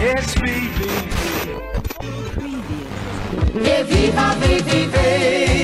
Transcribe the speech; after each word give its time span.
It's 0.00 0.32
VVV. 0.34 0.80
Weer 3.52 3.84
viva 3.86 4.32
VVV. 4.38 4.94
Ik 5.52 5.57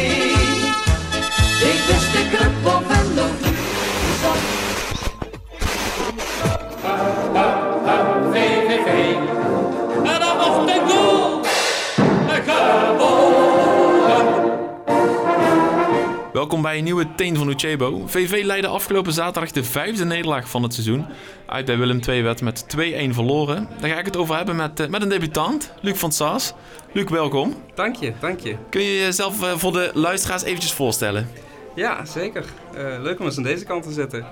Welkom 16.45 16.63
bij 16.63 16.79
een 16.79 16.85
nieuwe 16.85 17.15
Teen 17.15 17.37
van 17.37 17.49
Uchebo. 17.49 18.07
VV 18.07 18.43
leidde 18.45 18.69
afgelopen 18.69 19.13
zaterdag 19.13 19.51
de 19.51 19.65
vijfde 19.65 20.05
nederlaag 20.05 20.49
van 20.49 20.63
het 20.63 20.73
seizoen. 20.75 21.07
Uit 21.47 21.67
bij 21.67 21.79
Willem 21.79 22.01
II 22.09 22.23
werd 22.23 22.41
met 22.41 22.65
2-1 22.69 23.15
verloren. 23.15 23.69
Daar 23.81 23.91
ga 23.91 23.99
ik 23.99 24.05
het 24.05 24.17
over 24.17 24.37
hebben 24.37 24.57
met, 24.57 24.81
eh, 24.81 24.89
met 24.89 25.03
een 25.03 25.09
debutant, 25.09 25.73
Luc 25.81 25.99
van 25.99 26.13
Saas. 26.13 26.55
Luc, 26.93 27.09
welkom. 27.11 27.55
Dank 27.75 27.97
je, 27.97 28.13
dank 28.21 28.41
je. 28.41 28.57
Kun 28.71 28.83
je 28.83 28.99
jezelf 28.99 29.43
eh, 29.43 29.57
voor 29.57 29.73
de 29.73 29.91
luisteraars 29.95 30.43
eventjes 30.43 30.73
voorstellen? 30.73 31.29
Ja, 31.75 32.05
zeker. 32.05 32.45
Eh, 32.75 32.97
leuk 33.01 33.19
om 33.19 33.27
eens 33.27 33.37
aan 33.37 33.43
deze 33.43 33.65
kant 33.65 33.83
te 33.83 33.93
zitten. 33.93 34.27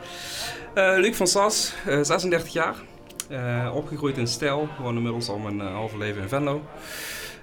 Luc 0.74 1.16
van 1.16 1.26
Sas, 1.26 1.72
eh, 1.86 1.98
36 2.02 2.52
jaar. 2.52 2.74
Opgegroeid 3.74 4.18
in 4.18 4.26
Stijl, 4.26 4.68
woon 4.78 4.96
inmiddels 4.96 5.28
al 5.28 5.38
mijn 5.38 5.60
halve 5.60 5.98
leven 5.98 6.22
in 6.22 6.28
Venlo. 6.28 6.62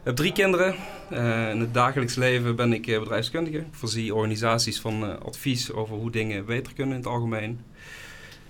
Heb 0.04 0.16
drie 0.16 0.32
kinderen. 0.32 0.76
Eh, 1.10 1.50
in 1.50 1.60
het 1.60 1.74
dagelijks 1.74 2.16
leven 2.16 2.56
ben 2.56 2.74
ik 2.74 2.88
eh, 2.88 3.00
bedrijfskundige. 3.00 3.58
Ik 3.58 3.66
voorzie 3.72 4.16
organisaties 4.16 4.80
van 4.80 5.04
eh, 5.04 5.26
advies 5.26 5.72
over 5.72 5.96
hoe 5.96 6.12
dingen 6.12 6.46
beter 6.46 6.74
kunnen 6.74 6.96
in 6.96 7.02
het 7.02 7.10
algemeen. 7.10 7.60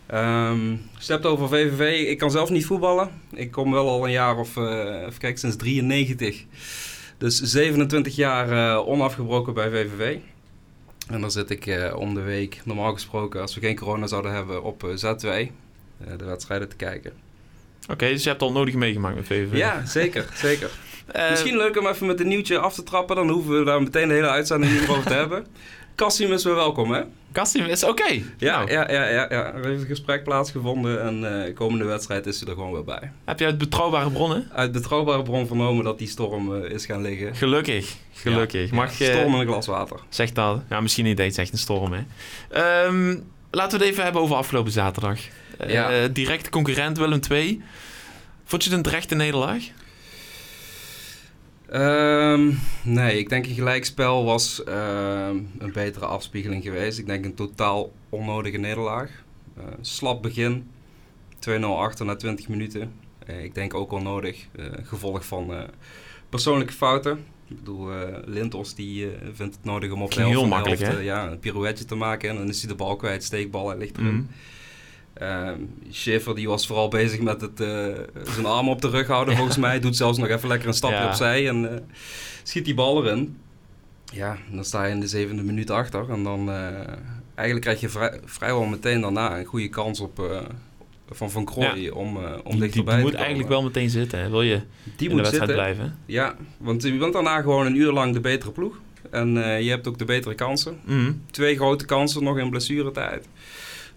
Ehm 0.05 0.71
als 0.95 1.07
je 1.07 1.13
het 1.13 1.23
hebt 1.23 1.25
over 1.25 1.47
VVV, 1.47 2.07
ik 2.07 2.17
kan 2.17 2.31
zelf 2.31 2.49
niet 2.49 2.65
voetballen. 2.65 3.09
Ik 3.33 3.51
kom 3.51 3.71
wel 3.71 3.89
al 3.89 4.05
een 4.05 4.11
jaar 4.11 4.37
of, 4.37 4.57
eh 4.57 5.05
even 5.07 5.19
kijken, 5.19 5.39
sinds 5.39 5.55
93. 5.55 6.45
Dus 7.17 7.41
27 7.41 8.15
jaar 8.15 8.77
onafgebroken 8.85 9.53
bij 9.53 9.69
VVV. 9.69 10.17
En 11.09 11.21
dan 11.21 11.31
zit 11.31 11.49
ik 11.49 11.91
om 11.95 12.13
de 12.13 12.21
week, 12.21 12.61
normaal 12.63 12.93
gesproken, 12.93 13.41
als 13.41 13.55
we 13.55 13.61
geen 13.61 13.75
corona 13.75 14.07
zouden 14.07 14.33
hebben, 14.33 14.63
op 14.63 14.83
eh, 14.83 14.89
Z2 14.89 15.25
eh, 15.25 15.47
de 16.17 16.25
wedstrijden 16.25 16.69
te 16.69 16.75
kijken. 16.75 17.13
Oké, 17.89 18.07
dus 18.07 18.23
je 18.23 18.29
hebt 18.29 18.41
al 18.41 18.51
nodig 18.51 18.73
meegemaakt 18.73 19.15
met 19.15 19.25
VV. 19.25 19.57
Ja, 19.57 19.85
zeker, 19.85 20.25
zeker. 20.33 20.71
Eh, 21.11 21.29
Misschien 21.29 21.57
leuk 21.57 21.77
om 21.79 21.87
even 21.87 22.07
met 22.07 22.19
een 22.19 22.27
nieuwtje 22.27 22.57
af 22.59 22.73
te 22.73 22.83
trappen, 22.83 23.15
dan 23.15 23.29
hoeven 23.29 23.59
we 23.59 23.65
daar 23.65 23.81
meteen 23.83 24.07
de 24.07 24.13
hele 24.13 24.29
uitzending 24.29 24.79
niet 24.79 24.89
over 24.89 25.03
te 25.03 25.13
hebben. 25.23 25.45
Cassim 25.95 26.31
is 26.33 26.43
weer 26.43 26.55
welkom, 26.55 26.91
hè? 26.91 27.01
Kassim 27.31 27.65
is 27.65 27.83
oké. 27.83 28.21
Ja, 28.37 28.57
Nou, 28.57 28.71
ja, 28.71 28.91
ja, 28.91 29.03
ja, 29.09 29.25
ja. 29.29 29.53
Er 29.53 29.65
heeft 29.65 29.81
een 29.81 29.87
gesprek 29.87 30.23
plaatsgevonden 30.23 31.01
en 31.01 31.45
eh 31.47 31.55
komende 31.55 31.85
wedstrijd 31.85 32.25
is 32.25 32.39
hij 32.39 32.49
er 32.49 32.53
gewoon 32.55 32.71
weer 32.71 32.83
bij. 32.83 33.11
Heb 33.25 33.39
je 33.39 33.45
uit 33.45 33.57
betrouwbare 33.57 34.11
bronnen? 34.11 34.49
Uit 34.53 34.71
betrouwbare 34.71 35.23
bron 35.23 35.47
vernomen 35.47 35.83
dat 35.83 35.97
die 35.97 36.07
storm 36.07 36.55
eh, 36.63 36.71
is 36.71 36.85
gaan 36.85 37.01
liggen. 37.01 37.35
Gelukkig, 37.35 37.95
gelukkig. 38.13 38.69
Ja, 38.69 38.75
Mag 38.75 38.97
je... 38.97 39.05
Storm 39.05 39.33
in 39.33 39.39
een 39.39 39.47
glas 39.47 39.65
water. 39.67 39.99
Zeg 40.09 40.31
dat. 40.31 40.61
Ja, 40.69 40.81
misschien 40.81 41.05
niet 41.05 41.19
eens 41.19 41.37
echt 41.37 41.51
een 41.51 41.57
storm, 41.57 41.93
hè. 41.93 42.01
Ehm, 42.49 43.17
laten 43.51 43.77
we 43.79 43.83
het 43.85 43.93
even 43.93 44.03
hebben 44.03 44.21
over 44.21 44.35
afgelopen 44.35 44.71
zaterdag. 44.71 45.19
Ja. 45.67 46.07
directe 46.07 46.49
concurrent 46.49 46.97
Willem 46.97 47.19
II. 47.31 47.61
Vond 48.45 48.63
je 48.63 48.69
het 48.69 48.77
een 48.77 48.83
terechte 48.85 49.15
nederlaag? 49.15 49.63
Ehm, 51.71 52.51
nee, 52.83 53.17
ik 53.17 53.29
denk 53.29 53.45
een 53.45 53.53
gelijkspel 53.53 54.25
was 54.25 54.63
ehm, 54.63 55.37
een 55.57 55.71
betere 55.73 56.05
afspiegeling 56.05 56.63
geweest. 56.63 56.99
Ik 56.99 57.05
denk 57.05 57.25
een 57.25 57.33
totaal 57.33 57.91
onnodige 58.09 58.57
nederlaag. 58.57 59.09
Eh, 59.57 59.63
slap 59.81 60.21
begin, 60.21 60.69
2-0 61.39 61.79
achter 61.79 62.05
na 62.05 62.15
20 62.15 62.47
minuten. 62.47 62.91
Eh, 63.25 63.43
ik 63.43 63.55
denk 63.55 63.73
ook 63.73 63.91
onnodig, 63.91 64.47
eh 64.55 64.65
gevolg 64.83 65.25
van 65.25 65.53
persoonlijke 66.29 66.73
fouten. 66.73 67.25
Ik 67.47 67.57
bedoel, 67.57 67.89
Lintos 68.25 68.75
die 68.75 69.07
vindt 69.33 69.55
het 69.55 69.63
nodig 69.63 69.91
om 69.91 70.01
op 70.01 70.11
de 70.11 70.19
helft 70.19 70.35
heel 70.35 70.47
makkelijk, 70.47 70.81
helft, 70.81 71.03
ja, 71.03 71.31
een 71.31 71.39
pirouetje 71.39 71.85
te 71.85 71.95
maken. 71.95 72.29
En 72.29 72.35
dan 72.35 72.47
is 72.49 72.59
hij 72.59 72.69
de 72.69 72.75
bal 72.75 72.95
kwijt, 72.95 73.23
steekbal, 73.23 73.67
hij 73.67 73.77
ligt 73.77 73.97
erin. 73.97 74.13
Mhm. 74.13 74.23
Ehm 75.13 75.59
Schäfer 75.91 76.33
die 76.35 76.47
was 76.47 76.67
vooral 76.67 76.87
bezig 76.87 77.19
met 77.19 77.41
het, 77.41 77.59
eh, 77.59 77.87
zijn 78.33 78.45
arm 78.45 78.69
op 78.69 78.81
de 78.81 78.89
rug 78.89 79.07
houden 79.07 79.35
volgens 79.37 79.57
mij. 79.57 79.79
Doet 79.79 79.95
zelfs 79.95 80.17
nog 80.17 80.27
even 80.27 80.47
lekker 80.47 80.67
een 80.67 80.73
stapje 80.73 80.97
Ja. 80.97 81.07
opzij 81.07 81.47
en 81.47 81.71
eh, 81.73 81.81
schiet 82.43 82.65
die 82.65 82.73
bal 82.73 83.05
erin. 83.05 83.37
Ja, 84.13 84.37
dan 84.51 84.63
sta 84.65 84.85
je 84.85 84.91
in 84.93 84.99
de 84.99 85.07
zevende 85.07 85.43
minuut 85.43 85.69
achter. 85.69 86.09
En 86.09 86.23
dan 86.23 86.49
eh, 86.49 86.55
eigenlijk 87.35 87.61
krijg 87.61 87.79
je 87.79 87.89
vrij, 87.89 88.19
vrijwel 88.25 88.65
meteen 88.65 89.01
daarna 89.01 89.37
een 89.39 89.45
goede 89.45 89.69
kans 89.69 89.99
op, 89.99 90.45
van 91.11 91.31
Van 91.31 91.45
Krooi 91.45 91.89
om, 91.91 92.17
eh 92.17 92.23
om 92.23 92.29
Die, 92.43 92.51
die, 92.51 92.59
dichterbij 92.59 92.71
die 92.71 92.83
te 92.83 92.93
moet 93.01 93.03
komen. 93.11 93.17
eigenlijk 93.19 93.49
wel 93.49 93.63
meteen 93.63 93.89
zitten. 93.89 94.19
Hè? 94.19 94.29
Wil 94.29 94.41
je 94.41 94.55
die 94.55 94.61
in 94.85 94.97
de 94.97 95.09
moet 95.09 95.15
wedstrijd 95.15 95.49
zitten. 95.49 95.55
blijven? 95.55 95.97
Ja, 96.05 96.35
want 96.57 96.83
je 96.83 96.97
bent 96.97 97.13
daarna 97.13 97.41
gewoon 97.41 97.65
een 97.65 97.75
uur 97.75 97.91
lang 97.91 98.13
de 98.13 98.19
betere 98.19 98.51
ploeg. 98.51 98.79
En 99.11 99.29
je 99.63 99.69
hebt 99.69 99.87
ook 99.87 99.97
de 99.97 100.05
betere 100.05 100.35
kansen. 100.35 100.79
Mhm. 100.85 101.11
Twee 101.31 101.55
grote 101.55 101.85
kansen 101.85 102.23
nog 102.23 102.37
in 102.37 102.49
blessuretijd. 102.49 103.27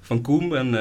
Van 0.02 0.20
Koem 0.20 0.54
en, 0.54 0.74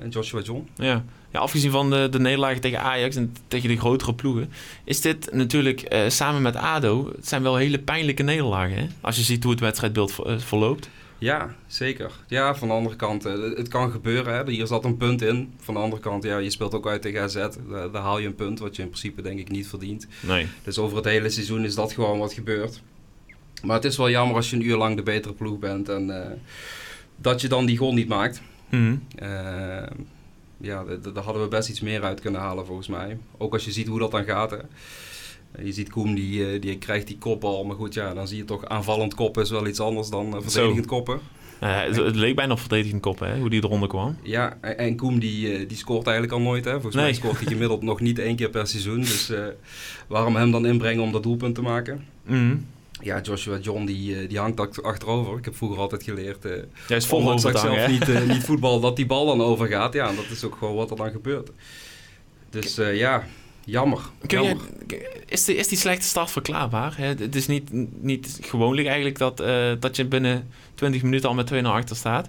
en 0.00 0.08
Joshua 0.10 0.40
John. 0.40 0.68
Ja. 0.76 1.04
ja, 1.32 1.38
afgezien 1.38 1.70
van 1.70 1.90
de, 1.90 2.08
de 2.10 2.20
nederlagen 2.20 2.60
tegen 2.60 2.80
Ajax 2.80 3.16
en 3.16 3.34
tegen 3.48 3.68
de 3.68 3.76
grotere 3.76 4.14
ploegen... 4.14 4.52
is 4.84 5.00
dit 5.00 5.32
natuurlijk 5.32 5.80
eh, 5.80 6.08
samen 6.08 6.42
met 6.42 6.56
ADO... 6.56 7.12
het 7.16 7.28
zijn 7.28 7.42
wel 7.42 7.56
hele 7.56 7.78
pijnlijke 7.78 8.22
nederlagen. 8.22 8.76
Hè? 8.76 8.86
Als 9.00 9.16
je 9.16 9.22
ziet 9.22 9.42
hoe 9.42 9.52
het 9.52 9.60
wedstrijdbeeld 9.60 10.12
ver- 10.12 10.40
verloopt. 10.40 10.88
Ja, 11.18 11.54
zeker. 11.66 12.10
Ja, 12.28 12.54
van 12.54 12.68
de 12.68 12.74
andere 12.74 12.96
kant, 12.96 13.22
het 13.56 13.68
kan 13.68 13.90
gebeuren. 13.90 14.34
Hè. 14.34 14.50
Hier 14.50 14.66
zat 14.66 14.84
een 14.84 14.96
punt 14.96 15.22
in. 15.22 15.52
Van 15.58 15.74
de 15.74 15.80
andere 15.80 16.02
kant, 16.02 16.24
ja, 16.24 16.38
je 16.38 16.50
speelt 16.50 16.74
ook 16.74 16.86
uit 16.86 17.02
tegen 17.02 17.22
AZ. 17.22 17.34
Daar, 17.34 17.90
daar 17.90 18.02
haal 18.02 18.18
je 18.18 18.26
een 18.26 18.34
punt, 18.34 18.58
wat 18.58 18.76
je 18.76 18.82
in 18.82 18.88
principe 18.88 19.22
denk 19.22 19.38
ik 19.38 19.50
niet 19.50 19.68
verdient. 19.68 20.06
Nee. 20.20 20.46
Dus 20.64 20.78
over 20.78 20.96
het 20.96 21.06
hele 21.06 21.28
seizoen 21.28 21.64
is 21.64 21.74
dat 21.74 21.92
gewoon 21.92 22.18
wat 22.18 22.32
gebeurt. 22.32 22.82
Maar 23.62 23.76
het 23.76 23.84
is 23.84 23.96
wel 23.96 24.10
jammer 24.10 24.36
als 24.36 24.50
je 24.50 24.56
een 24.56 24.66
uur 24.66 24.76
lang 24.76 24.96
de 24.96 25.02
betere 25.02 25.34
ploeg 25.34 25.58
bent 25.58 25.88
en 25.88 26.10
dat 27.16 27.40
je 27.40 27.48
dan 27.48 27.66
die 27.66 27.76
goal 27.76 27.94
niet 27.94 28.08
maakt. 28.08 28.42
Eh, 28.70 29.28
ja, 30.56 30.84
daar 31.12 31.24
hadden 31.24 31.42
we 31.42 31.48
best 31.48 31.68
iets 31.68 31.80
meer 31.80 32.02
uit 32.02 32.20
kunnen 32.20 32.40
halen 32.40 32.66
volgens 32.66 32.88
mij. 32.88 33.18
Ook 33.38 33.52
als 33.52 33.64
je 33.64 33.72
ziet 33.72 33.86
hoe 33.88 33.98
dat 33.98 34.10
dan 34.10 34.24
gaat. 34.24 34.50
Hè. 34.50 34.56
Je 35.62 35.72
ziet 35.72 35.90
Koem, 35.90 36.14
die, 36.14 36.46
eh, 36.46 36.60
die 36.60 36.78
krijgt 36.78 37.06
die 37.06 37.18
kopbal. 37.18 37.64
Maar 37.64 37.76
goed, 37.76 37.94
ja, 37.94 38.14
dan 38.14 38.28
zie 38.28 38.36
je 38.36 38.44
toch 38.44 38.64
aanvallend 38.64 39.14
koppen 39.14 39.42
is 39.42 39.50
wel 39.50 39.66
iets 39.66 39.80
anders 39.80 40.10
dan 40.10 40.36
eh, 40.36 40.40
verdedigend 40.42 40.86
koppen. 40.86 41.20
Eh, 41.64 41.80
het, 41.80 41.96
het 41.96 42.16
leek 42.16 42.36
bijna 42.36 42.52
op 42.52 42.60
verdedigend 42.60 43.00
koppen, 43.00 43.28
hè, 43.28 43.38
hoe 43.38 43.50
die 43.50 43.64
eronder 43.64 43.88
kwam. 43.88 44.16
Ja, 44.22 44.58
en, 44.60 44.78
en 44.78 44.96
Koem 44.96 45.18
die, 45.18 45.52
eh, 45.52 45.68
die 45.68 45.76
scoort 45.76 46.06
eigenlijk 46.06 46.36
al 46.36 46.40
nooit. 46.40 46.64
Hè. 46.64 46.72
Volgens 46.72 46.94
mij 46.94 47.12
scoort 47.12 47.36
hij 47.38 47.46
gemiddeld 47.46 47.82
nog 47.92 48.00
niet 48.00 48.18
één 48.18 48.36
keer 48.36 48.50
per 48.50 48.66
seizoen. 48.66 49.00
Dus 49.00 49.30
eh, 49.30 49.44
waarom 50.06 50.36
hem 50.36 50.50
dan 50.50 50.66
inbrengen 50.66 51.02
om 51.02 51.12
dat 51.12 51.22
doelpunt 51.22 51.54
te 51.54 51.62
maken? 51.62 52.04
Mhm. 52.26 52.56
Ja, 53.04 53.20
Joshua 53.20 53.58
John 53.58 53.84
die, 53.84 54.20
eh, 54.20 54.28
die 54.28 54.38
hangt 54.38 54.60
ach- 54.60 54.82
achterover. 54.82 55.38
Ik 55.38 55.44
heb 55.44 55.56
vroeger 55.56 55.78
altijd 55.78 56.02
geleerd, 56.02 56.44
eh 56.44 56.52
Jij 56.88 56.96
is 56.96 57.06
vol 57.06 57.24
dat 57.24 57.44
ik 57.44 57.56
zelf 57.56 57.76
hè? 57.76 57.88
niet, 57.88 58.08
eh, 58.08 58.22
niet 58.34 58.44
voetbal, 58.44 58.80
dat 58.80 58.96
die 58.96 59.06
bal 59.06 59.26
dan 59.26 59.40
overgaat. 59.42 59.92
Ja, 59.92 60.08
en 60.08 60.16
dat 60.16 60.30
is 60.30 60.44
ook 60.44 60.56
gewoon 60.56 60.74
wat 60.74 60.90
er 60.90 60.96
dan 60.96 61.10
gebeurt. 61.10 61.50
Dus 62.50 62.78
eh, 62.78 62.96
ja, 62.96 63.24
jammer. 63.64 63.98
Kun 64.26 64.42
je, 64.42 64.56
is, 65.26 65.44
die, 65.44 65.56
is 65.56 65.68
die 65.68 65.78
slechte 65.78 66.06
start 66.06 66.30
verklaarbaar? 66.30 66.96
Hè? 66.96 67.06
Het 67.06 67.34
is 67.34 67.46
niet, 67.46 67.68
niet 68.02 68.38
gewoonlijk 68.42 68.86
eigenlijk 68.86 69.18
dat, 69.18 69.40
eh, 69.40 69.72
dat 69.80 69.96
je 69.96 70.04
binnen 70.04 70.48
20 70.74 71.02
minuten 71.02 71.28
al 71.28 71.34
met 71.34 71.46
2-0 71.46 71.56
achter 71.72 71.96
staat. 71.96 72.28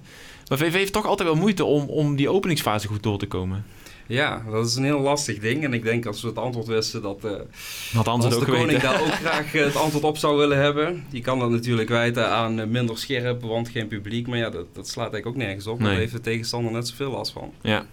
Maar 0.50 0.58
VV 0.58 0.74
heeft 0.74 0.94
toch 0.94 1.06
altijd 1.06 1.30
wel 1.30 1.38
moeite 1.38 1.66
om, 1.66 1.90
om 1.90 2.16
die 2.16 2.30
openingsfase 2.30 2.88
goed 2.88 3.04
door 3.04 3.18
te 3.18 3.26
komen. 3.28 3.66
Ja, 4.08 4.44
dat 4.52 4.66
is 4.66 4.76
een 4.76 4.84
heel 4.84 5.00
lastig 5.00 5.40
ding. 5.40 5.64
En 5.64 5.74
ik 5.74 5.84
denk 5.84 6.06
als 6.06 6.22
we 6.22 6.28
het 6.28 6.38
antwoord 6.38 6.68
wisten 6.68 7.02
dat... 7.02 7.24
eh, 7.24 7.32
Had 7.94 8.06
Hans 8.06 8.26
Als 8.26 8.34
de 8.34 8.40
ook 8.40 8.46
koning 8.48 8.80
daar 8.82 9.02
ook 9.02 9.14
graag 9.14 9.56
eh, 9.56 9.64
het 9.66 9.76
antwoord 9.76 10.04
op 10.04 10.18
zou 10.18 10.38
willen 10.38 10.58
hebben. 10.58 11.06
Die 11.10 11.22
kan 11.22 11.40
dat 11.40 11.50
natuurlijk 11.50 11.90
wijten 11.90 12.30
aan 12.30 12.60
eh, 12.60 12.68
minder 12.68 12.98
scherp, 12.98 13.42
want 13.42 13.70
geen 13.70 13.88
publiek. 13.88 14.28
Maar 14.28 14.38
ja, 14.38 14.50
dat, 14.50 14.66
dat 14.76 14.88
slaat 14.88 15.14
eigenlijk 15.14 15.28
ook 15.28 15.44
nergens 15.48 15.68
op. 15.68 15.80
Nee. 15.80 15.88
Daar 15.90 15.98
heeft 15.98 16.12
de 16.12 16.22
tegenstander 16.22 16.72
net 16.72 16.88
zoveel 16.88 17.12
last 17.12 17.32
van. 17.32 17.54
Ja. 17.62 17.86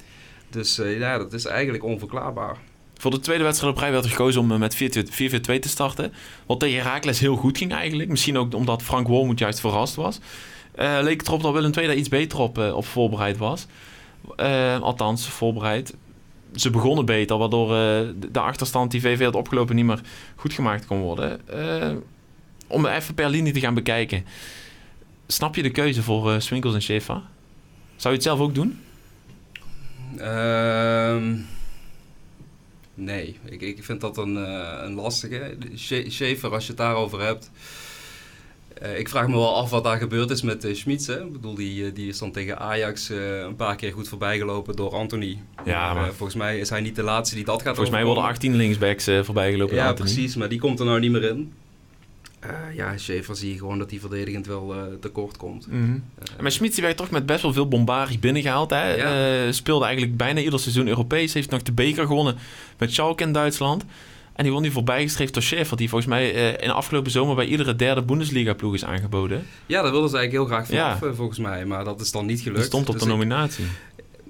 Dus 0.51 0.81
ja, 0.99 1.19
dat 1.19 1.33
is 1.33 1.45
eigenlijk 1.47 1.85
onverklaarbaar. 1.85 2.57
Voor 2.97 3.11
de 3.11 3.21
tweede 3.21 3.45
wedstrijd 3.45 3.75
op 3.75 3.81
rij 3.81 3.93
werd 3.93 4.05
er 4.05 4.11
gekozen 4.11 4.41
om 4.41 4.59
met 4.59 4.75
4-2 4.75 4.79
te 4.79 5.69
starten. 5.69 6.13
Wat 6.47 6.61
tegen 6.61 6.83
Herakles 6.83 7.19
heel 7.21 7.37
goed 7.37 7.59
ging 7.59 7.73
eigenlijk. 7.73 8.09
Misschien 8.09 8.39
ook 8.39 8.55
omdat 8.55 8.83
Frank 8.83 9.09
Wormoed 9.09 9.39
juist 9.39 9.61
verrast 9.61 9.95
was. 9.95 10.19
Leek 10.77 11.19
het 11.19 11.29
erop 11.29 11.43
dat 11.43 11.53
Willem 11.53 11.73
II 11.77 11.87
daar 11.87 11.97
iets 11.97 12.09
beter 12.09 12.39
op, 12.39 12.59
op 12.59 12.87
voorbereid 12.87 13.37
was. 13.37 13.67
Althans, 14.81 15.27
voorbereid. 15.29 15.95
Ze 16.55 16.71
begonnen 16.71 17.05
beter, 17.05 17.39
waardoor 17.39 17.67
eh, 17.77 18.09
de- 18.33 18.41
achterstand 18.41 18.91
die 18.91 19.01
VV 19.01 19.25
had 19.25 19.35
opgelopen 19.35 19.77
niet 19.77 19.85
meer 19.85 20.01
goed 20.37 20.53
gemaakt 20.53 20.87
kon 20.87 21.01
worden. 21.01 21.49
Eh, 21.49 21.91
om 22.67 22.87
even 22.87 23.15
per 23.15 23.29
linie 23.31 23.53
te 23.53 23.61
gaan 23.61 23.75
bekijken. 23.75 24.25
Snap 25.27 25.55
je 25.55 25.63
de 25.63 25.71
keuze 25.71 26.03
voor 26.03 26.33
eh, 26.33 26.41
Swinkels 26.41 26.75
en 26.75 26.83
Schäfer? 27.01 27.23
Zou 27.97 28.15
je 28.15 28.21
het 28.21 28.23
zelf 28.23 28.41
ook 28.41 28.55
doen? 28.55 28.81
Ehm, 30.17 31.37
nee, 32.95 33.39
ik, 33.45 33.61
ik 33.61 33.85
vind 33.85 34.01
dat 34.01 34.17
een, 34.19 34.35
een 34.85 34.93
lastige. 34.95 35.57
Schaefer, 36.09 36.51
als 36.53 36.63
je 36.63 36.69
het 36.69 36.79
daarover 36.81 37.21
hebt. 37.21 37.51
Eh, 38.83 38.99
ik 38.99 39.09
vraag 39.09 39.27
me 39.27 39.37
wel 39.37 39.57
af 39.57 39.71
wat 39.71 39.85
daar 39.85 39.99
gebeurd 39.99 40.31
is 40.31 40.43
met 40.43 40.65
uh, 40.65 40.75
Schmitz. 40.75 41.07
Hè? 41.07 41.25
Ik 41.25 41.33
bedoel, 41.33 41.55
die, 41.55 41.87
eh, 41.87 41.95
die 41.95 42.09
is 42.09 42.19
dan 42.19 42.33
tegen 42.33 42.59
Ajax 42.59 43.09
een 43.09 43.57
paar 43.57 43.77
keer 43.77 43.93
goed 43.93 44.09
voorbijgelopen 44.09 44.77
door 44.77 44.91
Anthony. 44.91 45.39
Ja, 45.65 45.95
maar 45.95 46.13
volgens 46.13 46.39
mij 46.39 46.59
is 46.59 46.71
hij 46.71 46.81
niet 46.81 46.97
de 46.97 47.03
laatste 47.03 47.35
die 47.35 47.45
dat 47.45 47.63
gaat 47.63 47.75
volgens 47.75 47.91
mij 47.91 48.05
worden 48.05 48.25
overkomen. 48.25 48.51
18 48.51 48.57
linksbacks 48.57 49.25
voorbijgelopen. 49.27 49.75
Ja, 49.75 49.93
precies, 49.93 50.37
maar 50.37 50.49
die 50.49 50.59
komt 50.59 50.81
er 50.81 50.87
nou 50.87 51.01
niet 51.01 51.11
meer 51.11 51.25
in. 51.25 51.53
Ja, 52.75 52.97
Schaefer 52.97 53.37
zie 53.37 53.53
je 53.53 53.59
gewoon 53.59 53.79
dat 53.79 53.91
hij 53.91 54.01
verdedigend 54.01 54.47
wel 54.47 54.75
tekort 55.01 55.37
komt. 55.37 55.67
En 55.71 56.05
Maar 56.41 56.53
Schmitz 56.53 56.75
die 56.75 56.85
werd 56.85 56.97
toch 56.97 57.11
met 57.11 57.27
best 57.27 57.43
wel 57.43 57.53
veel 57.53 57.69
bombarie 57.69 58.19
binnengehaald. 58.19 58.71
Hè? 58.71 58.95
Ja. 58.95 59.53
Speelde 59.53 59.85
eigenlijk 59.85 60.17
bijna 60.17 60.41
ieder 60.41 60.61
seizoen 60.61 60.89
Europees. 60.89 61.35
Heeft 61.35 61.51
nog 61.51 61.63
de 61.63 61.73
beker 61.73 62.07
gewonnen 62.07 62.37
met 62.79 62.93
Schalke 62.93 63.23
in 63.23 63.33
Duitsland. 63.33 63.85
En 64.35 64.43
die 64.43 64.53
wordt 64.53 64.67
nu 64.67 64.73
voorbijgestreefd 64.73 65.35
door 65.35 65.43
Schäfer. 65.43 65.75
Die 65.77 65.89
volgens 65.89 66.07
mij 66.11 66.35
eh, 66.35 66.49
in 66.49 66.69
de 66.69 66.73
afgelopen 66.73 67.11
zomer 67.11 67.35
bij 67.35 67.47
iedere 67.47 67.77
derde 67.77 68.03
Bundesliga-ploeg 68.03 68.75
is 68.75 68.85
aangeboden. 68.85 69.47
Ja, 69.67 69.83
daar 69.83 69.91
wilden 69.91 70.11
ze 70.11 70.17
eigenlijk 70.17 70.49
heel 70.49 70.57
graag 70.57 70.69
vanaf, 70.69 71.01
Ja. 71.01 71.15
volgens 71.15 71.39
mij. 71.39 71.65
Maar 71.67 71.85
dat 71.85 72.01
is 72.01 72.11
dan 72.11 72.27
niet 72.27 72.41
gelukt. 72.41 72.59
Die 72.59 72.67
stond 72.69 72.87
op 72.89 72.93
Dus 72.95 73.03
de 73.03 73.09
ik- 73.09 73.15
nominatie. 73.15 73.65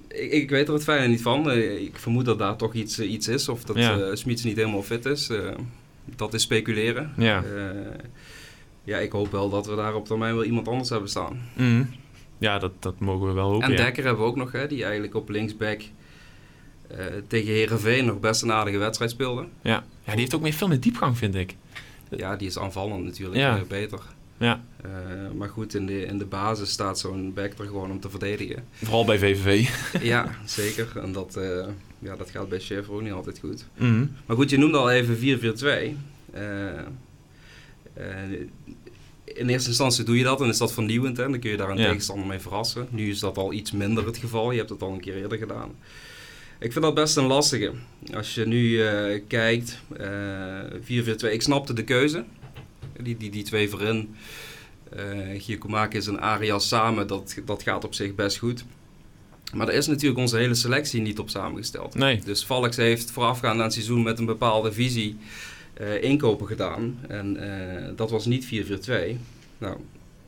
Ik, 0.08 0.32
ik 0.32 0.50
weet 0.50 0.68
er 0.68 0.74
het 0.74 0.82
fijne 0.82 1.06
niet 1.08 1.22
van. 1.22 1.50
Eh, 1.50 1.80
ik 1.82 1.98
vermoed 1.98 2.24
dat 2.24 2.38
daar 2.38 2.56
toch 2.56 2.74
iets, 2.74 2.98
eh, 2.98 3.10
iets 3.12 3.28
is. 3.28 3.48
Of 3.48 3.64
dat 3.64 3.76
Ja. 3.76 4.14
Smits 4.14 4.44
niet 4.44 4.56
helemaal 4.56 4.82
fit 4.82 5.04
is. 5.06 5.30
Dat 6.16 6.34
is 6.34 6.42
speculeren. 6.42 7.12
Ja. 7.16 7.44
Ja, 8.84 8.98
ik 8.98 9.12
hoop 9.12 9.32
wel 9.32 9.50
dat 9.50 9.66
we 9.66 9.76
daar 9.76 9.94
op 9.94 10.06
termijn 10.06 10.34
wel 10.34 10.44
iemand 10.44 10.68
anders 10.68 10.88
hebben 10.88 11.08
staan. 11.08 11.40
Mhm. 11.56 11.82
Ja, 12.38 12.58
dat, 12.58 12.72
dat 12.78 13.00
mogen 13.00 13.26
we 13.26 13.32
wel 13.32 13.50
hopen. 13.50 13.64
en 13.66 13.70
ja. 13.70 13.76
Dekker 13.84 14.04
hebben 14.04 14.22
we 14.22 14.28
ook 14.30 14.36
nog, 14.36 14.52
hè, 14.52 14.66
die 14.66 14.82
eigenlijk 14.82 15.14
op 15.14 15.28
linksback 15.28 15.80
tegen 17.26 17.52
Herenveen 17.52 18.04
nog 18.04 18.20
best 18.20 18.42
een 18.42 18.52
aardige 18.52 18.78
wedstrijd 18.78 19.10
speelde. 19.10 19.46
Ja. 19.62 19.84
ja, 20.04 20.10
die 20.12 20.20
heeft 20.20 20.34
ook 20.34 20.40
meer 20.42 20.52
veel 20.52 20.68
meer 20.68 20.80
diepgang, 20.80 21.18
vind 21.18 21.34
ik. 21.34 21.56
Ja, 22.16 22.36
die 22.36 22.48
is 22.48 22.58
aanvallend 22.58 23.04
natuurlijk 23.04 23.38
Ja. 23.40 23.56
eh, 23.56 23.62
beter. 23.68 24.00
Ja, 24.36 24.64
Eh, 24.82 24.90
maar 25.36 25.48
goed, 25.48 25.74
in 25.74 25.86
de, 25.86 26.04
in 26.04 26.18
de 26.18 26.24
basis 26.24 26.70
staat 26.70 26.98
zo'n 26.98 27.32
back 27.34 27.52
er 27.58 27.66
gewoon 27.66 27.90
om 27.90 28.00
te 28.00 28.10
verdedigen. 28.10 28.64
vooral 28.72 29.04
bij 29.04 29.18
VVV. 29.18 29.68
ja, 30.12 30.30
zeker. 30.44 30.98
En 30.98 31.12
dat, 31.12 31.36
eh, 31.36 31.66
ja, 31.98 32.16
dat 32.16 32.30
gaat 32.30 32.48
bij 32.48 32.58
Schaefer 32.60 32.92
ook 32.92 33.02
niet 33.02 33.12
altijd 33.12 33.38
goed. 33.38 33.64
Mhm. 33.78 34.06
Maar 34.26 34.36
goed, 34.36 34.50
je 34.50 34.58
noemde 34.58 34.78
al 34.78 34.90
even 34.90 35.16
4-4-2. 35.18 35.96
Eh, 36.32 36.78
eh, 36.78 38.30
in 39.24 39.48
eerste 39.48 39.68
instantie 39.68 40.04
doe 40.04 40.16
je 40.18 40.24
dat 40.24 40.40
en 40.40 40.48
is 40.48 40.58
dat 40.58 40.72
vernieuwend. 40.72 41.16
Hè? 41.16 41.22
Dan 41.30 41.38
kun 41.40 41.50
je 41.50 41.56
daar 41.56 41.70
een 41.70 41.76
Ja. 41.78 41.86
tegenstander 41.86 42.26
mee 42.26 42.38
verrassen. 42.38 42.86
Nu 42.90 43.10
is 43.10 43.18
dat 43.18 43.36
al 43.38 43.52
iets 43.52 43.72
minder 43.72 44.06
het 44.06 44.16
geval. 44.16 44.50
Je 44.50 44.58
hebt 44.58 44.70
het 44.70 44.82
al 44.82 44.92
een 44.92 45.00
keer 45.00 45.16
eerder 45.16 45.38
gedaan. 45.38 45.70
Ik 46.62 46.72
vind 46.72 46.84
dat 46.84 46.94
best 46.94 47.16
een 47.16 47.26
lastige. 47.26 47.72
Als 48.14 48.34
je 48.34 48.46
nu 48.46 48.82
eh, 48.82 49.20
kijkt, 49.28 49.78
eh 49.96 50.04
4-4-2, 50.80 51.32
ik 51.32 51.42
snapte 51.42 51.72
de 51.72 51.84
keuze. 51.84 52.24
Die, 53.00 53.16
die, 53.16 53.30
die 53.30 53.42
twee 53.42 53.68
voorin, 53.68 54.14
eh 54.90 55.42
Giacomakis 55.42 56.06
en 56.06 56.20
Arias 56.20 56.68
samen, 56.68 57.06
dat, 57.06 57.36
dat 57.44 57.62
gaat 57.62 57.84
op 57.84 57.94
zich 57.94 58.14
best 58.14 58.38
goed. 58.38 58.64
Maar 59.54 59.68
er 59.68 59.74
is 59.74 59.86
natuurlijk 59.86 60.20
onze 60.20 60.36
hele 60.36 60.54
selectie 60.54 61.00
niet 61.00 61.18
op 61.18 61.30
samengesteld. 61.30 61.94
Nee. 61.94 62.20
Dus 62.24 62.44
Valks 62.44 62.76
heeft 62.76 63.10
voorafgaand 63.10 63.58
aan 63.58 63.64
het 63.64 63.72
seizoen 63.72 64.02
met 64.02 64.18
een 64.18 64.26
bepaalde 64.26 64.72
visie 64.72 65.16
inkopen 66.00 66.46
gedaan. 66.46 66.98
En 67.08 67.38
dat 67.96 68.10
was 68.10 68.26
niet 68.26 68.44
4-4-2. 68.44 68.48
Nou, 69.58 69.76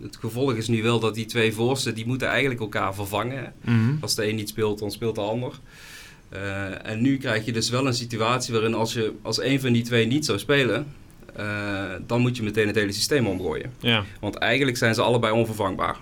het 0.03 0.17
gevolg 0.17 0.55
is 0.55 0.69
nu 0.69 0.83
wel 0.83 1.01
dat 1.01 1.15
die 1.15 1.25
twee 1.25 1.53
voorsten, 1.53 1.95
die 1.95 2.07
moeten 2.07 2.29
eigenlijk 2.29 2.61
elkaar 2.61 2.95
vervangen. 2.95 3.53
Mhm. 3.61 3.95
Als 4.01 4.15
de 4.15 4.29
een 4.29 4.37
niet 4.37 4.49
speelt, 4.49 4.79
dan 4.79 4.91
speelt 4.91 5.15
de 5.15 5.21
ander. 5.21 5.61
Eh, 6.35 6.91
en 6.91 7.01
nu 7.01 7.17
krijg 7.19 7.45
je 7.45 7.53
dus 7.53 7.71
wel 7.71 7.87
een 7.87 7.95
situatie 7.95 8.53
waarin 8.55 8.75
als, 8.75 8.93
je, 8.93 9.13
als 9.23 9.43
een 9.43 9.61
van 9.61 9.73
die 9.73 9.83
twee 9.83 10.07
niet 10.07 10.25
zou 10.25 10.39
spelen, 10.39 10.87
eh, 11.37 11.45
dan 12.07 12.21
moet 12.21 12.37
je 12.37 12.43
meteen 12.43 12.67
het 12.67 12.77
hele 12.77 12.93
systeem 12.93 13.27
omgooien. 13.27 13.73
Ja. 13.81 14.05
Want 14.21 14.35
eigenlijk 14.37 14.77
zijn 14.77 14.95
ze 14.95 15.03
allebei 15.03 15.33
onvervangbaar. 15.33 15.97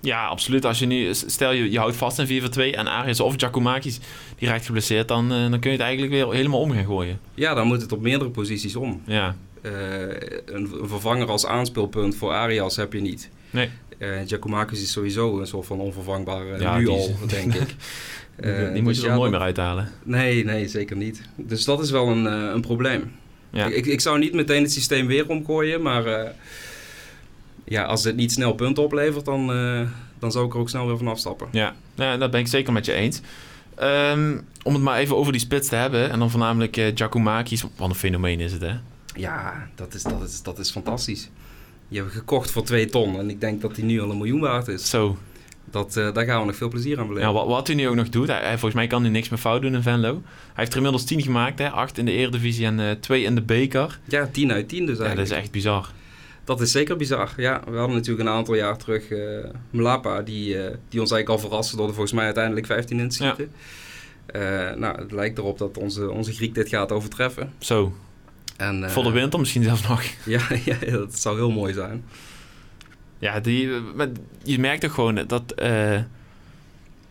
ja, 0.00 0.26
absoluut. 0.26 0.64
Als 0.64 0.78
je 0.78 0.86
nu, 0.86 1.14
stel 1.14 1.52
je, 1.52 1.70
je 1.70 1.78
houdt 1.78 1.96
vast 1.96 2.18
in 2.18 2.26
4-2 2.26 2.74
en 2.76 2.86
Arias 2.86 3.20
of 3.20 3.34
Giacomakis 3.36 3.98
die 4.38 4.48
raakt 4.48 4.66
geblesseerd, 4.66 5.08
dan, 5.08 5.32
eh, 5.32 5.50
dan 5.50 5.60
kun 5.60 5.70
je 5.70 5.76
het 5.76 5.86
eigenlijk 5.86 6.12
weer 6.12 6.32
helemaal 6.32 6.60
om 6.60 6.70
gaan 6.72 6.84
gooien. 6.84 7.20
Ja, 7.34 7.54
dan 7.54 7.66
moet 7.66 7.80
het 7.82 7.92
op 7.92 8.00
meerdere 8.00 8.30
posities 8.30 8.76
om. 8.76 9.02
Ja, 9.06 9.36
een, 10.44 10.70
vervanger 10.82 11.28
als 11.28 11.46
aanspeelpunt 11.46 12.16
voor 12.16 12.32
Arias 12.32 12.76
heb 12.76 12.92
je 12.92 13.00
niet. 13.00 13.30
nee. 13.50 13.70
Eh 13.98 14.08
Giacomakis 14.26 14.82
is 14.82 14.92
sowieso 14.92 15.38
een 15.40 15.46
soort 15.46 15.66
van 15.66 15.80
onvervangbaar 15.80 16.60
Ja, 16.60 16.76
nu 16.78 16.82
is- 16.82 16.88
al, 16.88 17.16
denk 17.26 17.54
ik. 17.54 17.74
Die, 18.36 18.50
Eh, 18.52 18.72
die 18.72 18.82
moet 18.82 18.96
je 18.96 19.02
er 19.02 19.08
ja, 19.08 19.14
nooit 19.14 19.30
meer 19.30 19.40
uithalen. 19.40 19.88
Nee, 20.02 20.44
nee, 20.44 20.68
zeker 20.68 20.96
niet. 20.96 21.22
Dus 21.36 21.64
dat 21.64 21.82
is 21.82 21.90
wel 21.90 22.08
een, 22.08 22.26
eh, 22.26 22.50
een 22.54 22.60
probleem. 22.60 23.12
Ja. 23.50 23.66
Ik, 23.66 23.86
ik 23.86 24.00
zou 24.00 24.18
niet 24.18 24.32
meteen 24.32 24.62
het 24.62 24.72
systeem 24.72 25.06
weer 25.06 25.28
omgooien, 25.28 25.82
maar 25.82 26.06
eh, 26.06 26.30
ja, 27.64 27.84
als 27.84 28.04
het 28.04 28.16
niet 28.16 28.32
snel 28.32 28.52
punten 28.52 28.82
oplevert, 28.82 29.24
dan, 29.24 29.46
dan 30.18 30.32
zou 30.32 30.46
ik 30.46 30.54
er 30.54 30.58
ook 30.58 30.68
snel 30.68 30.86
weer 30.86 30.98
van 30.98 31.08
afstappen. 31.08 31.48
Ja, 31.50 31.74
ja 31.94 32.16
dat 32.16 32.30
ben 32.30 32.40
ik 32.40 32.46
zeker 32.46 32.72
met 32.72 32.84
je 32.84 32.92
eens. 32.92 33.20
Ehm, 33.74 34.38
om 34.62 34.74
het 34.74 34.82
maar 34.82 34.98
even 34.98 35.16
over 35.16 35.32
die 35.32 35.40
spits 35.40 35.68
te 35.68 35.76
hebben. 35.76 36.10
En 36.10 36.18
dan 36.18 36.30
voornamelijk 36.30 36.74
Giacomakis. 36.94 37.64
Wat 37.76 37.88
een 37.88 37.94
fenomeen 37.94 38.40
is 38.40 38.52
het, 38.52 38.60
hè? 38.60 38.74
Ja, 39.14 39.68
dat 39.74 39.94
is, 39.94 40.02
dat, 40.02 40.22
is, 40.22 40.42
dat 40.42 40.58
is 40.58 40.70
fantastisch. 40.70 41.30
Je 41.88 41.98
hebt 41.98 42.12
gekocht 42.12 42.50
voor 42.50 42.64
2 42.64 42.86
ton 42.86 43.18
en 43.18 43.30
ik 43.30 43.40
denk 43.40 43.60
dat 43.60 43.74
die 43.74 43.84
nu 43.84 44.00
al 44.00 44.10
een 44.10 44.16
miljoen 44.16 44.40
waard 44.40 44.68
is. 44.68 44.90
Zo. 44.90 45.18
Dat, 45.70 45.96
eh, 45.96 46.12
daar 46.12 46.24
gaan 46.24 46.40
we 46.40 46.46
nog 46.46 46.56
veel 46.56 46.68
plezier 46.68 46.98
aan 46.98 47.06
beleven. 47.06 47.28
Ja, 47.28 47.34
wat, 47.34 47.46
wat 47.46 47.66
hij 47.66 47.76
nu 47.76 47.88
ook 47.88 47.94
nog 47.94 48.08
doet. 48.08 48.28
Hij, 48.28 48.50
volgens 48.50 48.74
mij 48.74 48.86
kan 48.86 49.02
hij 49.02 49.10
niks 49.10 49.28
meer 49.28 49.38
fout 49.38 49.62
doen 49.62 49.74
in 49.74 49.82
Venlo. 49.82 50.12
Hij 50.12 50.52
heeft 50.54 50.70
er 50.70 50.76
inmiddels 50.76 51.04
10 51.04 51.22
gemaakt, 51.22 51.58
hè? 51.58 51.70
8 51.70 51.98
in 51.98 52.04
de 52.04 52.12
Eredivisie 52.12 52.66
en 52.66 52.80
eh 52.80 52.90
2 52.90 53.22
in 53.22 53.34
de 53.34 53.42
beker. 53.42 53.98
Ja, 54.04 54.28
10 54.32 54.52
uit 54.52 54.68
10 54.68 54.86
dus 54.86 54.96
Ja, 54.98 55.04
eigenlijk. 55.04 55.28
dat 55.28 55.38
is 55.38 55.44
echt 55.44 55.52
bizar. 55.52 55.90
Dat 56.44 56.60
is 56.60 56.70
zeker 56.70 56.96
bizar. 56.96 57.32
Ja, 57.36 57.62
we 57.70 57.76
hadden 57.76 57.96
natuurlijk 57.96 58.28
een 58.28 58.34
aantal 58.34 58.54
jaar 58.54 58.76
terug 58.76 59.08
eh 59.08 59.18
Mlapa, 59.70 60.22
die, 60.22 60.46
die 60.88 61.00
ons 61.00 61.10
eigenlijk 61.10 61.28
al 61.28 61.38
verraste 61.38 61.76
door 61.76 61.86
er 61.86 61.92
volgens 61.92 62.14
mij 62.14 62.24
uiteindelijk 62.24 62.66
15 62.66 63.00
in 63.00 63.08
te 63.08 63.14
schieten. 63.14 63.50
Eh, 64.26 64.40
nou, 64.76 64.98
het 64.98 65.12
lijkt 65.12 65.38
erop 65.38 65.58
dat 65.58 65.78
onze, 65.78 66.10
onze 66.10 66.32
Griek 66.32 66.54
dit 66.54 66.68
gaat 66.68 66.92
overtreffen. 66.92 67.52
Zo. 67.58 67.92
En, 68.56 68.90
Voor 68.90 69.02
de 69.02 69.10
winter 69.10 69.38
misschien 69.38 69.62
zelfs 69.62 69.88
nog. 69.88 70.02
Ja, 70.24 70.40
ja, 70.64 70.76
dat 70.90 71.18
zou 71.18 71.36
heel 71.36 71.50
mooi 71.50 71.72
zijn. 71.72 72.04
Ja, 73.22 73.40
die, 73.40 73.68
je 74.42 74.58
merkt 74.58 74.80
toch 74.80 74.94
gewoon 74.94 75.24
dat... 75.26 75.52
eh 75.52 75.98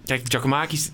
kijk, 0.06 0.22
Giacomakis 0.24 0.92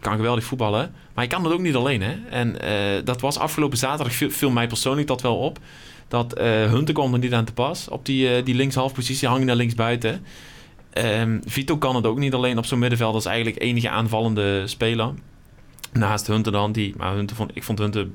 kan 0.00 0.16
geweldig 0.16 0.44
voetballen. 0.44 0.90
Maar 0.90 1.24
hij 1.24 1.26
kan 1.26 1.42
dat 1.42 1.52
ook 1.52 1.60
niet 1.60 1.74
alleen, 1.74 2.02
hè. 2.02 2.16
En 2.30 2.60
eh, 2.60 3.04
dat 3.04 3.20
was 3.20 3.38
afgelopen 3.38 3.78
zaterdag, 3.78 4.14
viel, 4.14 4.50
mij 4.50 4.66
persoonlijk 4.66 5.06
dat 5.06 5.22
wel 5.22 5.36
op. 5.36 5.58
Dat 6.08 6.32
eh 6.32 6.70
Hunter 6.70 6.94
kwam 6.94 7.12
er 7.12 7.18
niet 7.18 7.32
aan 7.32 7.44
te 7.44 7.52
pas. 7.52 7.88
Op 7.88 8.06
die, 8.06 8.42
die 8.42 8.54
linkshalfpositie 8.54 9.28
hangen 9.28 9.46
naar 9.46 9.56
linksbuiten. 9.56 10.24
Ehm 10.90 11.38
Vito 11.44 11.78
kan 11.78 11.96
het 11.96 12.06
ook 12.06 12.18
niet 12.18 12.34
alleen 12.34 12.58
op 12.58 12.66
zo'n 12.66 12.78
middenveld. 12.78 13.14
als 13.14 13.26
eigenlijk 13.26 13.62
enige 13.62 13.90
aanvallende 13.90 14.66
speler. 14.66 15.12
Naast 15.92 16.26
Hunter 16.26 16.52
dan, 16.52 16.72
die... 16.72 16.94
Maar 16.96 17.14
Hunter 17.14 17.36
vond, 17.36 17.50
ik 17.54 17.62
vond 17.62 17.78
Hunter 17.78 18.06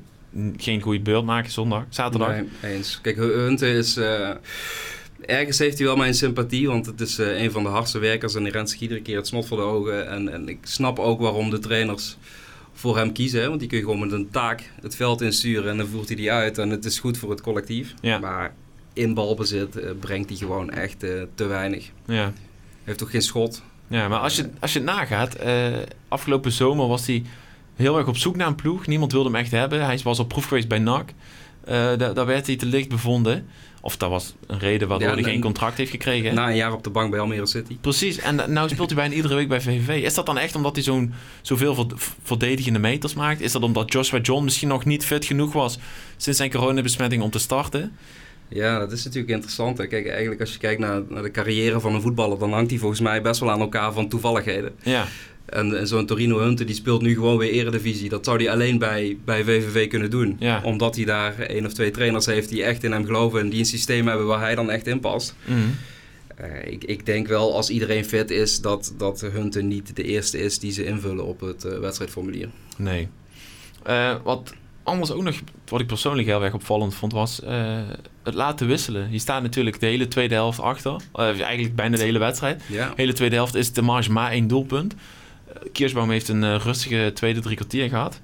geen 0.56 0.80
goede 0.80 1.00
beurt 1.00 1.24
maken 1.24 1.50
zondag, 1.50 1.84
zaterdag. 1.88 2.28
Nee, 2.28 2.48
eens. 2.62 2.98
Kijk, 3.02 3.16
Hunte 3.16 3.68
is... 3.68 3.98
ergens 5.26 5.58
heeft 5.58 5.78
hij 5.78 5.86
wel 5.86 5.96
mijn 5.96 6.14
sympathie, 6.14 6.68
want 6.68 6.86
het 6.86 7.00
is 7.00 7.18
eh, 7.18 7.42
een 7.42 7.50
van 7.50 7.62
de 7.62 7.68
hardste 7.68 7.98
werkers 7.98 8.34
en 8.34 8.42
hij 8.42 8.50
rent 8.50 8.70
zich 8.70 8.80
iedere 8.80 9.02
keer 9.02 9.16
het 9.16 9.26
snot 9.26 9.46
voor 9.46 9.56
de 9.56 9.62
ogen. 9.62 10.08
En, 10.08 10.32
en 10.32 10.48
ik 10.48 10.58
snap 10.62 10.98
ook 10.98 11.20
waarom 11.20 11.50
de 11.50 11.58
trainers 11.58 12.16
voor 12.72 12.96
hem 12.96 13.12
kiezen, 13.12 13.40
hè, 13.40 13.48
want 13.48 13.60
die 13.60 13.68
kun 13.68 13.78
je 13.78 13.84
gewoon 13.84 14.00
met 14.00 14.12
een 14.12 14.30
taak 14.30 14.70
het 14.82 14.96
veld 14.96 15.20
insturen 15.20 15.70
en 15.70 15.76
dan 15.76 15.86
voert 15.86 16.08
hij 16.08 16.16
die 16.16 16.32
uit 16.32 16.58
en 16.58 16.70
het 16.70 16.84
is 16.84 16.98
goed 16.98 17.18
voor 17.18 17.30
het 17.30 17.40
collectief. 17.40 17.94
Ja. 18.00 18.18
Maar 18.18 18.54
in 18.92 19.14
balbezit 19.14 19.76
eh, 19.76 19.90
brengt 20.00 20.28
hij 20.28 20.38
gewoon 20.38 20.70
echt 20.70 21.02
eh, 21.02 21.10
te 21.34 21.44
weinig. 21.44 21.90
Ja. 22.06 22.32
Heeft 22.84 23.02
ook 23.02 23.10
geen 23.10 23.22
schot. 23.22 23.62
Ja, 23.88 24.08
maar 24.08 24.18
als 24.18 24.36
je, 24.36 24.50
als 24.60 24.72
je 24.72 24.78
het 24.78 24.88
nagaat, 24.88 25.36
afgelopen 26.08 26.52
zomer 26.52 26.88
was 26.88 27.06
hij 27.06 27.22
heel 27.74 27.98
erg 27.98 28.06
op 28.06 28.16
zoek 28.16 28.36
naar 28.36 28.46
een 28.46 28.54
ploeg. 28.54 28.86
Niemand 28.86 29.12
wilde 29.12 29.28
hem 29.28 29.38
echt 29.38 29.50
hebben. 29.50 29.84
Hij 29.84 30.00
was 30.04 30.18
op 30.18 30.28
proef 30.28 30.44
geweest 30.44 30.68
bij 30.68 30.78
NAC. 30.78 31.10
Daar, 31.64 32.14
daar 32.14 32.26
werd 32.26 32.46
hij 32.46 32.56
te 32.56 32.66
licht 32.66 32.88
bevonden. 32.88 33.46
Of 33.84 33.96
dat 33.96 34.10
was 34.10 34.34
een 34.46 34.58
reden 34.58 34.88
waardoor 34.88 35.08
Ja, 35.08 35.14
hij 35.14 35.24
en- 35.24 35.30
geen 35.30 35.40
contract 35.40 35.76
heeft 35.76 35.90
gekregen. 35.90 36.34
Na 36.34 36.48
een 36.48 36.56
jaar 36.56 36.72
op 36.72 36.84
de 36.84 36.90
bank 36.90 37.10
bij 37.10 37.20
Almere 37.20 37.46
City. 37.46 37.76
Precies, 37.80 38.18
en 38.18 38.34
uh, 38.36 38.46
nou 38.46 38.68
speelt 38.68 38.88
hij 38.90 38.98
bijna 38.98 39.14
iedere 39.14 39.34
week 39.34 39.48
bij 39.48 39.60
VVV. 39.60 40.02
Is 40.02 40.14
dat 40.14 40.26
dan 40.26 40.38
echt 40.38 40.54
omdat 40.56 40.74
hij 40.74 40.84
zo'n 40.84 41.14
zoveel 41.42 41.74
verd- 41.74 41.94
verdedigende 42.22 42.78
meters 42.78 43.14
maakt? 43.14 43.40
Is 43.40 43.52
dat 43.52 43.62
omdat 43.62 43.92
Joshua 43.92 44.18
John 44.20 44.44
misschien 44.44 44.68
nog 44.68 44.84
niet 44.84 45.04
fit 45.04 45.24
genoeg 45.24 45.52
was 45.52 45.78
sinds 46.16 46.38
zijn 46.38 46.50
coronabesmetting 46.50 47.22
om 47.22 47.30
te 47.30 47.38
starten? 47.38 47.92
Ja, 48.48 48.78
dat 48.78 48.92
is 48.92 49.04
natuurlijk 49.04 49.32
interessant. 49.32 49.78
Hè. 49.78 49.86
Kijk, 49.86 50.08
eigenlijk 50.08 50.40
als 50.40 50.52
je 50.52 50.58
kijkt 50.58 50.80
naar, 50.80 51.02
naar 51.08 51.22
de 51.22 51.30
carrière 51.30 51.80
van 51.80 51.94
een 51.94 52.00
voetballer, 52.00 52.38
dan 52.38 52.52
hangt 52.52 52.70
hij 52.70 52.78
volgens 52.78 53.00
mij 53.00 53.22
best 53.22 53.40
wel 53.40 53.50
aan 53.50 53.60
elkaar 53.60 53.92
van 53.92 54.08
toevalligheden. 54.08 54.72
Ja, 54.82 55.06
En, 55.44 55.78
en 55.78 55.86
zo'n 55.86 56.06
Torino 56.06 56.38
Hunter 56.38 56.66
die 56.66 56.74
speelt 56.74 57.02
nu 57.02 57.14
gewoon 57.14 57.38
weer 57.38 57.50
eredivisie. 57.50 58.08
Dat 58.08 58.24
zou 58.24 58.36
hij 58.36 58.52
alleen 58.52 58.78
bij, 58.78 59.18
bij 59.24 59.44
VVV 59.44 59.88
kunnen 59.88 60.10
doen. 60.10 60.36
Ja. 60.38 60.60
Omdat 60.64 60.96
hij 60.96 61.04
daar 61.04 61.38
één 61.38 61.66
of 61.66 61.72
twee 61.72 61.90
trainers 61.90 62.26
heeft 62.26 62.48
die 62.48 62.64
echt 62.64 62.84
in 62.84 62.92
hem 62.92 63.04
geloven 63.04 63.40
en 63.40 63.48
die 63.48 63.58
een 63.58 63.66
systeem 63.66 64.06
hebben 64.08 64.26
waar 64.26 64.40
hij 64.40 64.54
dan 64.54 64.70
echt 64.70 64.86
in 64.86 65.00
past. 65.00 65.34
Mhm. 65.44 65.58
Eh, 66.36 66.72
ik, 66.72 66.84
ik 66.84 67.06
denk 67.06 67.26
wel 67.26 67.54
als 67.54 67.70
iedereen 67.70 68.04
fit 68.04 68.30
is 68.30 68.60
dat, 68.60 68.94
dat 68.96 69.20
Hunter 69.20 69.64
niet 69.64 69.96
de 69.96 70.02
eerste 70.02 70.38
is 70.38 70.58
die 70.58 70.72
ze 70.72 70.84
invullen 70.84 71.24
op 71.24 71.40
het 71.40 71.64
eh, 71.64 71.78
wedstrijdformulier. 71.78 72.48
nee. 72.76 73.08
Eh, 73.82 74.14
wat 74.22 74.54
anders 74.82 75.12
ook 75.12 75.22
nog, 75.22 75.34
wat 75.68 75.80
ik 75.80 75.86
persoonlijk 75.86 76.28
heel 76.28 76.44
erg 76.44 76.54
opvallend 76.54 76.94
vond, 76.94 77.12
was... 77.12 77.40
het 78.22 78.34
laten 78.34 78.66
wisselen. 78.66 79.08
Je 79.12 79.18
staat 79.18 79.42
natuurlijk 79.42 79.80
de 79.80 79.86
hele 79.86 80.08
tweede 80.08 80.34
helft 80.34 80.60
achter. 80.60 80.96
Eigenlijk 81.12 81.74
bijna 81.74 81.96
de 81.96 82.02
hele 82.02 82.18
wedstrijd. 82.18 82.62
Ja. 82.66 82.88
De 82.88 82.94
hele 82.96 83.12
tweede 83.12 83.34
helft 83.34 83.54
is 83.54 83.72
de 83.72 83.82
marge 83.82 84.12
maar 84.12 84.30
één 84.30 84.46
doelpunt. 84.46 84.94
Kiersbaum 85.72 86.10
heeft 86.10 86.28
een 86.28 86.44
eh, 86.44 86.56
rustige 86.62 87.10
tweede 87.14 87.40
drie 87.40 87.56
kwartier 87.56 87.88
gehad. 87.88 88.20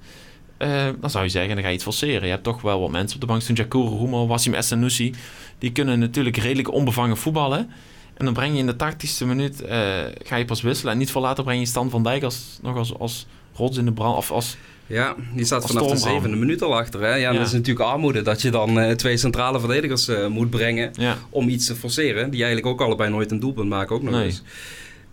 Eh, 0.57 0.87
dan 0.99 1.09
zou 1.09 1.23
je 1.23 1.29
zeggen, 1.29 1.53
dan 1.53 1.61
ga 1.63 1.67
je 1.69 1.75
iets 1.75 1.83
forceren. 1.83 2.23
Je 2.23 2.29
hebt 2.31 2.43
toch 2.43 2.61
wel 2.61 2.79
wat 2.81 2.91
mensen 2.91 3.15
op 3.15 3.21
de 3.21 3.27
bank. 3.27 3.41
Toen 3.41 3.55
Jakuru 3.55 3.87
Roemo, 3.89 4.27
Wassim 4.27 4.53
Essanusi. 4.53 5.13
Die 5.59 5.71
kunnen 5.71 5.99
natuurlijk 5.99 6.37
redelijk 6.37 6.71
onbevangen 6.71 7.17
voetballen. 7.17 7.69
En 8.13 8.25
dan 8.25 8.33
breng 8.33 8.53
je 8.53 8.59
in 8.59 8.65
de 8.65 8.75
tactischste 8.75 9.25
minuut, 9.25 9.61
eh, 9.61 9.79
ga 10.23 10.35
je 10.35 10.45
pas 10.45 10.61
wisselen. 10.61 10.91
En 10.93 10.97
niet 10.99 11.11
veel 11.11 11.21
later 11.21 11.43
breng 11.43 11.59
je 11.59 11.65
Stan 11.65 11.89
van 11.89 12.03
Dijk 12.03 12.23
als, 12.23 12.59
nog 12.61 12.77
als, 12.77 12.97
als 12.97 13.27
rots 13.55 13.77
in 13.77 13.85
de 13.85 13.91
brand. 13.91 14.17
Of 14.17 14.31
als, 14.31 14.57
Ja, 14.87 15.15
die 15.33 15.45
staat 15.45 15.65
vanaf 15.65 15.87
de 15.87 15.97
zevende 15.97 16.35
minuut 16.37 16.61
al 16.61 16.77
achter. 16.77 16.99
Hè? 17.01 17.07
Ja, 17.07 17.15
Ja. 17.15 17.33
Dat 17.37 17.45
is 17.47 17.51
natuurlijk 17.53 17.89
armoede 17.89 18.21
dat 18.21 18.41
je 18.41 18.49
dan 18.49 18.95
twee 18.95 19.17
centrale 19.17 19.59
verdedigers 19.59 20.09
moet 20.29 20.49
brengen 20.49 20.91
ja, 20.97 21.17
om 21.29 21.49
iets 21.49 21.65
te 21.65 21.75
forceren. 21.75 22.29
Die 22.29 22.43
eigenlijk 22.43 22.73
ook 22.73 22.81
allebei 22.81 23.09
nooit 23.09 23.31
een 23.31 23.39
doelpunt 23.39 23.69
maken, 23.69 23.95
ook 23.95 24.01
nog 24.03 24.13
Nee. 24.13 24.25
eens. 24.25 24.43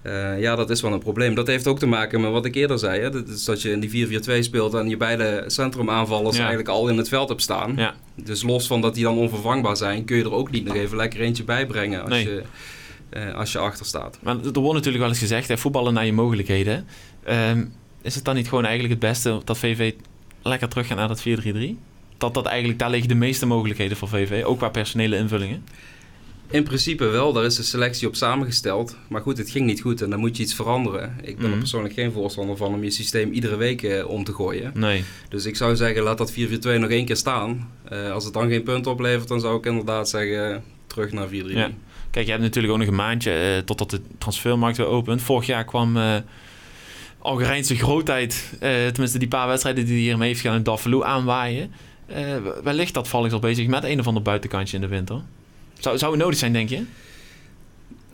Eh, 0.03 0.41
ja, 0.41 0.57
dat 0.57 0.71
is 0.71 0.81
wel 0.81 0.93
een 0.93 0.99
probleem. 0.99 1.35
Dat 1.35 1.47
heeft 1.47 1.67
ook 1.67 1.79
te 1.79 1.87
maken 1.87 2.21
met 2.21 2.31
wat 2.31 2.45
ik 2.45 2.55
eerder 2.55 2.79
zei. 2.79 3.01
Hè? 3.01 3.11
Dat 3.11 3.29
is 3.29 3.45
dat 3.45 3.63
je 3.63 3.71
in 3.71 3.81
die 3.81 3.91
4-4-2 3.91 4.43
speelt 4.43 4.75
en 4.75 4.89
je 4.89 4.97
beide 4.97 5.45
centrumaanvallers 5.47 6.35
Ja. 6.37 6.41
eigenlijk 6.41 6.69
al 6.71 6.89
in 6.89 6.97
het 6.97 7.09
veld 7.09 7.29
hebt 7.29 7.43
staan. 7.43 7.73
ja. 7.77 7.95
Dus 8.15 8.43
los 8.43 8.67
van 8.67 8.81
dat 8.81 8.95
die 8.95 9.05
dan 9.05 9.17
onvervangbaar 9.17 9.77
zijn, 9.77 10.05
kun 10.05 10.17
je 10.17 10.23
er 10.25 10.33
ook 10.33 10.51
niet 10.51 10.65
nog 10.65 10.75
even 10.77 10.97
lekker 10.97 11.21
eentje 11.21 11.45
bij 11.45 11.67
brengen 11.67 12.01
als, 12.01 12.11
Nee. 12.11 12.25
je, 12.25 12.43
eh, 13.11 13.35
als 13.35 13.53
je 13.53 13.59
achter 13.59 13.87
staat. 13.87 14.19
Maar 14.23 14.35
er 14.35 14.61
wordt 14.61 14.75
natuurlijk 14.75 14.99
wel 14.99 15.09
eens 15.09 15.19
gezegd, 15.19 15.49
hè, 15.49 15.59
voetballen 15.59 15.95
naar 15.95 16.07
je 16.07 16.13
mogelijkheden. 16.13 16.87
Ehm, 17.25 17.65
is 18.03 18.15
het 18.15 18.25
dan 18.25 18.35
niet 18.35 18.49
gewoon 18.49 18.65
eigenlijk 18.65 19.01
het 19.01 19.11
beste 19.11 19.41
dat 19.45 19.59
VV 19.59 19.93
lekker 20.43 20.69
terug 20.69 20.87
gaat 20.87 20.97
naar 20.97 21.09
dat 21.09 21.21
4-3-3? 21.21 21.79
Dat 22.19 22.35
dat 22.35 22.47
eigenlijk, 22.47 22.79
daar 22.79 22.91
liggen 22.91 23.09
de 23.09 23.15
meeste 23.15 23.47
mogelijkheden 23.47 23.97
voor 23.97 24.09
VV, 24.09 24.43
ook 24.45 24.59
qua 24.59 24.69
personele 24.69 25.17
invullingen. 25.17 25.65
In 26.51 26.63
principe 26.63 27.05
wel, 27.05 27.33
daar 27.33 27.45
is 27.45 27.57
de 27.57 27.63
selectie 27.63 28.09
op 28.09 28.15
samengesteld. 28.17 28.97
Maar 29.09 29.21
goed, 29.21 29.39
het 29.39 29.51
ging 29.51 29.67
niet 29.67 29.81
goed 29.81 30.03
en 30.03 30.11
dan 30.11 30.19
moet 30.19 30.37
je 30.37 30.43
iets 30.43 30.55
veranderen. 30.55 31.17
Ik 31.23 31.35
ben 31.37 31.45
er 31.45 31.51
Mhm. 31.51 31.59
persoonlijk 31.59 31.95
geen 31.95 32.13
voorstander 32.13 32.57
van 32.57 32.75
om 32.75 32.85
je 32.85 32.91
systeem 32.91 33.33
iedere 33.33 33.57
week 33.57 33.83
eh, 33.83 34.09
om 34.09 34.25
te 34.25 34.33
gooien. 34.35 34.73
Nee. 34.75 35.05
Dus 35.29 35.47
ik 35.47 35.57
zou 35.57 35.77
zeggen, 35.77 36.03
laat 36.03 36.19
dat 36.19 36.33
4-4-2 36.33 36.79
nog 36.79 36.91
één 36.91 37.05
keer 37.05 37.17
staan. 37.17 37.71
Eh, 37.89 38.13
als 38.13 38.25
het 38.25 38.33
dan 38.33 38.49
geen 38.49 38.63
punten 38.63 38.93
oplevert, 38.93 39.29
dan 39.29 39.41
zou 39.41 39.59
ik 39.59 39.67
inderdaad 39.67 40.09
zeggen, 40.09 40.63
terug 40.87 41.13
naar 41.13 41.29
4-3-3. 41.29 41.57
Ja. 41.59 41.71
Kijk, 42.11 42.25
je 42.25 42.31
hebt 42.31 42.43
natuurlijk 42.43 42.73
ook 42.73 42.79
nog 42.79 42.89
een 42.89 42.95
maandje 42.95 43.33
eh, 43.33 43.59
totdat 43.59 43.91
de 43.91 44.01
transfermarkt 44.19 44.77
weer 44.77 44.87
opent. 44.87 45.23
Vorig 45.23 45.47
jaar 45.47 45.65
kwam 45.65 45.97
eh 45.97 46.17
Algerijnse 47.19 47.77
grootheid, 47.77 48.57
tenminste 48.61 49.19
die 49.19 49.29
paar 49.29 49.49
wedstrijden 49.49 49.85
die 49.85 49.95
hij 49.95 50.03
hiermee 50.03 50.29
heeft 50.29 50.41
gedaan, 50.41 50.65
in 50.85 51.05
aanwaaien. 51.05 51.71
Wellicht 52.63 52.95
dat 52.95 53.09
Valks 53.09 53.33
al 53.33 53.39
bezig 53.39 53.67
met 53.67 53.85
een 53.85 54.01
of 54.01 54.07
ander 54.07 54.23
buitenkantje 54.23 54.77
in 54.77 54.83
de 54.83 54.89
winter. 54.89 55.23
Zou, 55.79 55.99
zou 55.99 56.13
het 56.13 56.21
nodig 56.21 56.39
zijn, 56.39 56.53
denk 56.53 56.69
je? 56.69 56.85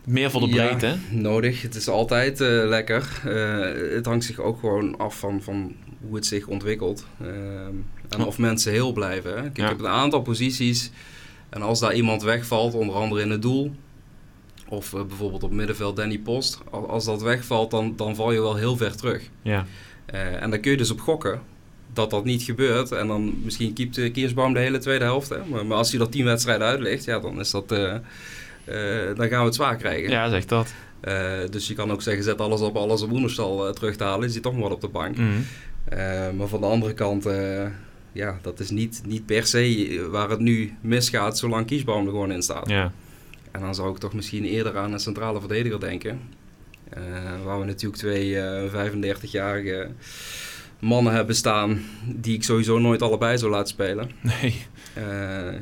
Meer 0.05 0.31
voor 0.31 0.41
de 0.41 0.47
Ja. 0.47 0.67
breedte, 0.67 0.87
hè? 0.87 0.97
Nodig, 1.17 1.63
het 1.63 1.75
is 1.75 1.89
altijd 1.89 2.41
eh, 2.41 2.49
lekker. 2.49 3.21
Eh, 3.25 3.95
het 3.97 4.07
hangt 4.07 4.25
zich 4.25 4.39
ook 4.39 4.61
gewoon 4.61 4.99
af 4.99 5.19
van, 5.19 5.43
van 5.43 5.75
hoe 6.07 6.15
het 6.15 6.27
zich 6.27 6.47
ontwikkelt. 6.47 7.07
Ehm, 7.21 7.73
en 8.09 8.25
of 8.25 8.39
mensen 8.39 8.73
heel 8.73 8.93
blijven. 8.93 9.31
Hè. 9.37 9.41
Kijk, 9.43 9.57
Ja. 9.57 9.63
Ik 9.65 9.69
heb 9.71 9.79
een 9.79 9.87
aantal 9.87 10.23
posities. 10.23 10.91
En 11.49 11.63
als 11.63 11.81
daar 11.81 11.95
iemand 11.95 12.23
wegvalt, 12.23 12.75
onder 12.75 12.95
andere 12.95 13.23
in 13.23 13.31
het 13.31 13.43
doel. 13.43 13.75
Of 14.69 14.95
eh, 14.95 15.03
bijvoorbeeld 15.05 15.43
op 15.43 15.53
middenveld 15.53 15.97
Danny 15.97 16.19
Post. 16.19 16.61
Als, 16.71 16.87
als 16.89 17.05
dat 17.05 17.23
wegvalt, 17.23 17.71
dan, 17.71 17.97
dan 17.97 18.15
val 18.15 18.33
je 18.33 18.41
wel 18.41 18.55
heel 18.57 18.77
ver 18.77 18.97
terug. 18.97 19.23
Ja. 19.43 19.67
Eh, 20.07 20.43
en 20.43 20.51
daar 20.51 20.59
kun 20.59 20.71
je 20.71 20.77
dus 20.77 20.91
op 20.91 21.01
gokken 21.01 21.41
dat 21.97 22.11
dat 22.11 22.25
niet 22.25 22.43
gebeurt. 22.43 22.93
En 22.93 23.07
dan 23.07 23.41
misschien 23.45 23.73
keept 23.73 23.99
uh, 23.99 24.13
Kiersbaum 24.13 24.53
de 24.53 24.61
hele 24.61 24.79
tweede 24.79 25.05
helft. 25.05 25.29
Hè. 25.29 25.45
Maar, 25.45 25.67
maar 25.67 25.77
als 25.77 25.93
hij 25.93 26.01
er 26.01 26.09
tien 26.09 26.25
wedstrijden 26.25 26.67
uit 26.67 26.81
ligt, 26.81 27.05
ja, 27.05 27.19
dan, 27.19 27.41
is 27.41 27.51
dat, 27.51 27.73
eh, 27.73 27.95
eh, 27.95 29.17
dan 29.17 29.29
gaan 29.29 29.39
we 29.39 29.45
het 29.45 29.55
zwaar 29.55 29.77
krijgen. 29.77 30.11
ja, 30.11 30.29
zeg 30.29 30.45
dat. 30.45 30.75
Eh, 31.01 31.33
dus 31.51 31.69
je 31.69 31.75
kan 31.75 31.93
ook 31.93 32.03
zeggen, 32.03 32.25
zet 32.25 32.41
alles 32.41 32.61
op 32.61 32.77
alles 32.77 33.03
op 33.03 33.13
Oenerstal 33.13 33.73
terug 33.73 33.97
te 33.97 34.05
halen. 34.05 34.27
Is 34.27 34.33
hij 34.33 34.43
toch 34.43 34.57
maar 34.57 34.71
op 34.71 34.81
de 34.81 34.89
bank. 34.89 35.17
Mhm. 35.17 36.37
Maar 36.37 36.49
van 36.49 36.61
de 36.61 36.67
andere 36.67 36.95
kant, 36.95 37.29
ja, 38.13 38.39
dat 38.43 38.61
is 38.61 38.71
niet, 38.71 39.03
niet 39.07 39.27
per 39.27 39.47
se 39.47 40.09
waar 40.11 40.31
het 40.31 40.39
nu 40.39 40.75
misgaat 40.81 41.39
zolang 41.39 41.67
Kiesbaum 41.67 42.05
er 42.05 42.11
gewoon 42.11 42.33
in 42.33 42.43
staat. 42.43 42.69
Ja. 42.69 42.93
En 43.51 43.61
dan 43.61 43.75
zou 43.75 43.91
ik 43.91 43.99
toch 43.99 44.13
misschien 44.13 44.45
eerder 44.45 44.77
aan 44.79 44.93
een 44.93 45.01
centrale 45.01 45.41
verdediger 45.41 45.81
denken. 45.81 46.21
Waar 47.45 47.61
we 47.61 47.65
natuurlijk 47.65 48.01
twee 48.01 48.37
35-jarige 48.71 49.89
mannen 50.85 51.13
hebben 51.13 51.35
staan 51.37 51.81
die 52.07 52.35
ik 52.35 52.43
sowieso 52.45 52.79
nooit 52.79 53.03
allebei 53.03 53.39
zou 53.39 53.51
laten 53.51 53.69
spelen. 53.69 54.11
Nee. 54.21 54.55
Uh, 54.99 55.61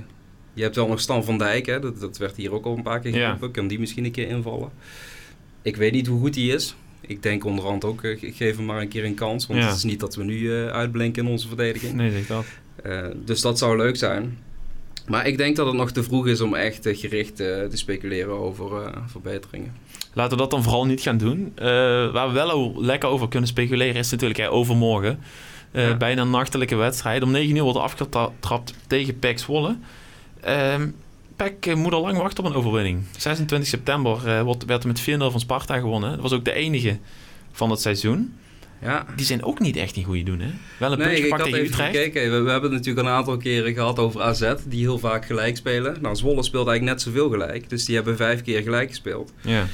je 0.54 0.62
hebt 0.62 0.76
wel 0.76 0.88
nog 0.88 1.00
Stan 1.00 1.24
van 1.24 1.38
Dijk, 1.38 1.66
hè? 1.66 1.80
Dat, 1.80 2.00
dat 2.00 2.18
werd 2.18 2.36
hier 2.36 2.52
ook 2.52 2.64
al 2.64 2.76
een 2.76 2.82
paar 2.82 3.00
keer 3.00 3.12
geroepen. 3.12 3.46
Ja. 3.46 3.52
Kan 3.52 3.66
die 3.68 3.78
misschien 3.80 4.04
een 4.04 4.10
keer 4.10 4.28
invallen? 4.28 4.70
Ik 5.62 5.76
weet 5.76 5.92
niet 5.92 6.06
hoe 6.06 6.20
goed 6.20 6.34
die 6.34 6.52
is. 6.52 6.74
Ik 7.00 7.22
denk 7.22 7.44
onderhand 7.44 7.84
ook, 7.84 8.02
uh, 8.02 8.18
geef 8.34 8.56
hem 8.56 8.64
maar 8.64 8.80
een 8.80 8.88
keer 8.88 9.04
een 9.04 9.14
kans. 9.14 9.46
Want 9.46 9.60
Ja. 9.60 9.66
het 9.66 9.76
is 9.76 9.84
niet 9.84 10.00
dat 10.00 10.14
we 10.14 10.24
nu 10.24 10.38
uh, 10.38 10.66
uitblinken 10.66 11.24
in 11.24 11.30
onze 11.30 11.48
verdediging. 11.48 11.92
Nee, 11.94 12.10
zeg 12.10 12.26
dat. 12.26 12.44
Dus 13.24 13.40
dat 13.40 13.58
zou 13.58 13.76
leuk 13.76 13.96
zijn. 13.96 14.38
Maar 15.08 15.26
ik 15.26 15.36
denk 15.36 15.56
dat 15.56 15.66
het 15.66 15.76
nog 15.76 15.92
te 15.92 16.02
vroeg 16.02 16.26
is 16.26 16.40
om 16.40 16.54
echt 16.54 16.88
gericht 16.92 17.36
te 17.36 17.68
speculeren 17.72 18.38
over 18.38 18.92
verbeteringen. 19.06 19.72
Laten 20.12 20.32
we 20.32 20.42
dat 20.42 20.50
dan 20.50 20.62
vooral 20.62 20.86
niet 20.86 21.00
gaan 21.00 21.18
doen. 21.18 21.52
Uh, 21.58 21.64
waar 22.12 22.28
we 22.28 22.32
wel 22.32 22.74
lekker 22.82 23.08
over 23.08 23.28
kunnen 23.28 23.48
speculeren 23.48 23.94
is 23.94 24.10
natuurlijk 24.10 24.40
hè, 24.40 24.50
overmorgen. 24.50 25.18
Uh, 25.72 25.88
ja. 25.88 25.96
Bijna 25.96 26.22
een 26.22 26.30
nachtelijke 26.30 26.76
wedstrijd. 26.76 27.22
Om 27.22 27.30
9 27.30 27.56
uur 27.56 27.62
wordt 27.62 27.78
afgetrapt 27.78 28.74
tegen 28.86 29.18
PEC 29.18 29.38
Zwolle. 29.38 29.76
Uh, 30.46 30.74
PEC 31.36 31.74
moet 31.74 31.92
al 31.92 32.02
lang 32.02 32.18
wachten 32.18 32.44
op 32.44 32.50
een 32.50 32.56
overwinning. 32.56 33.02
26 33.16 33.68
september 33.68 34.44
wordt, 34.44 34.64
werd 34.64 34.82
er 34.82 34.88
met 34.88 35.00
4-0 35.00 35.04
van 35.32 35.40
Sparta 35.40 35.78
gewonnen. 35.78 36.10
Dat 36.10 36.20
was 36.20 36.32
ook 36.32 36.44
de 36.44 36.52
enige 36.52 36.98
van 37.52 37.70
het 37.70 37.80
seizoen. 37.80 38.34
Ja. 38.82 39.06
Die 39.16 39.26
zijn 39.26 39.44
ook 39.44 39.60
niet 39.60 39.76
echt 39.76 39.96
in 39.96 40.04
goede 40.04 40.22
doen, 40.22 40.40
hè? 40.40 40.50
Wel 40.78 40.92
een 40.92 40.98
nee, 40.98 41.06
puntje 41.06 41.22
gepakt 41.22 41.44
tegen 41.44 41.60
Utrecht. 41.60 41.96
gekeken. 41.96 42.22
We, 42.22 42.40
we, 42.40 42.50
hebben 42.50 42.70
het 42.70 42.78
natuurlijk 42.78 43.06
een 43.06 43.12
aantal 43.12 43.36
keren 43.36 43.74
gehad 43.74 43.98
over 43.98 44.22
AZ, 44.22 44.54
die 44.66 44.80
heel 44.80 44.98
vaak 44.98 45.26
gelijk 45.26 45.56
spelen. 45.56 45.96
Nou, 46.00 46.16
Zwolle 46.16 46.42
speelt 46.42 46.68
eigenlijk 46.68 46.96
net 46.96 47.02
zoveel 47.02 47.30
gelijk. 47.30 47.68
Dus 47.70 47.84
die 47.84 47.94
hebben 47.94 48.16
vijf 48.16 48.42
keer 48.42 48.62
gelijk 48.62 48.88
gespeeld. 48.88 49.32
Ja. 49.40 49.66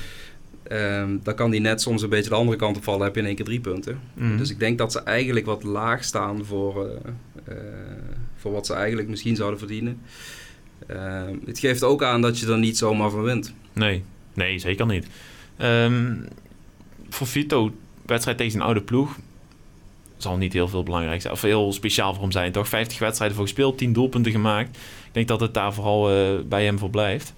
Um, 0.72 1.20
dan 1.22 1.34
kan 1.34 1.50
die 1.50 1.60
net 1.60 1.80
soms 1.80 2.02
een 2.02 2.08
beetje 2.08 2.30
de 2.30 2.36
andere 2.36 2.56
kant 2.56 2.76
opvallen. 2.76 3.04
heb 3.04 3.14
je 3.14 3.20
in 3.20 3.26
één 3.26 3.36
keer 3.36 3.44
drie 3.44 3.60
punten. 3.60 4.00
Mm. 4.14 4.36
Dus 4.36 4.50
ik 4.50 4.58
denk 4.58 4.78
dat 4.78 4.92
ze 4.92 5.00
eigenlijk 5.00 5.46
wat 5.46 5.62
laag 5.62 6.04
staan 6.04 6.44
voor, 6.44 6.86
uh, 6.86 7.54
uh, 7.54 7.62
voor 8.36 8.52
wat 8.52 8.66
ze 8.66 8.74
eigenlijk 8.74 9.08
misschien 9.08 9.36
zouden 9.36 9.58
verdienen. 9.58 10.00
Uh, 10.90 11.22
het 11.44 11.58
geeft 11.58 11.82
ook 11.82 12.02
aan 12.02 12.20
dat 12.20 12.38
je 12.38 12.46
er 12.46 12.58
niet 12.58 12.78
zomaar 12.78 13.10
van 13.10 13.22
wint. 13.22 13.54
Nee, 13.72 14.02
nee 14.34 14.58
zeker 14.58 14.86
niet. 14.86 15.06
Um, 15.62 16.24
voor 17.08 17.26
Vito, 17.26 17.72
wedstrijd 18.06 18.36
tegen 18.36 18.52
zijn 18.52 18.64
oude 18.64 18.82
ploeg, 18.82 19.16
zal 20.16 20.36
niet 20.36 20.52
heel 20.52 20.68
veel 20.68 20.82
belangrijk 20.82 21.20
zijn. 21.20 21.32
Of 21.32 21.42
heel 21.42 21.72
speciaal 21.72 22.12
voor 22.12 22.22
hem 22.22 22.32
zijn, 22.32 22.52
toch? 22.52 22.68
50 22.68 22.98
wedstrijden 22.98 23.36
voor 23.36 23.46
gespeeld, 23.46 23.78
10 23.78 23.92
doelpunten 23.92 24.32
gemaakt. 24.32 24.76
Ik 25.06 25.14
denk 25.14 25.28
dat 25.28 25.40
het 25.40 25.54
daar 25.54 25.74
vooral 25.74 26.12
uh, 26.12 26.40
bij 26.44 26.64
hem 26.64 26.78
voor 26.78 26.90
blijft. 26.90 27.34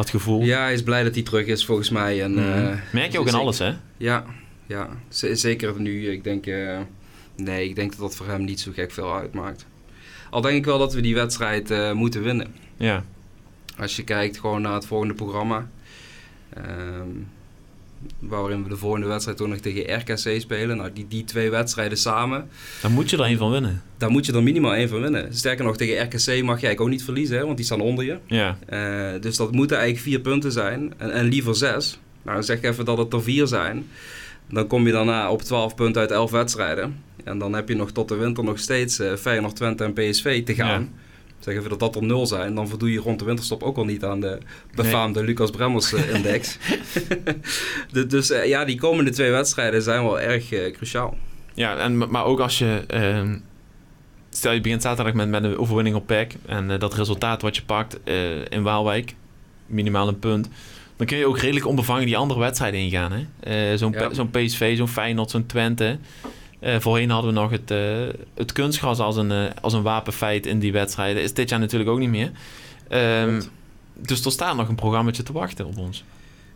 Dat 0.00 0.10
gevoel. 0.10 0.42
Ja, 0.42 0.62
hij 0.62 0.72
is 0.72 0.82
blij 0.82 1.02
dat 1.02 1.14
hij 1.14 1.22
terug 1.22 1.46
is 1.46 1.64
volgens 1.64 1.90
mij. 1.90 2.22
En, 2.22 2.30
mm. 2.32 2.38
uh, 2.38 2.76
Merk 2.92 3.12
je 3.12 3.18
ook 3.18 3.26
in 3.26 3.34
alles, 3.34 3.58
hè? 3.58 3.72
Ja, 3.96 4.24
ja. 4.66 4.88
Z 5.08 5.32
zeker 5.32 5.80
nu. 5.80 6.10
Ik 6.10 6.24
denk, 6.24 6.46
uh, 6.46 6.78
nee, 7.36 7.68
ik 7.68 7.74
denk 7.74 7.90
dat 7.90 8.00
dat 8.00 8.16
voor 8.16 8.26
hem 8.26 8.44
niet 8.44 8.60
zo 8.60 8.72
gek 8.74 8.90
veel 8.90 9.14
uitmaakt. 9.14 9.66
Al 10.30 10.40
denk 10.40 10.56
ik 10.56 10.64
wel 10.64 10.78
dat 10.78 10.94
we 10.94 11.00
die 11.00 11.14
wedstrijd 11.14 11.70
uh, 11.70 11.92
moeten 11.92 12.22
winnen. 12.22 12.54
Ja. 12.76 13.04
Als 13.78 13.96
je 13.96 14.04
kijkt 14.04 14.38
gewoon 14.38 14.62
naar 14.62 14.74
het 14.74 14.86
volgende 14.86 15.14
programma. 15.14 15.68
Um, 16.58 17.28
waarin 18.18 18.62
we 18.62 18.68
de 18.68 18.76
volgende 18.76 19.06
wedstrijd 19.06 19.40
ook 19.40 19.48
nog 19.48 19.58
tegen 19.58 19.98
RKC 19.98 20.40
spelen. 20.40 20.76
Nou, 20.76 20.90
die, 20.92 21.06
die 21.08 21.24
twee 21.24 21.50
wedstrijden 21.50 21.98
samen. 21.98 22.48
Daar 22.82 22.90
moet 22.90 23.10
je 23.10 23.16
er 23.16 23.24
één 23.24 23.38
van 23.38 23.50
winnen. 23.50 23.82
Daar 23.96 24.10
moet 24.10 24.26
je 24.26 24.32
er 24.32 24.42
minimaal 24.42 24.74
één 24.74 24.88
van 24.88 25.00
winnen. 25.00 25.34
Sterker 25.34 25.64
nog, 25.64 25.76
tegen 25.76 26.04
RKC 26.04 26.16
mag 26.16 26.26
jij 26.26 26.42
eigenlijk 26.42 26.80
ook 26.80 26.88
niet 26.88 27.04
verliezen, 27.04 27.36
hè, 27.36 27.44
want 27.44 27.56
die 27.56 27.66
staan 27.66 27.80
onder 27.80 28.04
je. 28.04 28.18
Ja. 28.26 28.58
Uh, 28.72 29.20
dus 29.20 29.36
dat 29.36 29.52
moeten 29.52 29.76
eigenlijk 29.76 30.06
vier 30.06 30.20
punten 30.20 30.52
zijn. 30.52 30.94
En, 30.96 31.12
en 31.12 31.24
liever 31.24 31.56
zes. 31.56 31.98
Nou, 32.22 32.42
zeg 32.42 32.62
even 32.62 32.84
dat 32.84 32.98
het 32.98 33.12
er 33.12 33.22
vier 33.22 33.46
zijn. 33.46 33.86
Dan 34.48 34.66
kom 34.66 34.86
je 34.86 34.92
daarna 34.92 35.30
op 35.30 35.42
12 35.42 35.74
punten 35.74 36.00
uit 36.00 36.10
11 36.10 36.30
wedstrijden. 36.30 37.02
En 37.24 37.38
dan 37.38 37.52
heb 37.52 37.68
je 37.68 37.74
nog 37.74 37.90
tot 37.90 38.08
de 38.08 38.14
winter 38.14 38.44
nog 38.44 38.58
steeds 38.58 39.00
uh, 39.00 39.14
Feyenoord, 39.14 39.56
Twente 39.56 39.84
en 39.84 39.92
PSV 39.92 40.44
te 40.44 40.54
gaan. 40.54 40.80
Ja. 40.80 40.88
Zeg 41.40 41.54
even 41.54 41.70
dat 41.70 41.80
dat 41.80 41.96
er 41.96 42.02
nul 42.02 42.26
zijn, 42.26 42.54
dan 42.54 42.68
voldoe 42.68 42.92
je 42.92 42.98
rond 42.98 43.18
de 43.18 43.24
winterstop 43.24 43.62
ook 43.62 43.76
al 43.76 43.84
niet 43.84 44.04
aan 44.04 44.20
de 44.20 44.38
befaamde 44.74 45.18
nee. 45.18 45.28
Lucas 45.28 45.50
Bremmers 45.50 45.92
uh, 45.92 46.14
index. 46.14 46.58
de, 47.92 48.06
dus 48.06 48.30
uh, 48.30 48.46
ja, 48.46 48.64
die 48.64 48.78
komende 48.78 49.10
twee 49.10 49.30
wedstrijden 49.30 49.82
zijn 49.82 50.02
wel 50.02 50.20
erg 50.20 50.52
uh, 50.52 50.72
cruciaal. 50.72 51.16
Ja, 51.54 51.76
en, 51.76 52.10
maar 52.10 52.24
ook 52.24 52.40
als 52.40 52.58
je. 52.58 52.84
Uh, 52.94 53.34
stel 54.30 54.52
je 54.52 54.60
begint 54.60 54.82
zaterdag 54.82 55.14
met, 55.14 55.28
met 55.28 55.44
een 55.44 55.58
overwinning 55.58 55.96
op 55.96 56.06
PEC 56.06 56.34
en 56.46 56.70
uh, 56.70 56.78
dat 56.78 56.94
resultaat 56.94 57.42
wat 57.42 57.56
je 57.56 57.62
pakt 57.62 57.98
in 58.48 58.62
Waalwijk, 58.62 59.14
minimaal 59.66 60.08
een 60.08 60.18
punt. 60.18 60.48
Dan 60.96 61.06
kun 61.06 61.18
je 61.18 61.26
ook 61.26 61.38
redelijk 61.38 61.66
onbevangen 61.66 62.06
die 62.06 62.16
andere 62.16 62.40
wedstrijden 62.40 62.80
ingaan. 62.80 63.12
Hè? 63.40 63.76
Zo'n 63.76 63.92
ja. 63.92 64.14
zo 64.14 64.24
PSV, 64.24 64.76
zo'n 64.76 64.88
Feyenoord, 64.88 65.30
zo'n 65.30 65.46
Twente. 65.46 65.98
Uh, 66.60 66.76
voorheen 66.78 67.10
hadden 67.10 67.34
we 67.34 67.40
nog 67.40 67.50
het, 67.50 67.70
uh, 67.70 67.78
het 68.34 68.52
kunstgras 68.52 68.98
als 68.98 69.16
een, 69.16 69.30
uh, 69.30 69.44
als 69.60 69.72
een 69.72 69.82
wapenfeit 69.82 70.46
in 70.46 70.58
die 70.58 70.72
wedstrijden. 70.72 71.22
Is 71.22 71.34
dit 71.34 71.48
jaar 71.48 71.58
natuurlijk 71.60 71.90
ook 71.90 71.98
niet 71.98 72.08
meer. 72.10 72.30
Ehm, 72.88 73.40
dus 73.94 74.24
er 74.24 74.30
staat 74.32 74.56
nog 74.56 74.68
een 74.68 74.74
programmaatje 74.74 75.22
te 75.22 75.32
wachten 75.32 75.66
op 75.66 75.78
ons. 75.78 76.04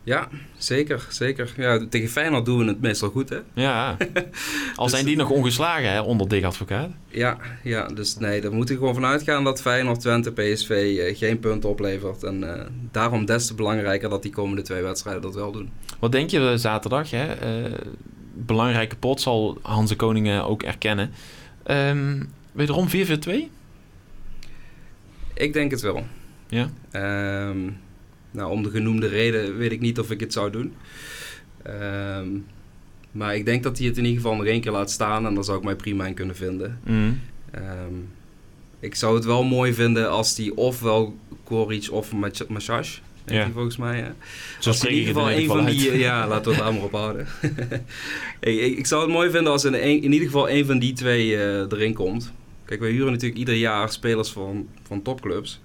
Ja, 0.02 0.28
zeker, 0.56 1.06
zeker. 1.08 1.52
Ja, 1.56 1.86
tegen 1.90 2.08
Feyenoord 2.08 2.44
doen 2.44 2.58
we 2.58 2.64
het 2.64 2.80
meestal 2.80 3.08
goed, 3.08 3.28
hè? 3.28 3.38
Ja, 3.54 3.96
al 4.76 4.84
Dus- 4.84 4.92
zijn 4.92 5.04
die 5.04 5.16
nog 5.16 5.30
ongeslagen 5.30 5.90
hè, 5.92 6.00
onder 6.00 6.28
Dick 6.28 6.44
Advocaat. 6.44 6.90
Ja, 7.08 7.36
ja, 7.62 7.86
dus 7.86 8.16
nee, 8.16 8.40
daar 8.40 8.52
moet 8.52 8.70
ik 8.70 8.78
gewoon 8.78 8.94
van 8.94 9.04
uitgaan 9.04 9.44
dat 9.44 9.60
Feyenoord, 9.60 10.00
Twente, 10.00 10.32
PSV 10.32 10.70
eh, 10.70 11.16
geen 11.18 11.38
punten 11.40 11.68
oplevert. 11.68 12.22
En 12.22 12.54
eh, 12.54 12.66
daarom 12.90 13.24
des 13.24 13.46
te 13.46 13.54
belangrijker 13.54 14.08
dat 14.08 14.22
die 14.22 14.32
komende 14.32 14.62
twee 14.62 14.82
wedstrijden 14.82 15.22
dat 15.22 15.34
wel 15.34 15.52
doen. 15.52 15.70
Wat 15.98 16.12
denk 16.12 16.30
je 16.30 16.48
eh, 16.50 16.56
zaterdag? 16.56 17.10
Hè? 17.10 17.26
Eh, 18.34 18.46
belangrijke 18.46 18.96
pot 18.96 19.20
zal 19.20 19.58
Hanse 19.62 19.96
Koningen 19.96 20.44
ook 20.44 20.62
erkennen. 20.62 21.10
Ehm 21.62 22.22
wederom 22.52 22.88
4-4-2? 22.88 23.50
Ik 25.34 25.52
denk 25.52 25.70
het 25.70 25.80
wel. 25.80 26.06
Ja. 26.48 26.70
Ehm, 26.90 27.70
nou, 28.30 28.50
om 28.50 28.62
de 28.62 28.70
genoemde 28.70 29.06
reden 29.06 29.56
weet 29.56 29.72
ik 29.72 29.80
niet 29.80 29.98
of 29.98 30.10
ik 30.10 30.20
het 30.20 30.32
zou 30.32 30.50
doen. 30.50 30.74
Ehm, 31.62 32.28
maar 33.10 33.36
ik 33.36 33.44
denk 33.44 33.62
dat 33.62 33.78
hij 33.78 33.86
het 33.86 33.96
in 33.96 34.04
ieder 34.04 34.20
geval 34.20 34.36
nog 34.36 34.46
één 34.46 34.60
keer 34.60 34.72
laat 34.72 34.90
staan 34.90 35.26
en 35.26 35.34
daar 35.34 35.44
zou 35.44 35.58
ik 35.58 35.64
mij 35.64 35.76
prima 35.76 36.06
in 36.06 36.14
kunnen 36.14 36.36
vinden. 36.36 36.80
Mm. 36.84 37.20
Ehm, 37.50 37.94
ik 38.80 38.94
zou 38.94 39.14
het 39.14 39.24
wel 39.24 39.44
mooi 39.44 39.74
vinden 39.74 40.10
als 40.10 40.34
die 40.34 40.56
ofwel 40.56 41.18
Koric 41.44 41.88
of 41.90 42.12
Massage, 42.48 43.00
heet 43.24 43.36
Ja. 43.38 43.50
volgens 43.52 43.76
mij. 43.76 44.12
Zo 44.58 44.68
Als 44.70 44.84
in 44.84 44.90
ieder 44.94 45.06
geval 45.06 45.30
een 45.30 45.46
van 45.46 45.64
die... 45.64 45.90
uit. 45.90 46.00
Ja, 46.00 46.26
laten 46.28 46.44
we 46.44 46.50
het 46.56 46.64
daar 46.64 46.74
maar 46.74 46.82
op 46.82 46.92
houden. 46.92 47.26
ik, 48.40 48.58
ik, 48.60 48.78
ik 48.78 48.86
zou 48.86 49.02
het 49.02 49.10
mooi 49.12 49.30
vinden 49.30 49.52
als 49.52 49.64
in, 49.64 49.74
een, 49.74 49.80
in 50.02 50.12
ieder 50.12 50.26
geval 50.26 50.50
een 50.50 50.66
van 50.66 50.78
die 50.78 50.92
twee 50.92 51.36
eh, 51.36 51.58
erin 51.58 51.94
komt. 51.94 52.32
Kijk, 52.64 52.80
wij 52.80 52.90
huren 52.90 53.12
natuurlijk 53.12 53.38
ieder 53.38 53.54
jaar 53.54 53.90
spelers 53.92 54.30
van, 54.30 54.68
van 54.86 55.02
topclubs. 55.02 55.60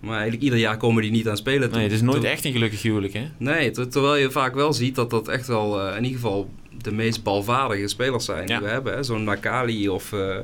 Maar 0.00 0.12
eigenlijk 0.12 0.42
ieder 0.42 0.58
jaar 0.58 0.76
komen 0.76 1.02
die 1.02 1.10
niet 1.10 1.28
aan 1.28 1.36
spelen. 1.36 1.68
toe. 1.68 1.76
Nee, 1.78 1.82
het 1.86 1.92
is 1.96 2.00
nooit 2.02 2.24
echt 2.24 2.44
een 2.44 2.52
gelukkig 2.52 2.82
huwelijk, 2.82 3.12
hè? 3.12 3.28
Nee, 3.36 3.70
ter- 3.70 3.88
terwijl 3.88 4.16
je 4.16 4.30
vaak 4.30 4.54
wel 4.54 4.72
ziet 4.72 4.94
dat 4.94 5.10
dat 5.10 5.28
echt 5.28 5.46
wel 5.46 5.80
eh, 5.80 5.96
in 5.96 6.04
ieder 6.04 6.20
geval 6.20 6.50
de 6.82 6.92
meest 6.92 7.22
balvaardige 7.22 7.88
spelers 7.88 8.24
zijn 8.24 8.48
Ja. 8.48 8.58
die 8.58 8.66
we 8.66 8.72
hebben. 8.72 8.94
hè. 8.94 9.02
Zo'n 9.02 9.24
Nakali 9.24 9.88
of... 9.88 10.12
eh 10.12 10.36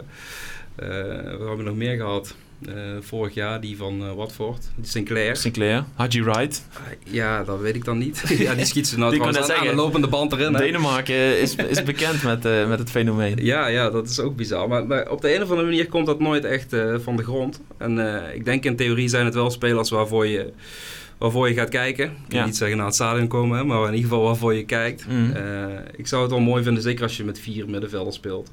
eh, 0.76 0.88
wat 1.22 1.38
hebben 1.38 1.56
we 1.56 1.62
nog 1.62 1.76
meer 1.76 1.96
gehad? 1.96 2.36
Eh, 2.64 2.74
vorig 3.00 3.34
jaar 3.34 3.60
die 3.60 3.76
van 3.76 4.02
eh, 4.02 4.12
Watford, 4.12 4.68
Sinclair. 4.82 5.36
Sinclair, 5.36 5.84
Haji 5.94 6.22
Wright. 6.22 6.66
Ja, 7.04 7.44
dat 7.44 7.60
weet 7.60 7.74
ik 7.74 7.84
dan 7.84 7.98
niet. 7.98 8.22
ja, 8.38 8.54
die 8.54 8.64
schiet 8.64 8.86
ze 8.88 8.98
nou 8.98 9.10
Die 9.10 9.20
trouwens 9.20 9.50
aan, 9.50 9.66
de 9.66 9.74
lopende 9.74 10.08
band 10.08 10.32
erin. 10.32 10.52
Denemarken 10.52 11.40
is, 11.40 11.54
is 11.54 11.82
bekend 11.82 12.22
met, 12.22 12.44
eh, 12.44 12.68
met 12.68 12.78
het 12.78 12.90
fenomeen. 12.90 13.36
Ja, 13.44 13.66
ja, 13.66 13.90
dat 13.90 14.08
is 14.08 14.20
ook 14.20 14.36
bizar. 14.36 14.68
Maar, 14.68 14.86
maar 14.86 15.10
op 15.10 15.20
de 15.20 15.34
een 15.34 15.42
of 15.42 15.48
andere 15.50 15.68
manier 15.68 15.88
komt 15.88 16.06
dat 16.06 16.20
nooit 16.20 16.44
echt 16.44 16.76
van 17.02 17.16
de 17.16 17.22
grond. 17.22 17.60
En 17.78 17.98
ik 18.34 18.44
denk 18.44 18.64
in 18.64 18.76
theorie 18.76 19.08
zijn 19.08 19.24
het 19.24 19.34
wel 19.34 19.50
spelers 19.50 19.90
waarvoor 19.90 20.26
je, 20.26 20.52
waarvoor 21.18 21.48
je 21.48 21.54
gaat 21.54 21.68
kijken. 21.68 22.04
Ik 22.04 22.12
kan 22.28 22.38
Ja. 22.38 22.44
niet 22.44 22.56
zeggen 22.56 22.76
naar 22.76 22.86
het 22.86 22.94
stadion 22.94 23.28
komen, 23.28 23.66
maar 23.66 23.78
in 23.88 23.94
ieder 23.94 24.08
geval 24.10 24.24
waarvoor 24.24 24.54
je 24.54 24.64
kijkt. 24.64 25.06
Mhm. 25.08 25.36
Ik 25.96 26.06
zou 26.06 26.22
het 26.22 26.30
wel 26.30 26.40
mooi 26.40 26.62
vinden, 26.62 26.82
zeker 26.82 27.02
als 27.02 27.16
je 27.16 27.24
met 27.24 27.38
vier 27.38 27.68
middenvelders 27.68 28.16
speelt. 28.16 28.50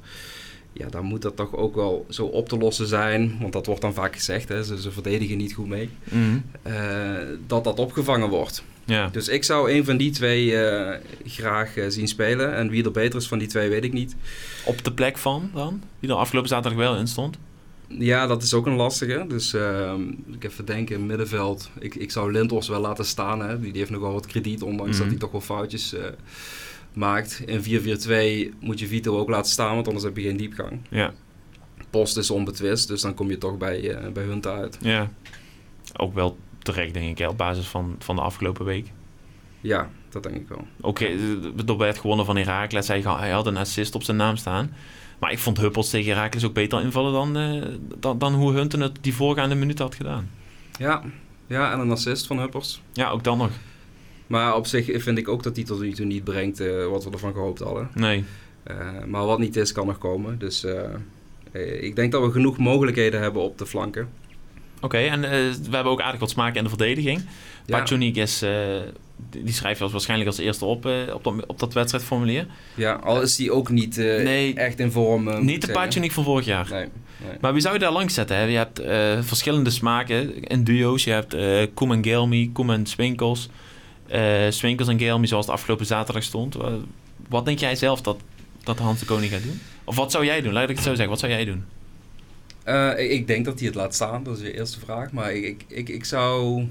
Ja, 0.76 0.88
dan 0.88 1.04
moet 1.04 1.22
dat 1.22 1.36
toch 1.36 1.56
ook 1.56 1.74
wel 1.74 2.06
zo 2.08 2.24
op 2.24 2.48
te 2.48 2.56
lossen 2.58 2.86
zijn. 2.86 3.36
Want 3.40 3.52
dat 3.52 3.66
wordt 3.66 3.80
dan 3.80 3.94
vaak 3.94 4.14
gezegd, 4.14 4.48
hè, 4.48 4.64
ze, 4.64 4.80
ze 4.80 4.90
verdedigen 4.90 5.36
niet 5.36 5.52
goed 5.54 5.68
mee. 5.68 5.90
Mhm. 6.04 6.38
eh, 6.62 6.74
dat 7.46 7.64
dat 7.64 7.78
opgevangen 7.78 8.28
wordt. 8.28 8.64
Ja. 8.84 9.08
Dus 9.12 9.28
ik 9.28 9.44
zou 9.44 9.70
een 9.72 9.84
van 9.84 9.96
die 9.96 10.10
twee 10.10 10.56
eh, 10.56 11.00
graag 11.26 11.76
eh, 11.76 11.84
zien 11.88 12.08
spelen. 12.08 12.54
En 12.54 12.70
wie 12.70 12.84
er 12.84 12.90
beter 12.90 13.18
is 13.18 13.28
van 13.28 13.38
die 13.38 13.48
twee, 13.48 13.68
weet 13.68 13.84
ik 13.84 13.92
niet. 13.92 14.16
Op 14.64 14.84
de 14.84 14.92
plek 14.92 15.18
van 15.18 15.50
dan? 15.54 15.82
Die 16.00 16.10
er 16.10 16.16
afgelopen 16.16 16.48
zaterdag 16.48 16.78
wel 16.78 16.96
in 16.96 17.06
stond. 17.08 17.36
Ja, 17.88 18.26
dat 18.26 18.42
is 18.42 18.54
ook 18.54 18.66
een 18.66 18.76
lastige. 18.76 19.24
Dus 19.28 19.54
ehm, 19.54 20.00
ik 20.32 20.44
even 20.44 20.64
denken, 20.64 21.06
middenveld. 21.06 21.70
Ik, 21.78 21.94
ik 21.94 22.10
zou 22.10 22.32
Lindors 22.32 22.68
wel 22.68 22.80
laten 22.80 23.04
staan. 23.04 23.40
Hè. 23.40 23.60
Die, 23.60 23.70
die 23.70 23.78
heeft 23.78 23.90
nog 23.92 24.00
wel 24.00 24.12
wat 24.12 24.26
krediet, 24.26 24.62
ondanks 24.62 24.90
Mhm. 24.90 24.98
dat 25.00 25.08
hij 25.08 25.18
toch 25.18 25.30
wel 25.30 25.40
foutjes 25.40 25.94
maakt. 26.96 27.42
In 27.46 27.62
4-4-2 27.62 28.54
moet 28.60 28.78
je 28.78 28.86
Vito 28.86 29.18
ook 29.18 29.28
laten 29.28 29.50
staan, 29.50 29.74
want 29.74 29.86
anders 29.86 30.04
heb 30.04 30.16
je 30.16 30.22
geen 30.22 30.36
diepgang. 30.36 30.80
Ja. 30.90 31.12
Post 31.90 32.16
is 32.16 32.30
onbetwist, 32.30 32.88
dus 32.88 33.00
dan 33.00 33.14
kom 33.14 33.30
je 33.30 33.38
toch 33.38 33.58
bij, 33.58 33.90
eh 33.90 34.12
bij 34.12 34.24
Hunter 34.24 34.52
uit. 34.52 34.78
ja. 34.80 35.10
Ook 35.96 36.14
wel 36.14 36.36
terecht, 36.58 36.94
denk 36.94 37.18
ik, 37.18 37.28
op 37.28 37.36
basis 37.36 37.66
van, 37.66 37.96
van 37.98 38.16
de 38.16 38.22
afgelopen 38.22 38.64
week. 38.64 38.92
Ja, 39.60 39.90
dat 40.08 40.22
denk 40.22 40.36
ik 40.36 40.48
wel. 40.48 40.66
Oké, 40.80 41.06
er 41.66 41.76
werd 41.76 41.98
gewonnen 41.98 42.26
van 42.26 42.36
Herakles. 42.36 42.88
Hij, 42.88 43.00
hij 43.00 43.30
had 43.30 43.46
een 43.46 43.56
assist 43.56 43.94
op 43.94 44.02
zijn 44.02 44.16
naam 44.16 44.36
staan. 44.36 44.72
Maar 45.18 45.32
ik 45.32 45.38
vond 45.38 45.58
Huppels 45.58 45.90
tegen 45.90 46.14
Herakles 46.14 46.44
ook 46.44 46.52
beter 46.52 46.80
invallen 46.80 47.12
dan, 47.12 47.36
eh, 47.36 47.62
dan, 47.98 48.18
dan 48.18 48.34
hoe 48.34 48.52
Hunten 48.52 48.80
het 48.80 48.98
die 49.00 49.14
voorgaande 49.14 49.54
minuten 49.54 49.84
had 49.84 49.94
gedaan. 49.94 50.30
Ja, 50.78 51.02
ja 51.46 51.72
en 51.72 51.78
een 51.78 51.90
assist 51.90 52.26
van 52.26 52.38
Huppers. 52.38 52.80
Ja, 52.92 53.10
ook 53.10 53.24
dan 53.24 53.38
nog. 53.38 53.50
Maar 54.26 54.56
op 54.56 54.66
zich 54.66 55.02
vind 55.02 55.18
ik 55.18 55.28
ook 55.28 55.42
dat 55.42 55.56
hij 55.56 55.64
tot 55.64 55.80
nu 55.80 55.92
toe 55.92 56.06
niet 56.06 56.24
brengt 56.24 56.60
eh, 56.60 56.86
wat 56.86 57.04
we 57.04 57.10
ervan 57.10 57.32
gehoopt 57.32 57.60
hadden. 57.60 57.88
Nee. 57.94 58.24
Eh, 58.62 58.76
maar 59.06 59.26
wat 59.26 59.38
niet 59.38 59.56
is, 59.56 59.72
kan 59.72 59.86
nog 59.86 59.98
komen. 59.98 60.38
Dus 60.38 60.64
eh, 60.64 61.82
ik 61.84 61.96
denk 61.96 62.12
dat 62.12 62.22
we 62.22 62.30
genoeg 62.30 62.58
mogelijkheden 62.58 63.20
hebben 63.20 63.42
op 63.42 63.58
de 63.58 63.66
flanken. 63.66 64.08
Oké, 64.80 64.98
en 64.98 65.20
we 65.20 65.56
hebben 65.70 65.92
ook 65.92 66.00
aardig 66.00 66.20
wat 66.20 66.30
smaak 66.30 66.54
in 66.54 66.62
de 66.62 66.68
verdediging. 66.68 67.22
Ja. 67.66 67.78
Pachonik 67.78 68.16
is, 68.16 68.38
die 69.30 69.42
die 69.44 69.52
schrijf 69.52 69.76
je 69.78 69.82
als 69.82 69.92
waarschijnlijk 69.92 70.30
als 70.30 70.38
eerste 70.38 70.64
op, 70.64 70.86
eh, 70.86 70.92
op, 71.14 71.24
dat, 71.24 71.46
op 71.46 71.58
dat 71.58 71.72
wedstrijdformulier. 71.72 72.46
Ja, 72.74 72.92
al 72.92 73.22
is 73.22 73.36
die 73.36 73.52
ook 73.52 73.68
niet 73.70 73.98
eh, 73.98 74.04
Nee. 74.22 74.54
echt 74.54 74.78
in 74.78 74.90
vorm. 74.90 75.28
eh, 75.28 75.38
Niet 75.38 75.60
de 75.60 75.66
zeggen. 75.66 75.84
Pachonik 75.84 76.12
van 76.12 76.24
vorig 76.24 76.44
jaar. 76.44 76.68
Nee, 76.70 76.86
nee. 77.26 77.36
Maar 77.40 77.52
wie 77.52 77.62
zou 77.62 77.74
je 77.74 77.80
daar 77.80 77.92
langs 77.92 78.14
zetten? 78.14 78.36
Hè? 78.36 78.42
Je 78.42 78.56
hebt 78.56 78.80
verschillende 79.26 79.70
smaken 79.70 80.42
in 80.44 80.64
duo's. 80.64 81.04
Je 81.04 81.10
hebt 81.10 81.34
eh 81.34 81.66
Koem 81.74 81.92
en 81.92 82.04
Gelmi, 82.04 82.52
Koem 82.52 82.70
en 82.70 82.86
Swinkels. 82.86 83.48
Eh 84.06 84.46
Swinkels 84.50 84.88
en 84.88 84.98
Gelmi 84.98 85.26
zoals 85.26 85.46
het 85.46 85.54
afgelopen 85.54 85.86
zaterdag 85.86 86.22
stond. 86.22 86.54
Wa- 86.54 86.78
Wat 87.28 87.44
denk 87.44 87.58
jij 87.58 87.76
zelf 87.76 88.00
dat, 88.00 88.16
dat 88.62 88.78
Hans 88.78 89.00
de 89.00 89.06
Koning 89.06 89.32
gaat 89.32 89.42
doen? 89.42 89.60
Of 89.84 89.96
wat 89.96 90.10
zou 90.10 90.24
jij 90.24 90.40
doen? 90.40 90.52
Laat 90.52 90.68
ik 90.68 90.74
het 90.76 90.84
zo 90.84 90.90
zeggen. 90.90 91.08
Wat 91.08 91.18
zou 91.18 91.32
jij 91.32 91.44
doen? 91.44 91.64
Eh, 92.62 93.10
ik, 93.10 93.26
denk 93.26 93.44
dat 93.44 93.58
hij 93.58 93.66
het 93.66 93.76
laat 93.76 93.94
staan, 93.94 94.22
dat 94.22 94.36
is 94.38 94.42
je 94.42 94.56
eerste 94.56 94.78
vraag. 94.80 95.12
Maar 95.12 95.32
ik, 95.32 95.64
ik, 95.68 95.88
ik, 95.88 96.04
zou... 96.04 96.64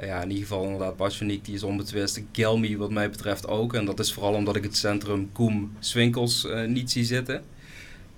Ja, 0.00 0.22
in 0.22 0.28
ieder 0.30 0.46
geval 0.46 0.64
inderdaad, 0.64 0.96
Passionik, 0.96 1.44
die 1.44 1.54
is 1.54 1.62
onbetwist. 1.62 2.22
Gelmi 2.32 2.76
wat 2.76 2.90
mij 2.90 3.10
betreft 3.10 3.48
ook. 3.48 3.74
En 3.74 3.84
dat 3.84 3.98
is 3.98 4.12
vooral 4.12 4.32
omdat 4.34 4.56
ik 4.56 4.62
het 4.62 4.76
centrum 4.76 5.32
Koem 5.32 5.72
Swinkels 5.80 6.46
eh, 6.46 6.64
niet 6.64 6.90
zie 6.90 7.04
zitten. 7.04 7.42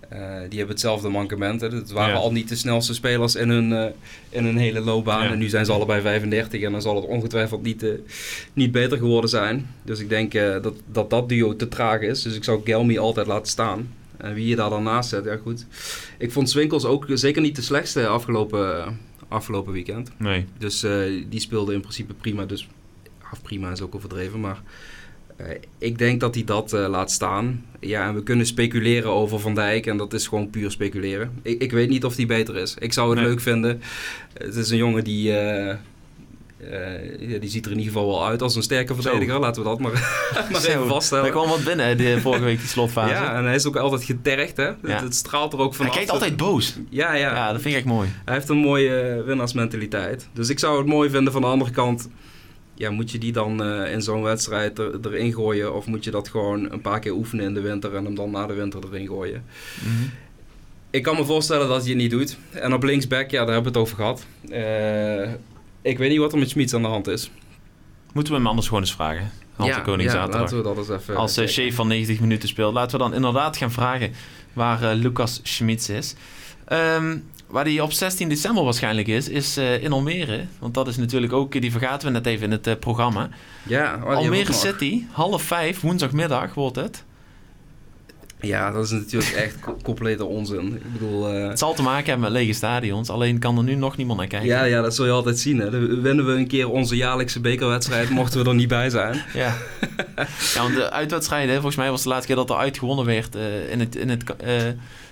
Eh, 0.09 0.19
die 0.49 0.59
hebben 0.59 0.69
hetzelfde 0.69 1.09
mankementen. 1.09 1.75
Het 1.75 1.91
waren 1.91 2.15
Ja. 2.15 2.21
al 2.21 2.33
niet 2.33 2.49
de 2.49 2.57
snelste 2.57 2.95
spelers 2.95 3.35
in 3.35 3.49
hun, 3.49 3.73
eh, 3.73 3.87
in 4.29 4.45
hun 4.45 4.57
hele 4.57 4.81
loopbaan. 4.81 5.25
Ja. 5.25 5.31
En 5.33 5.39
nu 5.39 5.49
zijn 5.49 5.65
ze 5.65 5.73
allebei 5.73 6.01
35 6.03 6.61
en 6.63 6.73
dan 6.73 6.83
zal 6.83 6.97
het 6.97 7.05
ongetwijfeld 7.05 7.63
niet, 7.63 7.83
eh, 7.83 7.91
niet 8.53 8.73
beter 8.73 8.99
geworden 8.99 9.31
zijn. 9.31 9.67
Dus 9.83 10.01
ik 10.01 10.09
denk 10.09 10.33
dat, 10.33 10.75
dat 10.93 11.11
dat 11.11 11.29
duo 11.29 11.57
te 11.57 11.69
traag 11.69 12.01
is. 12.01 12.23
Dus 12.23 12.35
ik 12.37 12.45
zou 12.45 12.61
Gelmi 12.65 12.99
altijd 12.99 13.27
laten 13.27 13.47
staan. 13.51 13.95
En 14.17 14.35
wie 14.35 14.47
je 14.47 14.57
daar 14.57 14.71
dan 14.71 14.83
naast 14.83 15.09
zet, 15.09 15.25
ja 15.25 15.37
goed. 15.37 15.67
Ik 16.19 16.33
vond 16.33 16.51
Swinkels 16.51 16.85
ook 16.85 17.07
zeker 17.09 17.43
niet 17.43 17.57
de 17.57 17.63
slechtste 17.63 18.07
afgelopen, 18.07 18.99
afgelopen 19.29 19.73
weekend. 19.73 20.11
Nee. 20.17 20.47
Dus 20.59 20.81
die 21.29 21.41
speelde 21.41 21.75
in 21.75 21.81
principe 21.81 22.15
prima. 22.15 22.45
Dus 22.45 22.69
af 23.33 23.43
prima 23.43 23.71
is 23.71 23.81
ook 23.81 23.95
overdreven. 23.95 24.41
Maar 24.41 24.63
ik 25.79 25.99
denk 25.99 26.21
dat 26.21 26.35
hij 26.35 26.45
dat 26.45 26.73
eh, 26.73 26.89
laat 26.89 27.11
staan. 27.11 27.65
Ja, 27.81 28.07
en 28.09 28.15
we 28.15 28.23
kunnen 28.23 28.47
speculeren 28.47 29.11
over 29.11 29.41
Van 29.41 29.55
Dijk. 29.55 29.87
En 29.87 29.97
dat 29.97 30.13
is 30.13 30.27
gewoon 30.29 30.51
puur 30.51 30.71
speculeren. 30.71 31.33
Ik, 31.43 31.63
ik 31.63 31.73
weet 31.73 31.89
niet 31.89 32.05
of 32.05 32.15
die 32.15 32.27
beter 32.27 32.57
is. 32.57 32.75
Ik 32.79 32.93
zou 32.93 33.11
het 33.11 33.19
Nee. 33.19 33.29
leuk 33.29 33.41
vinden. 33.41 33.83
Het 34.35 34.55
is 34.55 34.71
een 34.71 34.77
jongen 34.77 35.05
die... 35.05 35.33
eh, 35.39 35.71
eh, 35.71 37.41
die 37.41 37.51
ziet 37.51 37.65
er 37.67 37.71
in 37.73 37.79
ieder 37.79 37.93
geval 37.93 38.09
wel 38.09 38.27
uit 38.27 38.43
als 38.43 38.57
een 38.57 38.63
sterke 38.63 38.95
verdediger. 38.95 39.39
Laten 39.39 39.63
we 39.63 39.69
dat 39.69 39.79
maar, 39.79 39.93
maar 40.53 40.61
Zo, 40.61 40.69
even 40.69 40.87
vaststellen. 40.89 41.31
kwam 41.31 41.49
wat 41.49 41.65
binnen 41.65 41.97
de 41.99 42.21
vorige 42.21 42.45
week, 42.45 42.59
die 42.59 42.69
slotfase. 42.69 43.13
Ja, 43.13 43.35
en 43.37 43.45
hij 43.45 43.55
is 43.55 43.67
ook 43.67 43.77
altijd 43.77 44.05
getergd, 44.05 44.57
hè? 44.57 44.65
Het, 44.65 44.77
Ja. 44.87 45.03
het 45.03 45.15
straalt 45.15 45.53
er 45.53 45.59
ook 45.59 45.69
Hij 45.69 45.77
vanaf. 45.77 45.95
kijkt 45.95 46.11
altijd 46.11 46.37
boos. 46.37 46.77
Ja, 46.89 47.15
ja. 47.15 47.35
Ja, 47.35 47.53
dat 47.53 47.61
vind 47.61 47.75
ik 47.75 47.81
echt 47.81 47.89
mooi. 47.89 48.09
Hij 48.25 48.35
heeft 48.35 48.49
een 48.49 48.57
mooie 48.57 49.01
eh, 49.01 49.25
winnaarsmentaliteit. 49.25 50.29
Dus 50.33 50.49
ik 50.49 50.59
zou 50.59 50.79
het 50.79 50.87
mooi 50.87 51.11
vinden 51.11 51.33
van 51.33 51.43
de 51.43 51.49
andere 51.49 51.71
kant. 51.71 52.09
Ja, 52.79 52.91
moet 52.91 53.11
je 53.11 53.19
die 53.19 53.33
dan 53.33 53.63
eh, 53.63 53.93
in 53.93 54.03
zo'n 54.03 54.23
wedstrijd 54.23 54.79
er, 54.79 55.07
erin 55.07 55.33
gooien? 55.33 55.75
Of 55.75 55.87
moet 55.87 56.05
je 56.05 56.11
dat 56.11 56.29
gewoon 56.29 56.73
een 56.73 56.81
paar 56.81 57.01
keer 57.01 57.13
oefenen 57.13 57.45
in 57.45 57.55
de 57.55 57.61
winter 57.61 57.95
en 57.95 58.05
hem 58.05 58.15
dan 58.15 58.31
na 58.31 58.47
de 58.47 58.55
winter 58.55 58.81
erin 58.85 59.07
gooien? 59.07 59.45
Mhm. 59.85 60.09
Ik 60.91 61.03
kan 61.03 61.17
me 61.17 61.25
voorstellen 61.25 61.69
dat 61.69 61.81
hij 61.81 61.89
het 61.89 61.99
niet 61.99 62.11
doet. 62.11 62.37
En 62.51 62.73
op 62.73 62.83
linksback, 62.83 63.31
ja, 63.31 63.45
daar 63.45 63.55
hebben 63.55 63.73
we 63.73 63.79
het 63.79 63.89
over 63.89 63.97
gehad. 63.97 64.27
Eh, 64.51 65.33
ik 65.83 65.99
weet 65.99 66.11
niet 66.11 66.19
wat 66.19 66.33
er 66.33 66.39
met 66.39 66.51
Schmid 66.51 66.75
aan 66.75 66.83
de 66.83 66.89
hand 66.89 67.07
is. 67.07 67.31
Moeten 68.13 68.33
we 68.33 68.39
hem 68.39 68.49
anders 68.49 68.67
gewoon 68.67 68.83
eens 68.83 68.93
vragen? 68.93 69.31
Hans 69.57 69.75
de 69.75 69.83
Koning 69.83 70.11
ja, 70.11 70.15
zaterdag. 70.15 70.41
laten 70.41 70.57
we 70.57 70.63
dat 70.63 70.77
eens 70.77 70.89
even 70.89 71.17
Als 71.17 71.39
uh, 71.39 71.47
chef 71.47 71.75
van 71.75 71.89
90 71.89 72.21
minuten 72.21 72.49
speelt. 72.49 72.75
Laten 72.75 72.99
we 72.99 73.05
dan 73.05 73.15
inderdaad 73.15 73.57
gaan 73.57 73.71
vragen 73.71 74.13
waar 74.53 74.95
Lucas 74.95 75.41
Schmitz 75.43 75.89
is. 75.89 76.15
Ehm, 76.65 77.19
waar 77.51 77.65
hij 77.65 77.81
op 77.81 77.93
16 77.93 78.29
december 78.29 78.65
waarschijnlijk 78.65 79.09
is, 79.09 79.29
is 79.29 79.57
eh, 79.57 79.83
in 79.83 79.93
Almere. 79.93 80.45
Want 80.59 80.75
dat 80.75 80.89
is 80.89 80.97
natuurlijk 80.97 81.33
ook, 81.33 81.53
die 81.61 81.71
vergaten 81.73 82.07
we 82.09 82.15
net 82.15 82.27
even 82.27 82.45
in 82.45 82.51
het 82.51 82.67
eh, 82.67 82.75
programma. 82.81 83.29
Ja, 83.63 83.95
oh, 84.05 84.09
die 84.09 84.17
Almere. 84.17 84.53
City, 84.53 85.03
half 85.11 85.43
vijf, 85.43 85.81
woensdagmiddag 85.81 86.55
wordt 86.55 86.77
het. 86.77 87.05
Ja, 88.41 88.71
dat 88.71 88.85
is 88.85 88.91
natuurlijk 88.91 89.33
echt 89.33 89.61
co- 89.61 89.77
complete 89.83 90.25
onzin. 90.25 90.75
Ik 90.75 90.93
bedoel... 90.93 91.29
eh, 91.29 91.49
Het 91.49 91.59
zal 91.59 91.75
te 91.75 91.83
maken 91.83 92.05
hebben 92.05 92.21
met 92.33 92.41
lege 92.41 92.53
stadions, 92.53 93.11
alleen 93.11 93.39
kan 93.39 93.57
er 93.59 93.63
nu 93.65 93.75
nog 93.75 93.97
niemand 93.97 94.19
naar 94.19 94.29
kijken. 94.29 94.49
ja, 94.49 94.65
ja, 94.65 94.83
dat 94.83 94.95
zul 94.95 95.05
je 95.05 95.11
altijd 95.11 95.39
zien. 95.39 95.59
Hè. 95.59 95.71
Dan 95.71 96.01
Winnen 96.03 96.27
we 96.27 96.33
een 96.33 96.47
keer 96.47 96.71
onze 96.71 96.97
jaarlijkse 96.97 97.41
bekerwedstrijd, 97.41 98.11
mochten 98.11 98.43
we 98.45 98.49
er 98.49 98.55
niet 98.55 98.69
bij 98.69 98.91
zijn. 98.91 99.23
Ja. 99.35 99.55
ja, 100.55 100.63
want 100.63 100.75
de 100.75 100.91
uitwedstrijden, 100.91 101.55
volgens 101.55 101.77
mij 101.77 101.91
was 101.91 102.03
de 102.03 102.09
laatste 102.09 102.27
keer 102.27 102.37
dat 102.37 102.51
er 102.51 102.57
uitgewonnen 102.57 103.05
werd 103.05 103.35
in 103.71 103.81
het, 103.81 103.97
in 103.97 104.09
het 104.09 104.23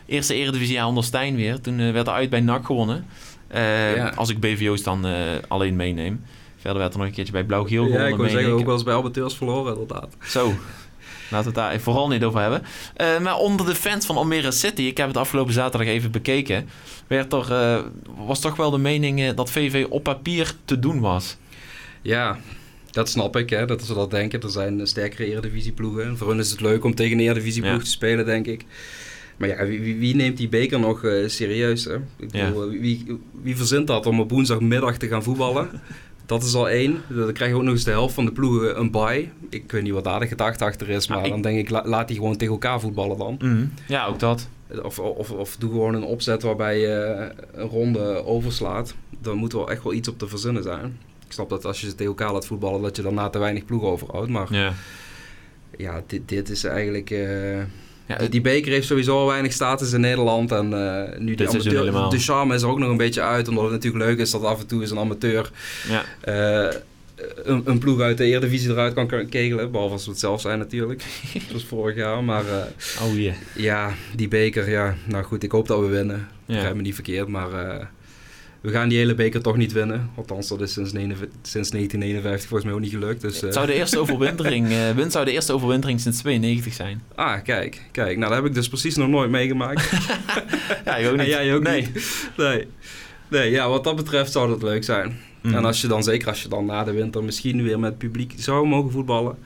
eerste 0.07 0.35
eredivisiejaar 0.35 0.87
onder 0.87 1.05
Stijn 1.05 1.37
weer. 1.37 1.61
Toen 1.61 1.81
eh, 1.81 1.93
werd 1.93 2.07
er 2.07 2.13
uit 2.13 2.31
bij 2.31 2.41
NAC 2.41 2.67
gewonnen. 2.67 3.07
Eh, 3.49 3.97
Ja. 3.97 4.09
Als 4.09 4.29
ik 4.31 4.41
BVO's 4.41 4.83
dan 4.83 5.07
eh, 5.07 5.13
alleen 5.49 5.77
meeneem. 5.77 6.25
Verder 6.57 6.79
werd 6.81 6.93
er 6.93 6.99
nog 6.99 7.09
een 7.09 7.15
keertje 7.15 7.33
bij 7.33 7.45
Blauw-Geel 7.45 7.83
Ja, 7.83 7.89
gewonnen. 7.89 8.09
ik 8.13 8.17
wil 8.17 8.29
zeggen, 8.29 8.53
ook 8.53 8.65
wel 8.65 8.75
eens 8.75 8.83
bij 8.83 8.95
amateurs 8.95 9.37
verloren 9.37 9.73
inderdaad. 9.73 10.17
Zo. 10.27 10.55
Laten 11.31 11.53
we 11.53 11.61
het 11.61 11.71
daar 11.71 11.81
vooral 11.81 12.09
niet 12.09 12.25
over 12.25 12.41
hebben. 12.41 12.63
Maar 13.23 13.37
onder 13.37 13.67
de 13.67 13.75
fans 13.75 14.07
van 14.07 14.17
Almere 14.17 14.51
City, 14.51 14.83
ik 14.83 14.97
heb 14.97 15.07
het 15.09 15.17
afgelopen 15.17 15.53
zaterdag 15.53 15.89
even 15.89 16.11
bekeken, 16.11 16.69
werd 17.07 17.33
er, 17.33 17.85
was 18.27 18.41
toch 18.41 18.57
wel 18.57 18.71
de 18.71 18.79
mening 18.79 19.33
dat 19.35 19.51
VV 19.51 19.87
op 19.89 20.03
papier 20.03 20.53
te 20.65 20.79
doen 20.79 21.01
was. 21.01 21.37
Ja, 22.03 22.39
dat 22.91 23.09
snap 23.09 23.37
ik, 23.37 23.51
hè, 23.51 23.67
dat 23.67 23.83
ze 23.85 23.95
dat 23.95 24.11
denken. 24.11 24.41
Er 24.41 24.51
zijn 24.51 24.87
sterkere 24.87 25.25
eredivisieploegen. 25.31 26.05
En 26.05 26.17
voor 26.19 26.29
hun 26.29 26.39
is 26.39 26.51
het 26.51 26.61
leuk 26.61 26.85
om 26.85 26.95
tegen 26.95 27.19
een 27.19 27.25
eredivisieploeg 27.25 27.77
Ja. 27.79 27.85
te 27.85 27.91
spelen, 27.91 28.25
denk 28.27 28.47
ik. 28.47 28.65
Maar 29.37 29.49
ja, 29.49 29.67
wie, 29.67 29.97
wie- 29.99 30.15
neemt 30.15 30.37
die 30.37 30.49
beker 30.49 30.79
nog 30.81 31.05
eh, 31.05 31.29
serieus? 31.29 31.85
Hè? 31.85 31.95
Ik 32.17 32.33
Ja. 32.35 32.47
bedoel, 32.47 32.71
eh, 32.73 32.81
wie, 32.81 33.19
wie 33.43 33.57
verzint 33.57 33.87
dat 33.87 34.07
om 34.07 34.21
op 34.21 34.31
woensdagmiddag 34.31 34.97
te 34.97 35.09
gaan 35.09 35.23
voetballen? 35.23 35.69
Dat 36.27 36.43
is 36.43 36.55
al 36.55 36.69
één. 36.69 36.97
Dan 37.09 37.33
krijg 37.33 37.51
je 37.51 37.57
ook 37.57 37.63
nog 37.63 37.73
eens 37.73 37.85
de 37.85 37.91
helft 37.91 38.15
van 38.15 38.25
de 38.25 38.33
ploegen 38.33 38.79
een 38.81 38.91
bye. 38.91 39.29
Ik 39.51 39.73
weet 39.73 39.83
niet 39.83 39.93
wat 39.93 40.05
daar 40.05 40.21
de 40.21 40.27
gedachte 40.27 40.65
achter 40.65 40.89
is, 40.89 41.09
maar 41.09 41.19
Ah, 41.19 41.25
ik- 41.25 41.31
dan 41.31 41.41
denk 41.43 41.59
ik, 41.59 41.71
la- 41.71 41.87
laat 41.87 42.09
die 42.09 42.17
gewoon 42.17 42.37
tegen 42.37 42.53
elkaar 42.53 42.81
voetballen 42.81 43.19
dan. 43.19 43.37
Mhm. 43.41 43.65
Ja, 43.89 44.07
ook 44.07 44.19
dat. 44.19 44.49
Of, 44.83 44.99
of, 44.99 45.31
of 45.31 45.57
doe 45.57 45.71
gewoon 45.71 45.95
een 45.95 46.03
opzet 46.05 46.43
waarbij 46.43 46.79
je 46.81 47.29
een 47.53 47.69
ronde 47.69 48.25
overslaat. 48.25 48.95
Dan 49.21 49.37
moet 49.37 49.53
er 49.53 49.59
wel 49.59 49.71
echt 49.71 49.83
wel 49.83 49.93
iets 49.93 50.09
op 50.09 50.19
te 50.19 50.29
verzinnen 50.29 50.63
zijn. 50.63 50.99
Ik 51.27 51.33
snap 51.33 51.49
dat 51.49 51.65
als 51.65 51.81
je 51.81 51.87
ze 51.87 51.93
tegen 51.95 52.07
elkaar 52.07 52.33
laat 52.33 52.47
voetballen, 52.47 52.83
dat 52.83 52.97
je 52.97 53.03
daarna 53.03 53.29
te 53.29 53.39
weinig 53.39 53.65
ploeg 53.65 53.83
overhoudt. 53.83 54.31
Maar 54.31 54.55
Ja. 54.55 54.73
ja, 55.77 56.03
dit, 56.07 56.29
dit 56.29 56.49
is 56.49 56.65
eigenlijk... 56.65 57.11
eh, 57.11 57.63
Ja, 58.07 58.17
die, 58.17 58.29
die 58.29 58.41
beker 58.41 58.73
heeft 58.73 58.87
sowieso 58.87 59.27
weinig 59.27 59.53
status 59.53 59.93
in 59.93 60.01
Nederland. 60.01 60.53
En 60.53 60.73
eh, 60.73 61.19
nu 61.19 61.35
die 61.35 61.49
seizoen 61.49 61.79
amateur, 61.79 62.11
de 62.11 62.19
charme 62.19 62.55
is 62.55 62.63
er 62.63 62.69
ook 62.69 62.79
nog 62.79 62.91
een 62.91 62.97
beetje 62.97 63.23
uit. 63.23 63.49
Omdat 63.49 63.65
het 63.65 63.73
natuurlijk 63.73 64.05
leuk 64.05 64.19
is 64.19 64.31
dat 64.31 64.45
af 64.45 64.61
en 64.61 64.67
toe 64.67 64.81
eens 64.81 64.91
een 64.91 64.99
amateur 64.99 65.51
ja. 65.89 66.05
eh, 66.21 66.81
een, 67.45 67.63
een 67.65 67.79
ploeg 67.79 68.01
uit 68.01 68.19
de 68.19 68.25
Eredivisie 68.25 68.71
eruit 68.71 68.95
kan 68.95 69.29
kegelen. 69.29 69.71
Behalve 69.71 69.93
als 69.93 70.05
we 70.05 70.11
het 70.11 70.21
zelf 70.21 70.41
zijn 70.41 70.59
natuurlijk. 70.59 71.03
Zoals 71.49 71.65
vorig 71.65 71.97
jaar. 71.97 72.25
Maar 72.25 72.47
eh, 72.47 73.03
Oh 73.03 73.35
ja, 73.55 73.93
die 74.15 74.29
beker, 74.29 74.71
ja. 74.71 74.95
Nou 75.05 75.25
goed, 75.25 75.43
ik 75.43 75.51
hoop 75.51 75.67
dat 75.67 75.81
we 75.81 75.87
winnen. 75.87 76.29
Ja. 76.47 76.55
Begrijp 76.55 76.75
me 76.75 76.83
niet 76.83 76.95
verkeerd, 76.95 77.29
maar 77.29 77.53
eh, 77.53 77.87
we 78.67 78.73
gaan 78.73 78.89
die 78.89 78.99
hele 78.99 79.15
beker 79.15 79.43
toch 79.43 79.57
niet 79.57 79.73
winnen. 79.73 80.11
Althans, 80.15 80.49
dat 80.49 80.61
is 80.61 80.73
sinds, 80.73 80.93
49 80.93 81.39
sinds 81.43 81.71
1951 81.71 82.49
volgens 82.49 82.65
mij 82.65 82.73
ook 82.75 82.81
niet 82.81 82.91
gelukt. 82.91 83.21
Dus, 83.21 83.37
eh, 83.37 83.43
Het 83.43 83.53
zou 83.55 83.67
de 83.67 83.75
eerste 83.75 83.99
overwintering, 83.99 84.71
eh 84.71 84.91
win 84.91 85.11
zou 85.11 85.25
de 85.25 85.31
eerste 85.31 85.53
overwintering 85.53 86.01
sinds 86.01 86.19
92 86.19 86.73
zijn. 86.73 87.03
Ah, 87.15 87.43
kijk, 87.43 87.83
kijk. 87.93 88.17
Nou, 88.17 88.29
dat 88.29 88.39
heb 88.39 88.49
ik 88.49 88.55
dus 88.55 88.69
precies 88.69 88.97
nog 88.97 89.09
nooit 89.09 89.31
meegemaakt. 89.31 89.91
Ja, 90.85 90.97
ik 90.97 91.07
ook 91.07 91.13
niet. 91.13 91.21
En 91.21 91.27
jij 91.27 91.55
ook 91.55 91.63
nee. 91.63 91.81
niet. 91.81 92.31
Nee. 92.37 92.67
Nee, 93.29 93.51
ja, 93.51 93.69
wat 93.69 93.85
dat 93.85 93.97
betreft 93.97 94.33
zou 94.33 94.49
dat 94.49 94.63
leuk 94.63 94.85
zijn. 94.85 95.19
Mhm. 95.41 95.55
En 95.55 95.65
als 95.65 95.81
je 95.81 95.87
dan, 95.87 96.03
zeker 96.03 96.29
als 96.29 96.43
je 96.43 96.49
dan 96.49 96.67
na 96.67 96.85
de 96.85 96.93
winter 96.93 97.25
misschien 97.25 97.63
weer 97.63 97.79
met 97.79 97.99
publiek 97.99 98.35
zou 98.37 98.67
mogen 98.67 98.91
voetballen. 98.91 99.39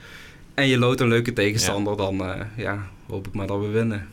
En 0.54 0.66
je 0.66 0.78
loodt 0.78 1.00
een 1.00 1.08
leuke 1.08 1.32
tegenstander, 1.32 1.96
dan 1.96 2.24
eh, 2.24 2.40
ja, 2.56 2.88
hoop 3.08 3.26
ik 3.26 3.34
maar 3.34 3.46
dat 3.46 3.60
we 3.60 3.66
winnen. 3.66 4.08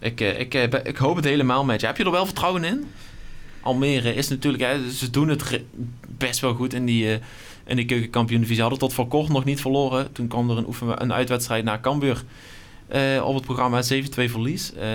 Ik, 0.00 0.20
eh, 0.20 0.40
ik, 0.40 0.54
eh, 0.54 0.62
ik 0.82 0.96
hoop 0.96 1.16
het 1.16 1.24
helemaal 1.24 1.64
met 1.64 1.80
je. 1.80 1.86
Heb 1.86 1.96
je 1.96 2.04
er 2.04 2.10
wel 2.10 2.26
vertrouwen 2.26 2.64
in? 2.64 2.84
Almere 3.66 4.14
is 4.14 4.28
natuurlijk, 4.28 4.62
hè, 4.62 4.90
ze 4.90 5.10
doen 5.10 5.28
het 5.28 5.60
best 6.18 6.40
wel 6.40 6.54
goed 6.54 6.74
in 6.74 6.84
die, 6.86 7.12
eh 7.12 7.18
in 7.66 7.76
die 7.76 7.84
keukenkampioen-divisie. 7.84 8.60
Hadden 8.60 8.78
tot 8.80 8.92
voor 8.94 9.08
kort 9.08 9.28
nog 9.28 9.44
niet 9.44 9.60
verloren. 9.60 10.12
Toen 10.12 10.28
kwam 10.28 10.50
er 10.50 10.56
een, 10.56 10.66
oefen, 10.66 11.02
een 11.02 11.12
uitwedstrijd 11.12 11.64
naar 11.64 11.80
Cambuur 11.80 12.22
eh, 12.88 13.22
op 13.24 13.34
het 13.34 13.44
programma 13.44 13.82
7-2 13.82 13.84
verlies. 14.08 14.72
Eh, 14.74 14.88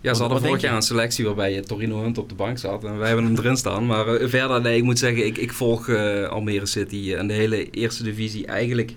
Ja, 0.00 0.14
ze 0.14 0.20
hadden 0.20 0.40
vorig 0.40 0.60
je? 0.60 0.66
jaar 0.66 0.76
een 0.76 0.82
selectie 0.82 1.24
waarbij 1.24 1.56
eh, 1.56 1.62
Torino 1.62 2.02
Hunt 2.02 2.18
op 2.18 2.28
de 2.28 2.34
bank 2.34 2.58
zat. 2.58 2.84
En 2.84 2.98
wij 2.98 3.06
hebben 3.06 3.24
hem 3.26 3.36
erin 3.38 3.56
staan. 3.56 3.86
Maar 3.86 4.04
verder, 4.28 4.60
nee, 4.60 4.76
ik 4.76 4.82
moet 4.82 4.98
zeggen, 4.98 5.26
ik, 5.26 5.38
ik 5.38 5.52
volg 5.52 5.88
Almere 6.30 6.66
City 6.66 7.14
en 7.14 7.26
de 7.26 7.34
hele 7.34 7.70
eerste 7.70 8.02
divisie 8.02 8.46
eigenlijk 8.46 8.94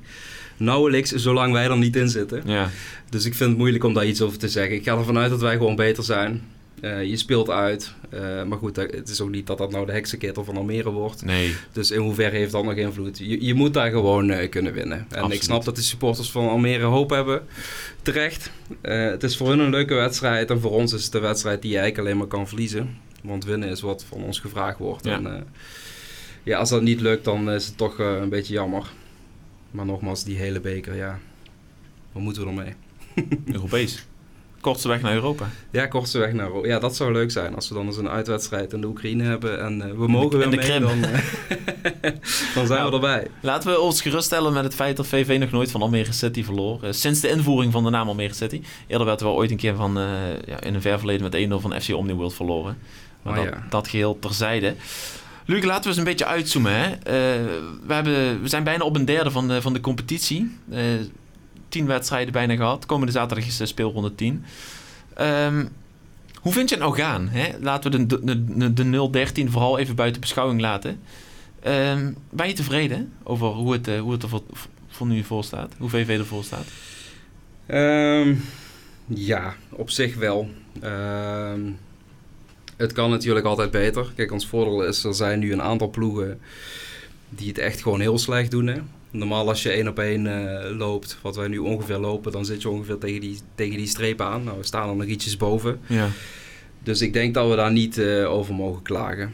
nauwelijks, 0.58 1.12
zolang 1.12 1.54
wij 1.54 1.66
er 1.66 1.78
niet 1.78 1.96
in 1.96 2.10
zitten. 2.10 2.42
ja. 2.46 2.70
Dus 3.10 3.26
ik 3.26 3.34
vind 3.34 3.50
het 3.50 3.58
moeilijk 3.58 3.84
om 3.84 3.94
daar 3.94 4.06
iets 4.06 4.22
over 4.22 4.38
te 4.38 4.50
zeggen. 4.50 4.76
Ik 4.76 4.84
ga 4.84 4.98
ervan 4.98 5.18
uit 5.18 5.30
dat 5.30 5.42
wij 5.42 5.58
gewoon 5.58 5.76
beter 5.76 6.04
zijn. 6.04 6.42
Eh, 6.82 7.04
je 7.04 7.18
speelt 7.18 7.50
uit. 7.50 7.94
Eh, 8.10 8.44
maar 8.44 8.58
goed, 8.58 8.76
het 8.76 9.10
is 9.10 9.22
ook 9.22 9.30
niet 9.30 9.48
dat 9.48 9.58
dat 9.58 9.72
nou 9.72 9.86
de 9.86 9.92
heksenkettel 9.92 10.44
van 10.44 10.58
Almere 10.58 10.90
wordt. 10.90 11.26
Nee. 11.26 11.56
Dus 11.72 11.92
in 11.92 12.00
hoeverre 12.00 12.38
heeft 12.38 12.52
dat 12.52 12.64
nog 12.64 12.74
invloed? 12.74 13.18
Je, 13.18 13.46
je 13.46 13.54
moet 13.54 13.74
daar 13.74 13.92
gewoon 13.92 14.30
eh, 14.30 14.50
kunnen 14.50 14.74
winnen. 14.74 14.98
En 14.98 15.06
Absoluut. 15.10 15.34
ik 15.34 15.44
snap 15.44 15.66
dat 15.66 15.76
de 15.76 15.82
supporters 15.82 16.32
van 16.32 16.50
Almere 16.50 16.84
hoop 16.84 17.10
hebben. 17.10 17.42
Terecht. 18.02 18.52
Het 18.82 19.24
is 19.24 19.38
voor 19.38 19.50
hun 19.50 19.60
een 19.60 19.70
leuke 19.70 19.94
wedstrijd. 19.94 20.50
En 20.50 20.62
voor 20.62 20.72
ons 20.72 20.94
is 20.94 21.06
het 21.06 21.14
een 21.14 21.22
wedstrijd 21.22 21.62
die 21.62 21.72
je 21.72 21.78
eigenlijk 21.78 22.08
alleen 22.08 22.20
maar 22.20 22.38
kan 22.38 22.48
verliezen. 22.48 22.98
Want 23.24 23.46
winnen 23.46 23.70
is 23.70 23.82
wat 23.82 24.04
van 24.04 24.24
ons 24.24 24.40
gevraagd 24.40 24.78
wordt. 24.78 25.06
Ja. 25.06 25.16
En, 25.16 25.48
ja, 26.44 26.58
als 26.58 26.70
dat 26.70 26.82
niet 26.82 27.02
lukt, 27.02 27.24
dan 27.24 27.52
is 27.52 27.66
het 27.66 27.78
toch 27.78 28.00
een 28.00 28.30
beetje 28.30 28.54
jammer. 28.54 28.92
Maar 29.72 29.86
nogmaals, 29.86 30.24
die 30.24 30.38
hele 30.38 30.60
beker, 30.60 30.96
ja. 30.96 31.20
Wat 32.12 32.24
moeten 32.24 32.44
we 32.44 32.50
ermee? 32.50 32.74
Europees. 33.46 34.06
Kortste 34.68 34.88
weg 34.88 35.02
naar 35.02 35.14
Europa. 35.14 35.50
Ja, 35.72 35.86
kortste 35.86 36.18
weg 36.20 36.34
naar 36.34 36.48
Ro- 36.48 36.66
Ja, 36.66 36.80
dat 36.80 36.96
zou 36.96 37.12
leuk 37.12 37.32
zijn. 37.32 37.56
Als 37.56 37.70
we 37.70 37.76
dan 37.76 37.86
eens 37.86 37.98
een 37.98 38.10
uitwedstrijd 38.10 38.74
in 38.74 38.82
de 38.82 38.88
Oekraïne 38.88 39.24
hebben 39.24 39.64
en 39.64 39.82
eh, 39.82 39.88
we 39.98 40.08
mogen 40.08 40.42
en 40.44 40.50
weer 40.50 40.60
de 40.60 40.68
mee, 40.68 40.80
dan, 40.80 41.04
eh, 41.04 41.20
dan 42.56 42.68
zijn 42.68 42.80
Nou. 42.80 42.90
we 42.90 42.96
erbij. 42.96 43.28
Laten 43.40 43.70
we 43.72 43.80
ons 43.80 44.02
geruststellen 44.02 44.54
met 44.54 44.64
het 44.64 44.76
feit 44.76 44.98
dat 44.98 45.08
VV 45.08 45.38
nog 45.40 45.52
nooit 45.52 45.72
van 45.72 45.82
Almere 45.82 46.12
City 46.12 46.44
verloor. 46.44 46.84
Eh, 46.84 46.92
sinds 46.92 47.20
de 47.20 47.30
invoering 47.30 47.72
van 47.72 47.84
de 47.84 47.90
naam 47.90 48.08
Almere 48.08 48.34
City. 48.34 48.62
Eerder 48.88 49.06
werd 49.08 49.20
er 49.20 49.26
wel 49.26 49.36
ooit 49.36 49.52
een 49.52 49.58
keer 49.58 49.76
van, 49.76 50.00
ja, 50.46 50.62
in 50.62 50.74
een 50.76 50.82
ver 50.82 50.98
verleden 50.98 51.24
met 51.24 51.36
1-0 51.36 51.62
van 51.62 51.82
FC 51.82 51.94
Omniworld 51.94 52.34
verloren. 52.34 52.78
Maar 53.22 53.38
Oh, 53.38 53.44
dat, 53.44 53.54
ja. 53.54 53.66
dat 53.70 53.88
geheel 53.88 54.20
terzijde. 54.20 54.76
Luc, 55.46 55.64
laten 55.64 55.82
we 55.84 55.88
eens 55.90 55.98
een 55.98 56.04
beetje 56.04 56.26
uitzoomen. 56.26 56.72
Hè? 56.74 56.90
We, 57.88 57.94
hebben, 57.94 58.42
we 58.42 58.48
zijn 58.48 58.64
bijna 58.64 58.84
op 58.84 58.96
een 58.96 59.06
derde 59.06 59.32
van 59.32 59.48
de, 59.48 59.62
van 59.62 59.74
de 59.74 59.80
competitie. 59.82 60.58
Tien 61.70 61.86
wedstrijden 61.86 62.34
bijna 62.34 62.56
gehad. 62.56 62.86
Komende 62.86 63.12
zaterdag 63.12 63.48
is 63.48 63.60
eh, 63.60 63.68
speelronde 63.68 64.16
10. 64.16 64.46
Ehm, 65.14 65.66
hoe 66.42 66.54
vind 66.54 66.70
je 66.70 66.76
het 66.76 66.84
nou 66.84 66.96
gaan? 66.96 67.28
Hè? 67.28 67.50
Laten 67.60 67.92
we 67.92 68.06
de, 68.06 68.24
de, 68.24 68.74
de, 68.74 68.74
de 68.74 69.46
0-13 69.48 69.50
vooral 69.50 69.78
even 69.78 69.96
buiten 69.96 70.22
beschouwing 70.22 70.62
laten. 70.62 71.00
Ehm, 71.60 72.12
ben 72.30 72.48
je 72.48 72.54
tevreden 72.54 73.14
over 73.24 73.48
hoe 73.48 73.74
het, 73.74 73.88
eh, 73.88 74.00
hoe 74.00 74.12
het 74.12 74.24
er 74.24 74.30
voor, 74.88 75.08
nu 75.08 75.24
voor 75.24 75.44
staat? 75.44 75.74
Hoe 75.78 75.90
VV 75.90 76.20
ervoor 76.20 76.44
staat? 76.44 76.68
Ehm, 77.66 78.36
ja, 79.06 79.56
op 79.70 79.90
zich 79.90 80.16
wel. 80.16 80.50
Het 82.78 82.94
kan 82.94 83.10
natuurlijk 83.10 83.46
altijd 83.46 83.72
beter. 83.72 84.12
Kijk, 84.16 84.32
ons 84.32 84.48
voordeel 84.48 84.84
is, 84.84 85.04
er 85.04 85.14
zijn 85.14 85.40
nu 85.40 85.52
een 85.52 85.62
aantal 85.62 85.90
ploegen 85.90 86.40
die 87.30 87.48
het 87.48 87.58
echt 87.58 87.82
gewoon 87.82 88.00
heel 88.00 88.18
slecht 88.18 88.52
doen. 88.52 88.68
Hè? 88.68 88.80
Normaal 89.18 89.48
als 89.48 89.64
je 89.64 89.70
één 89.72 89.88
op 89.88 90.00
één 90.00 90.28
eh, 90.28 90.76
loopt, 90.78 91.18
wat 91.22 91.36
wij 91.36 91.48
nu 91.48 91.58
ongeveer 91.58 91.98
lopen, 91.98 92.32
dan 92.32 92.46
zit 92.46 92.62
je 92.62 92.70
ongeveer 92.70 92.98
tegen 92.98 93.22
die, 93.22 93.40
tegen 93.56 93.78
die 93.78 93.88
streep 93.88 94.22
aan. 94.22 94.44
Nou, 94.44 94.58
we 94.58 94.66
staan 94.66 94.90
er 94.90 94.96
nog 94.96 95.06
ietsjes 95.06 95.38
boven. 95.38 95.80
Ja. 95.88 96.08
Dus 96.84 97.02
ik 97.02 97.14
denk 97.14 97.34
dat 97.34 97.50
we 97.50 97.56
daar 97.56 97.72
niet 97.72 97.98
eh, 97.98 98.32
over 98.32 98.54
mogen 98.56 98.82
klagen. 98.82 99.34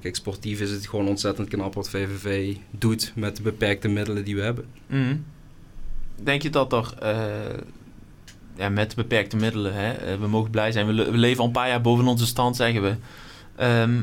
Kijk, 0.00 0.16
sportief 0.16 0.60
is 0.60 0.70
het 0.70 0.86
gewoon 0.88 1.08
ontzettend 1.08 1.48
knap 1.48 1.74
wat 1.74 1.90
VVV 1.90 2.56
doet 2.70 3.12
met 3.14 3.36
de 3.36 3.42
beperkte 3.42 3.88
middelen 3.88 4.24
die 4.24 4.34
we 4.36 4.42
hebben. 4.42 4.64
Mhm. 4.86 5.16
Denk 6.22 6.42
je 6.42 6.50
dat 6.50 6.72
er 6.72 6.94
eh, 7.00 7.58
ja, 8.56 8.68
met 8.68 8.94
beperkte 8.94 9.36
middelen, 9.36 9.74
hè, 9.74 10.18
we 10.18 10.26
mogen 10.26 10.50
blij 10.50 10.72
zijn, 10.72 10.86
we, 10.86 10.92
le- 10.92 11.10
we 11.10 11.16
leven 11.16 11.40
al 11.40 11.46
een 11.46 11.52
paar 11.52 11.68
jaar 11.68 11.80
boven 11.80 12.06
onze 12.06 12.26
stand, 12.26 12.56
zeggen 12.56 12.82
we. 12.82 12.94
Ehm, 13.56 13.94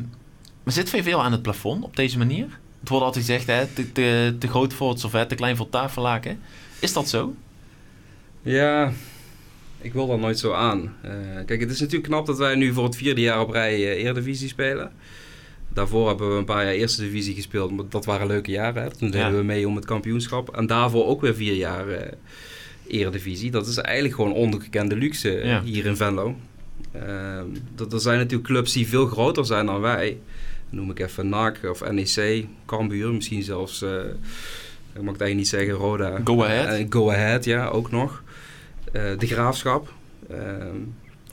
maar 0.62 0.72
zit 0.72 0.90
VV 0.90 1.14
al 1.14 1.22
aan 1.22 1.32
het 1.32 1.42
plafond 1.42 1.84
op 1.84 1.96
deze 1.96 2.18
manier? 2.18 2.58
Het 2.82 2.90
wordt 2.90 3.04
altijd 3.04 3.24
gezegd, 3.24 3.46
hè, 3.46 3.66
te, 3.66 3.92
te, 3.92 4.34
te 4.38 4.48
groot 4.48 4.72
voor 4.74 4.90
het 4.90 5.00
servet, 5.00 5.28
te 5.28 5.34
klein 5.34 5.56
voor 5.56 5.64
het 5.64 5.74
tafellaken. 5.74 6.40
Is 6.78 6.92
dat 6.92 7.08
zo? 7.08 7.34
Ja, 8.42 8.92
ik 9.80 9.92
wil 9.92 10.06
dat 10.06 10.18
nooit 10.20 10.38
zo 10.38 10.52
aan. 10.52 10.94
Eh, 11.02 11.10
kijk, 11.46 11.60
het 11.60 11.70
is 11.70 11.80
natuurlijk 11.80 12.08
knap 12.08 12.26
dat 12.26 12.38
wij 12.38 12.54
nu 12.54 12.72
voor 12.72 12.84
het 12.84 12.96
vierde 12.96 13.20
jaar 13.20 13.40
op 13.40 13.50
rij 13.50 13.74
eh, 13.74 14.02
Eredivisie 14.04 14.48
spelen. 14.48 14.92
Daarvoor 15.68 16.08
hebben 16.08 16.30
we 16.32 16.38
een 16.38 16.44
paar 16.44 16.64
jaar 16.64 16.72
Eerste 16.72 17.02
Divisie 17.02 17.34
gespeeld, 17.34 17.70
maar 17.70 17.84
dat 17.88 18.04
waren 18.04 18.26
leuke 18.26 18.50
jaren. 18.50 18.82
Hè. 18.82 18.90
Toen 18.90 19.10
deden 19.10 19.30
Ja. 19.30 19.36
we 19.36 19.42
mee 19.42 19.68
om 19.68 19.76
het 19.76 19.84
kampioenschap. 19.84 20.56
En 20.56 20.66
daarvoor 20.66 21.06
ook 21.06 21.20
weer 21.20 21.34
vier 21.34 21.54
jaar 21.54 21.88
eh 21.88 22.12
Eredivisie. 22.86 23.50
Dat 23.50 23.66
is 23.66 23.76
eigenlijk 23.76 24.14
gewoon 24.14 24.32
ongekende 24.32 24.96
luxe 24.96 25.30
Ja. 25.30 25.62
hier 25.62 25.86
in 25.86 25.96
Venlo. 25.96 26.36
Ehm, 26.92 27.46
dat, 27.74 27.92
er 27.92 28.00
zijn 28.00 28.18
natuurlijk 28.18 28.48
clubs 28.48 28.72
die 28.72 28.88
veel 28.88 29.06
groter 29.06 29.46
zijn 29.46 29.66
dan 29.66 29.80
wij. 29.80 30.18
Noem 30.72 30.90
ik 30.90 30.98
even 30.98 31.28
NAC 31.28 31.58
of 31.70 31.90
NEC, 31.90 32.46
Cambuur, 32.66 33.12
misschien 33.12 33.42
zelfs, 33.42 33.82
eh, 33.82 33.90
ik 34.94 35.02
mag 35.02 35.12
het 35.12 35.20
eigenlijk 35.20 35.34
niet 35.34 35.48
zeggen, 35.48 35.72
Roda. 35.74 36.20
Go 36.24 36.44
Ahead. 36.44 36.78
Eh, 36.78 36.86
go 36.88 37.10
Ahead, 37.10 37.44
ja, 37.44 37.66
ook 37.68 37.90
nog. 37.90 38.22
eh, 38.92 39.02
de 39.18 39.26
Graafschap. 39.26 39.92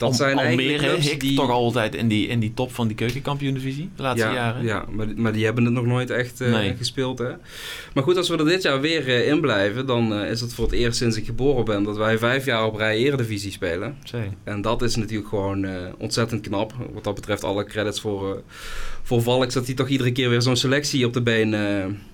Dat 0.00 0.08
Om- 0.08 0.14
zijn 0.14 0.38
eigenlijk 0.38 0.78
Almere 0.80 1.00
hikt 1.00 1.20
die... 1.20 1.36
toch 1.36 1.50
altijd 1.50 1.94
in 1.94 2.08
die, 2.08 2.26
in 2.26 2.40
die 2.40 2.54
top 2.54 2.72
van 2.74 2.86
die 2.86 2.96
keukenkampioen-divisie 2.96 3.88
de 3.96 4.02
laatste 4.02 4.26
ja, 4.26 4.34
jaren. 4.34 4.64
Ja, 4.64 4.84
maar, 4.90 5.06
maar 5.16 5.32
die 5.32 5.44
hebben 5.44 5.64
het 5.64 5.72
nog 5.72 5.84
nooit 5.86 6.10
echt 6.10 6.40
eh, 6.40 6.50
Nee. 6.50 6.74
gespeeld. 6.76 7.18
Hè? 7.18 7.30
Maar 7.94 8.02
goed, 8.02 8.16
als 8.16 8.28
we 8.28 8.36
er 8.36 8.44
dit 8.44 8.62
jaar 8.62 8.80
weer 8.80 9.08
eh, 9.08 9.28
in 9.28 9.40
blijven, 9.40 9.86
dan 9.86 10.14
eh, 10.14 10.30
is 10.30 10.40
het 10.40 10.54
voor 10.54 10.64
het 10.64 10.74
eerst 10.74 10.98
sinds 10.98 11.16
ik 11.16 11.24
geboren 11.24 11.64
ben 11.64 11.82
dat 11.82 11.96
wij 11.96 12.18
vijf 12.18 12.44
jaar 12.44 12.66
op 12.66 12.76
rij 12.76 12.96
Eredivisie 12.96 13.50
spelen. 13.52 13.96
Zee. 14.04 14.28
En 14.44 14.62
dat 14.62 14.82
is 14.82 14.96
natuurlijk 14.96 15.28
gewoon 15.28 15.66
ontzettend 15.98 16.40
knap. 16.46 16.72
Wat 16.92 17.04
dat 17.04 17.14
betreft 17.14 17.44
alle 17.44 17.64
credits 17.64 18.00
voor, 18.00 18.42
voor 19.02 19.22
Valks 19.22 19.54
dat 19.54 19.66
hij 19.66 19.74
toch 19.74 19.88
iedere 19.88 20.12
keer 20.12 20.28
weer 20.30 20.42
zo'n 20.42 20.56
selectie 20.56 21.06
op 21.06 21.12
de 21.12 21.22
been 21.22 21.50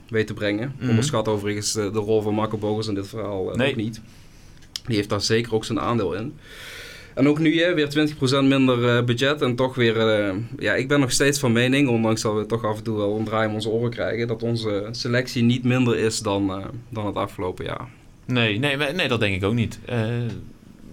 weet 0.09 0.27
te 0.27 0.35
brengen. 0.35 0.75
Mhm. 0.79 0.89
Onderschat 0.89 1.29
overigens 1.29 1.73
de 1.73 1.89
rol 1.89 2.23
van 2.23 2.35
Marco 2.35 2.57
Bogers 2.57 2.87
in 2.87 2.95
dit 2.95 3.09
verhaal 3.09 3.51
Nee. 3.55 3.71
ook 3.71 3.77
niet. 3.77 4.01
Die 4.87 4.97
heeft 4.97 5.09
daar 5.09 5.21
zeker 5.21 5.55
ook 5.55 5.65
zijn 5.65 5.81
aandeel 5.81 6.13
in. 6.15 6.35
En 7.17 7.29
ook 7.29 7.39
nu 7.39 7.61
hè, 7.63 7.75
weer 7.75 8.09
20% 8.43 8.45
minder 8.45 8.97
eh, 8.97 9.05
budget 9.05 9.43
en 9.43 9.57
toch 9.57 9.75
weer... 9.75 9.97
eh, 10.09 10.35
ja, 10.59 10.75
ik 10.75 10.89
ben 10.89 11.01
nog 11.01 11.13
steeds 11.13 11.39
van 11.39 11.53
mening, 11.53 11.89
ondanks 11.89 12.23
dat 12.23 12.35
we 12.35 12.47
toch 12.47 12.65
af 12.65 12.77
en 12.77 12.83
toe 12.83 12.97
wel 12.97 13.17
een 13.19 13.25
draai 13.25 13.49
om 13.49 13.55
onze 13.55 13.69
oren 13.69 13.91
krijgen, 13.91 14.27
dat 14.29 14.43
onze 14.43 14.89
selectie 14.91 15.43
niet 15.43 15.65
minder 15.65 15.99
is 15.99 16.19
dan, 16.21 16.51
eh, 16.51 16.65
dan 16.89 17.07
het 17.07 17.17
afgelopen 17.17 17.65
jaar. 17.65 17.89
Nee, 18.27 18.59
nee, 18.59 18.77
nee, 18.77 19.09
dat 19.09 19.21
denk 19.21 19.35
ik 19.35 19.45
ook 19.45 19.55
niet. 19.55 19.79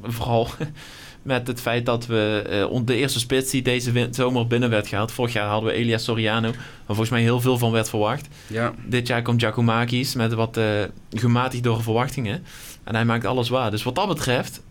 Vooral 0.03 0.47
met 1.21 1.47
het 1.47 1.61
feit 1.61 1.85
dat 1.85 2.05
we 2.05 2.67
on- 2.69 2.85
de 2.85 2.95
eerste 2.95 3.19
spits 3.19 3.51
die 3.51 3.61
deze 3.61 4.07
zomer 4.11 4.47
binnen 4.47 4.69
werd 4.69 4.87
gehaald. 4.87 5.11
Vorig 5.11 5.33
jaar 5.33 5.47
hadden 5.49 5.69
we 5.69 5.75
Elias 5.75 6.03
Soriano, 6.03 6.51
waar 6.51 6.57
volgens 6.85 7.09
mij 7.09 7.21
heel 7.21 7.39
veel 7.41 7.57
van 7.57 7.71
werd 7.71 7.89
verwacht. 7.89 8.27
Ja, 8.47 8.73
Dit 8.85 9.07
jaar 9.07 9.21
komt 9.21 9.41
Giacomakis 9.41 10.15
met 10.15 10.33
wat 10.33 10.57
eh 10.57 10.65
gematigdere 11.09 11.81
verwachtingen. 11.81 12.43
En 12.83 12.95
hij 12.95 13.05
maakt 13.05 13.25
alles 13.25 13.49
waar. 13.49 13.71
Dus 13.71 13.83
wat 13.83 13.95
dat 13.95 14.07
betreft 14.07 14.61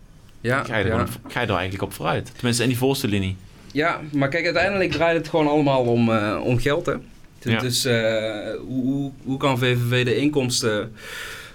ja, 0.43 0.63
ga 0.63 0.77
je 0.77 0.83
er, 0.83 0.89
ja. 0.89 1.05
gewoon- 1.05 1.31
ga 1.31 1.39
je 1.41 1.47
er 1.47 1.53
eigenlijk 1.53 1.83
op 1.83 1.93
vooruit. 1.93 2.31
Tenminste 2.35 2.63
in 2.63 2.69
die 2.69 2.77
voorste 2.77 3.07
linie. 3.07 3.35
Ja, 3.71 4.01
maar 4.11 4.29
kijk, 4.29 4.45
uiteindelijk 4.45 4.91
draait 4.91 5.17
het 5.17 5.27
gewoon 5.27 5.47
allemaal 5.47 5.83
om, 5.83 6.09
eh, 6.11 6.39
om 6.43 6.59
geld, 6.59 6.85
hè. 6.85 6.93
Dus, 7.39 7.51
Ja. 7.53 7.59
dus, 7.59 7.85
eh, 7.85 8.59
hoe, 8.67 8.83
hoe, 8.83 9.11
hoe 9.23 9.37
kan 9.37 9.57
VVV 9.57 10.05
de 10.05 10.15
inkomsten 10.15 10.93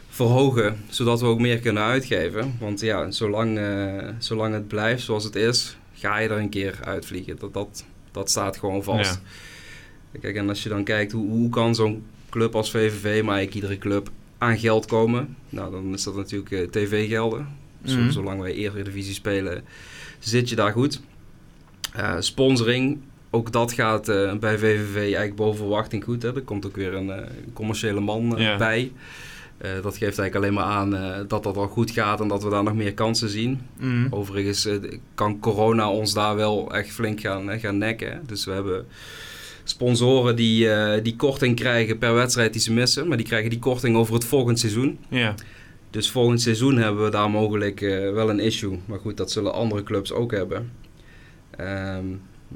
verhogen, 0.08 0.76
zodat 0.88 1.20
we 1.20 1.26
ook 1.26 1.38
meer 1.40 1.58
kunnen 1.58 1.82
uitgeven? 1.82 2.56
Want 2.60 2.80
ja, 2.80 3.10
zolang, 3.10 3.58
eh, 3.58 4.08
zolang 4.18 4.54
het 4.54 4.68
blijft 4.68 5.02
zoals 5.02 5.24
het 5.24 5.34
is, 5.36 5.76
ga 5.94 6.18
je 6.18 6.28
er 6.28 6.38
een 6.38 6.48
keer 6.48 6.78
uitvliegen. 6.84 7.36
Dat, 7.38 7.54
dat, 7.54 7.84
dat 8.12 8.30
staat 8.30 8.56
gewoon 8.56 8.82
vast. 8.82 9.20
Kijk, 10.20 10.36
en 10.36 10.48
als 10.48 10.62
je 10.62 10.68
dan 10.68 10.84
kijkt, 10.84 11.12
hoe, 11.12 11.28
hoe 11.30 11.48
kan 11.50 11.74
zo'n 11.74 12.04
club 12.30 12.54
als 12.54 12.70
VVV, 12.70 13.22
maar 13.22 13.34
eigenlijk 13.36 13.54
iedere 13.54 13.78
club, 13.78 14.10
aan 14.38 14.58
geld 14.58 14.86
komen? 14.86 15.36
Nou, 15.48 15.70
dan 15.70 15.92
is 15.94 16.02
dat 16.02 16.16
natuurlijk 16.16 16.50
eh, 16.52 16.62
tv-gelden. 16.82 17.48
Mhm. 17.82 18.10
Zolang 18.10 18.40
wij 18.40 18.54
Eredivisie 18.54 19.14
spelen, 19.14 19.64
zit 20.18 20.48
je 20.48 20.56
daar 20.56 20.72
goed. 20.72 21.00
Eh, 21.92 22.14
sponsoring, 22.18 22.98
ook 23.30 23.52
dat 23.52 23.72
gaat 23.72 24.08
eh, 24.08 24.34
bij 24.34 24.58
VVV 24.58 24.96
eigenlijk 24.96 25.36
boven 25.36 25.58
verwachting 25.58 26.04
goed. 26.04 26.22
Hè. 26.22 26.34
Er 26.34 26.42
komt 26.42 26.66
ook 26.66 26.76
weer 26.76 26.94
een 26.94 27.10
eh, 27.10 27.22
commerciële 27.52 28.00
man 28.00 28.28
bij. 28.58 28.92
Dat 29.82 29.96
geeft 29.96 30.18
eigenlijk 30.18 30.34
alleen 30.34 30.54
maar 30.54 30.64
aan 30.64 30.90
dat 31.28 31.42
dat 31.42 31.56
al 31.56 31.66
goed 31.66 31.90
gaat 31.90 32.20
en 32.20 32.28
dat 32.28 32.42
we 32.42 32.50
daar 32.50 32.62
nog 32.62 32.74
meer 32.74 32.94
kansen 32.94 33.28
zien. 33.28 33.60
Mhm. 33.78 34.06
Overigens 34.10 34.68
kan 35.14 35.40
corona 35.40 35.90
ons 35.90 36.14
daar 36.14 36.36
wel 36.36 36.74
echt 36.74 36.90
flink 36.90 37.20
gaan, 37.20 37.60
gaan 37.60 37.78
nekken. 37.78 38.12
hè. 38.12 38.18
Dus 38.26 38.44
we 38.44 38.52
hebben 38.52 38.86
sponsoren 39.64 40.36
die, 40.36 40.68
die 41.02 41.16
korting 41.16 41.56
krijgen 41.56 41.98
per 41.98 42.14
wedstrijd 42.14 42.52
die 42.52 42.62
ze 42.62 42.72
missen. 42.72 43.08
Maar 43.08 43.16
die 43.16 43.26
krijgen 43.26 43.50
die 43.50 43.58
korting 43.58 43.96
over 43.96 44.14
het 44.14 44.24
volgend 44.24 44.58
seizoen. 44.58 44.98
Ja. 45.08 45.34
Dus 45.90 46.10
volgend 46.10 46.40
seizoen 46.40 46.76
hebben 46.76 47.04
we 47.04 47.10
daar 47.10 47.30
mogelijk 47.30 47.80
eh, 47.80 48.12
wel 48.12 48.30
een 48.30 48.40
issue. 48.40 48.78
Maar 48.84 48.98
goed, 48.98 49.16
dat 49.16 49.30
zullen 49.30 49.52
andere 49.54 49.82
clubs 49.82 50.12
ook 50.12 50.32
hebben. 50.32 50.72
Ehm, 51.50 52.04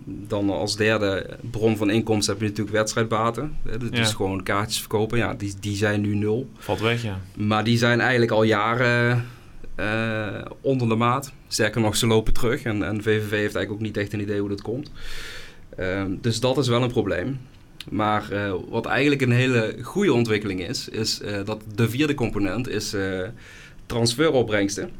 dan 0.04 0.50
als 0.50 0.76
derde 0.76 1.26
bron 1.50 1.76
van 1.76 1.90
inkomsten 1.90 2.32
heb 2.32 2.42
je 2.42 2.48
natuurlijk 2.48 2.76
wedstrijdbaten. 2.76 3.56
Dus 3.90 3.98
Ja. 3.98 4.04
gewoon 4.16 4.42
kaartjes 4.42 4.78
verkopen. 4.80 5.18
Ja, 5.18 5.34
die, 5.34 5.54
die 5.60 5.76
zijn 5.76 6.00
nu 6.00 6.14
nul. 6.14 6.50
Valt 6.58 6.80
weg, 6.80 7.02
ja. 7.02 7.20
Maar 7.36 7.64
die 7.64 7.78
zijn 7.78 8.00
eigenlijk 8.00 8.30
al 8.32 8.42
jaren 8.42 9.24
eh, 9.74 10.44
onder 10.60 10.88
de 10.88 10.94
maat. 10.94 11.32
Sterker 11.48 11.80
nog, 11.80 11.96
ze 11.96 12.06
lopen 12.06 12.32
terug. 12.32 12.62
En, 12.62 12.82
en 12.82 13.02
VVV 13.02 13.20
heeft 13.30 13.32
eigenlijk 13.54 13.70
ook 13.72 13.80
niet 13.80 13.96
echt 13.96 14.12
een 14.12 14.20
idee 14.20 14.40
hoe 14.40 14.48
dat 14.48 14.62
komt. 14.62 14.90
Ehm, 15.76 16.10
dus 16.20 16.40
dat 16.40 16.58
is 16.58 16.68
wel 16.68 16.82
een 16.82 16.90
probleem. 16.90 17.40
Maar 17.90 18.30
eh, 18.30 18.54
wat 18.68 18.86
eigenlijk 18.86 19.22
een 19.22 19.32
hele 19.32 19.76
goede 19.82 20.12
ontwikkeling 20.12 20.68
is, 20.68 20.88
is 20.88 21.20
eh, 21.20 21.44
dat 21.44 21.62
de 21.74 21.88
vierde 21.90 22.14
component 22.14 22.68
is 22.68 22.94
eh 22.94 23.20
transferopbrengsten. 23.86 24.90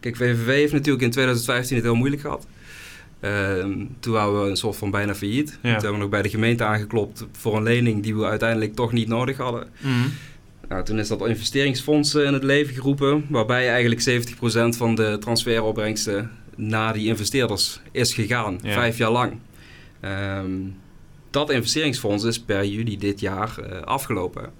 Kijk, 0.00 0.16
VVV 0.16 0.46
heeft 0.46 0.72
natuurlijk 0.72 1.04
in 1.04 1.10
2015 1.10 1.76
het 1.76 1.84
heel 1.84 1.94
moeilijk 1.94 2.22
gehad. 2.22 2.46
Ehm, 3.20 3.84
toen 4.00 4.12
waren 4.12 4.42
we 4.42 4.48
een 4.50 4.56
soort 4.56 4.76
van 4.76 4.90
bijna 4.90 5.14
failliet. 5.14 5.58
Toen 5.62 5.70
hebben 5.70 5.92
we 5.92 5.98
nog 5.98 6.08
bij 6.08 6.22
de 6.22 6.28
gemeente 6.28 6.64
aangeklopt 6.64 7.26
voor 7.32 7.56
een 7.56 7.62
lening 7.62 8.02
die 8.02 8.16
we 8.16 8.24
uiteindelijk 8.24 8.74
toch 8.74 8.92
niet 8.92 9.08
nodig 9.08 9.36
hadden. 9.36 9.68
Mhm. 9.80 9.92
Nou, 10.68 10.84
toen 10.84 10.98
is 10.98 11.08
dat 11.08 11.26
investeringsfonds 11.26 12.14
in 12.14 12.32
het 12.32 12.42
leven 12.42 12.74
geroepen, 12.74 13.26
waarbij 13.28 13.68
eigenlijk 13.68 14.00
70% 14.00 14.76
van 14.76 14.94
de 14.94 15.16
transferopbrengsten 15.20 16.30
naar 16.56 16.92
die 16.92 17.06
investeerders 17.06 17.80
is 17.92 18.14
gegaan, 18.14 18.58
Ja. 18.62 18.72
vijf 18.72 18.98
jaar 18.98 19.10
lang. 19.10 19.32
Ehm, 20.10 20.50
dat 21.30 21.50
investeringsfonds 21.50 22.24
is 22.24 22.40
per 22.40 22.64
juli 22.64 22.98
dit 22.98 23.20
jaar 23.20 23.58
eh, 23.58 23.80
afgelopen. 23.82 24.50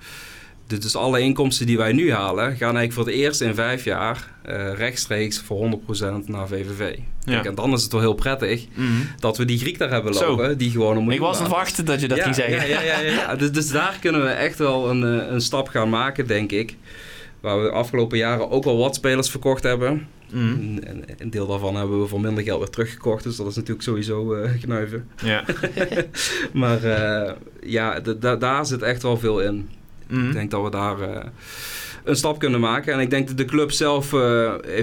Dus, 0.67 0.97
alle 0.97 1.21
inkomsten 1.21 1.67
die 1.67 1.77
wij 1.77 1.93
nu 1.93 2.13
halen, 2.13 2.45
gaan 2.45 2.77
eigenlijk 2.77 2.93
voor 2.93 3.05
het 3.07 3.15
eerst 3.15 3.41
in 3.41 3.55
vijf 3.55 3.85
jaar 3.85 4.33
eh, 4.43 4.73
rechtstreeks 4.75 5.39
voor 5.41 5.59
100% 5.59 6.29
naar 6.29 6.49
VVV. 6.49 6.79
Kijk, 6.79 6.99
Ja. 7.25 7.43
en 7.45 7.55
dan 7.55 7.73
is 7.73 7.83
het 7.83 7.93
wel 7.93 8.01
heel 8.01 8.15
prettig 8.15 8.67
Mhm. 8.75 8.91
dat 9.19 9.37
we 9.37 9.45
die 9.45 9.59
Griek 9.59 9.79
daar 9.79 9.91
hebben 9.91 10.15
Zo. 10.15 10.29
lopen, 10.29 10.59
die 10.59 10.71
gewoon 10.71 10.97
een 10.97 11.11
Ik 11.11 11.21
was 11.21 11.37
aan 11.37 11.43
het 11.45 11.53
wachten 11.53 11.85
dat 11.85 12.01
je 12.01 12.09
dat 12.09 12.17
ja, 12.19 12.23
ging 12.25 12.35
zeggen. 12.35 12.57
Ja, 12.69 12.81
ja, 12.81 12.81
ja, 12.83 13.01
ja, 13.01 13.13
ja. 13.13 13.37
Dus, 13.37 13.53
dus 13.53 13.69
daar 13.69 13.97
kunnen 14.01 14.23
we 14.23 14.29
echt 14.29 14.59
wel 14.59 14.91
een, 14.91 15.21
eh, 15.21 15.27
een 15.33 15.41
stap 15.41 15.69
gaan 15.69 15.89
maken, 15.89 16.27
denk 16.27 16.53
ik. 16.53 16.77
Waar 17.41 17.59
we 17.59 17.65
de 17.65 17.71
afgelopen 17.75 18.19
jaren 18.19 18.51
ook 18.51 18.65
al 18.65 18.77
wat 18.77 18.95
spelers 18.95 19.31
verkocht 19.31 19.63
hebben. 19.63 20.09
Mhm. 20.31 20.79
En- 20.79 20.83
en 20.85 21.05
Een 21.19 21.31
deel 21.31 21.47
daarvan 21.47 21.77
hebben 21.77 22.01
we 22.01 22.07
voor 22.07 22.21
minder 22.21 22.45
geld 22.45 22.59
weer 22.59 22.71
teruggekocht. 22.71 23.25
Dus 23.25 23.37
dat 23.37 23.47
is 23.47 23.55
natuurlijk 23.55 23.83
sowieso 23.83 24.35
eh 24.35 24.51
knuiven. 24.63 25.09
Ja. 25.25 25.45
Maar 26.53 26.83
eh, 26.85 27.33
ja, 27.63 28.01
daar 28.39 28.67
zit 28.67 28.83
echt 28.83 29.03
wel 29.03 29.19
veel 29.19 29.41
in. 29.41 29.69
Mhm. 30.09 30.27
Ik 30.27 30.33
denk 30.33 30.51
dat 30.51 30.63
we 30.63 30.71
daar 30.71 31.01
eh, 31.01 31.25
een 32.05 32.17
stap 32.17 32.39
kunnen 32.39 32.61
maken. 32.61 32.93
En 32.93 33.01
ik 33.01 33.11
denk 33.11 33.29
dat 33.29 33.37
de 33.37 33.45
club 33.45 33.71
zelf 33.73 34.13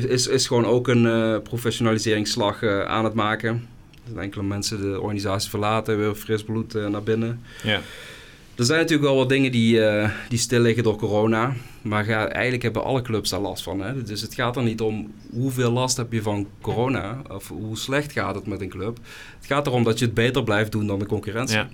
is- 0.09 0.27
is, 0.27 0.47
gewoon 0.47 0.65
ook 0.65 0.87
een 0.87 1.41
professionaliseringsslag 1.41 2.63
aan 2.63 3.03
het 3.03 3.13
maken. 3.13 3.67
Dat 4.13 4.23
enkele 4.23 4.43
mensen 4.43 4.81
de 4.81 4.99
organisatie 5.01 5.49
verlaten, 5.49 5.97
weer 5.97 6.15
fris 6.15 6.43
bloed 6.43 6.73
naar 6.73 7.03
binnen. 7.03 7.41
Ja. 7.63 7.81
Er 8.55 8.65
zijn 8.65 8.79
natuurlijk 8.79 9.07
wel 9.07 9.17
wat 9.17 9.29
dingen 9.29 9.51
die, 9.51 9.85
eh, 9.85 10.09
die 10.29 10.39
stil 10.39 10.59
liggen 10.59 10.83
door 10.83 10.97
corona. 10.97 11.53
Maar 11.81 12.07
eigenlijk 12.09 12.63
hebben 12.63 12.83
alle 12.83 13.01
clubs 13.01 13.29
daar 13.29 13.39
last 13.39 13.63
van. 13.63 13.79
Hè? 13.79 14.03
Dus 14.03 14.21
het 14.21 14.33
gaat 14.33 14.55
er 14.55 14.63
niet 14.63 14.81
om 14.81 15.13
hoeveel 15.31 15.71
last 15.71 15.97
heb 15.97 16.11
je 16.11 16.21
van 16.21 16.47
corona. 16.61 17.21
Of 17.29 17.47
hoe 17.47 17.77
slecht 17.77 18.11
gaat 18.11 18.35
het 18.35 18.47
met 18.47 18.61
een 18.61 18.69
club. 18.69 18.97
Het 19.37 19.45
gaat 19.45 19.67
erom 19.67 19.83
dat 19.83 19.99
je 19.99 20.05
het 20.05 20.13
beter 20.13 20.43
blijft 20.43 20.71
doen 20.71 20.87
dan 20.87 20.99
de 20.99 21.05
concurrentie. 21.05 21.57
Ja. 21.57 21.69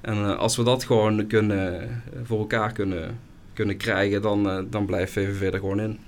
En 0.00 0.14
eh, 0.14 0.38
als 0.38 0.56
we 0.56 0.62
dat 0.62 0.84
gewoon 0.84 1.26
kunnen, 1.26 1.80
eh, 1.80 1.88
voor 2.24 2.38
elkaar 2.38 2.72
kunnen, 2.72 3.18
kunnen 3.52 3.76
krijgen, 3.76 4.22
dan, 4.22 4.66
dan 4.70 4.86
blijft 4.86 5.12
VVV 5.12 5.52
er 5.52 5.58
gewoon 5.58 5.80
in. 5.80 5.98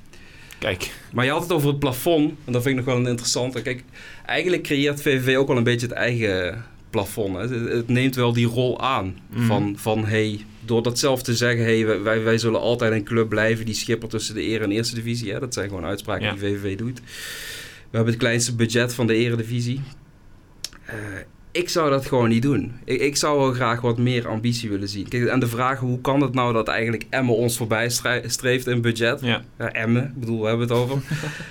Kijk. 0.59 0.91
Maar 1.13 1.25
je 1.25 1.31
had 1.31 1.43
het 1.43 1.53
over 1.53 1.69
het 1.69 1.79
plafond. 1.79 2.33
En 2.45 2.53
dat 2.53 2.63
vind 2.63 2.79
ik 2.79 2.85
nog 2.85 2.95
wel 2.95 3.05
een 3.05 3.11
interessante. 3.11 3.63
Kijk, 3.63 3.83
eigenlijk 4.27 4.63
creëert 4.63 5.03
VVV 5.03 5.37
ook 5.37 5.49
wel 5.49 5.57
een 5.57 5.65
beetje 5.65 5.87
het 5.87 5.97
eigen 5.97 6.65
plafond. 6.95 7.35
Hè. 7.37 7.41
Het, 7.41 7.73
het 7.73 7.89
neemt 7.89 8.15
wel 8.15 8.33
die 8.33 8.47
rol 8.47 8.81
aan. 8.81 9.19
Mhm. 9.31 9.47
Van, 9.47 9.75
van 9.79 10.05
hey, 10.05 10.41
door 10.65 10.83
dat 10.83 10.99
zelf 10.99 11.23
te 11.23 11.35
zeggen, 11.37 11.65
hey, 11.65 12.03
wij- 12.03 12.23
wij, 12.23 12.39
zullen 12.39 12.61
altijd 12.61 12.93
een 12.93 13.05
club 13.05 13.29
blijven 13.29 13.65
die 13.65 13.75
schippert 13.75 14.11
tussen 14.11 14.35
de 14.35 14.43
Ere 14.43 14.65
en 14.65 14.71
Eerste 14.71 14.95
Divisie. 14.95 15.33
Hè. 15.33 15.41
Dat 15.41 15.55
zijn 15.55 15.69
gewoon 15.69 15.85
uitspraken 15.85 16.25
Ja. 16.25 16.31
die 16.33 16.41
VVV 16.41 16.77
doet. 16.77 16.99
We 17.91 17.97
hebben 18.01 18.13
het 18.13 18.23
kleinste 18.23 18.55
budget 18.55 18.95
van 18.95 19.07
de 19.07 19.15
Eredivisie. 19.15 19.81
Eh 20.85 20.95
ik 21.55 21.69
zou 21.69 21.91
dat 21.91 22.07
gewoon 22.07 22.29
niet 22.29 22.43
doen. 22.43 22.73
Ik, 22.85 23.01
ik 23.01 23.17
zou 23.17 23.39
wel 23.39 23.53
graag 23.53 23.81
wat 23.81 23.99
meer 23.99 24.29
ambitie 24.29 24.71
willen 24.71 24.89
zien. 24.89 25.09
Kijk, 25.09 25.27
en 25.27 25.41
de 25.41 25.47
vraag, 25.47 25.79
hoe 25.79 26.01
kan 26.01 26.21
het 26.21 26.35
nou 26.35 26.53
dat 26.53 26.69
eigenlijk 26.69 27.05
Emmen 27.11 27.37
ons 27.37 27.57
voorbij 27.57 27.89
streeft 28.27 28.67
in 28.67 28.81
budget? 28.81 29.21
Ja. 29.21 29.43
Emmen, 29.59 30.05
ik 30.05 30.21
bedoel, 30.21 30.41
we 30.41 30.47
hebben 30.49 30.69
het 30.69 30.77
over. 30.77 30.99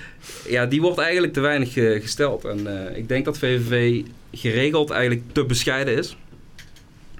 ja, 0.54 0.66
die 0.66 0.80
wordt 0.80 0.98
eigenlijk 0.98 1.32
te 1.32 1.40
weinig 1.40 1.76
eh, 1.76 2.00
gesteld. 2.02 2.44
En 2.44 2.88
eh, 2.90 2.96
ik 2.98 3.08
denk 3.08 3.24
dat 3.24 3.38
VVV 3.38 4.02
geregeld 4.34 4.90
eigenlijk 4.90 5.22
te 5.32 5.44
bescheiden 5.44 5.96
is. 5.96 6.16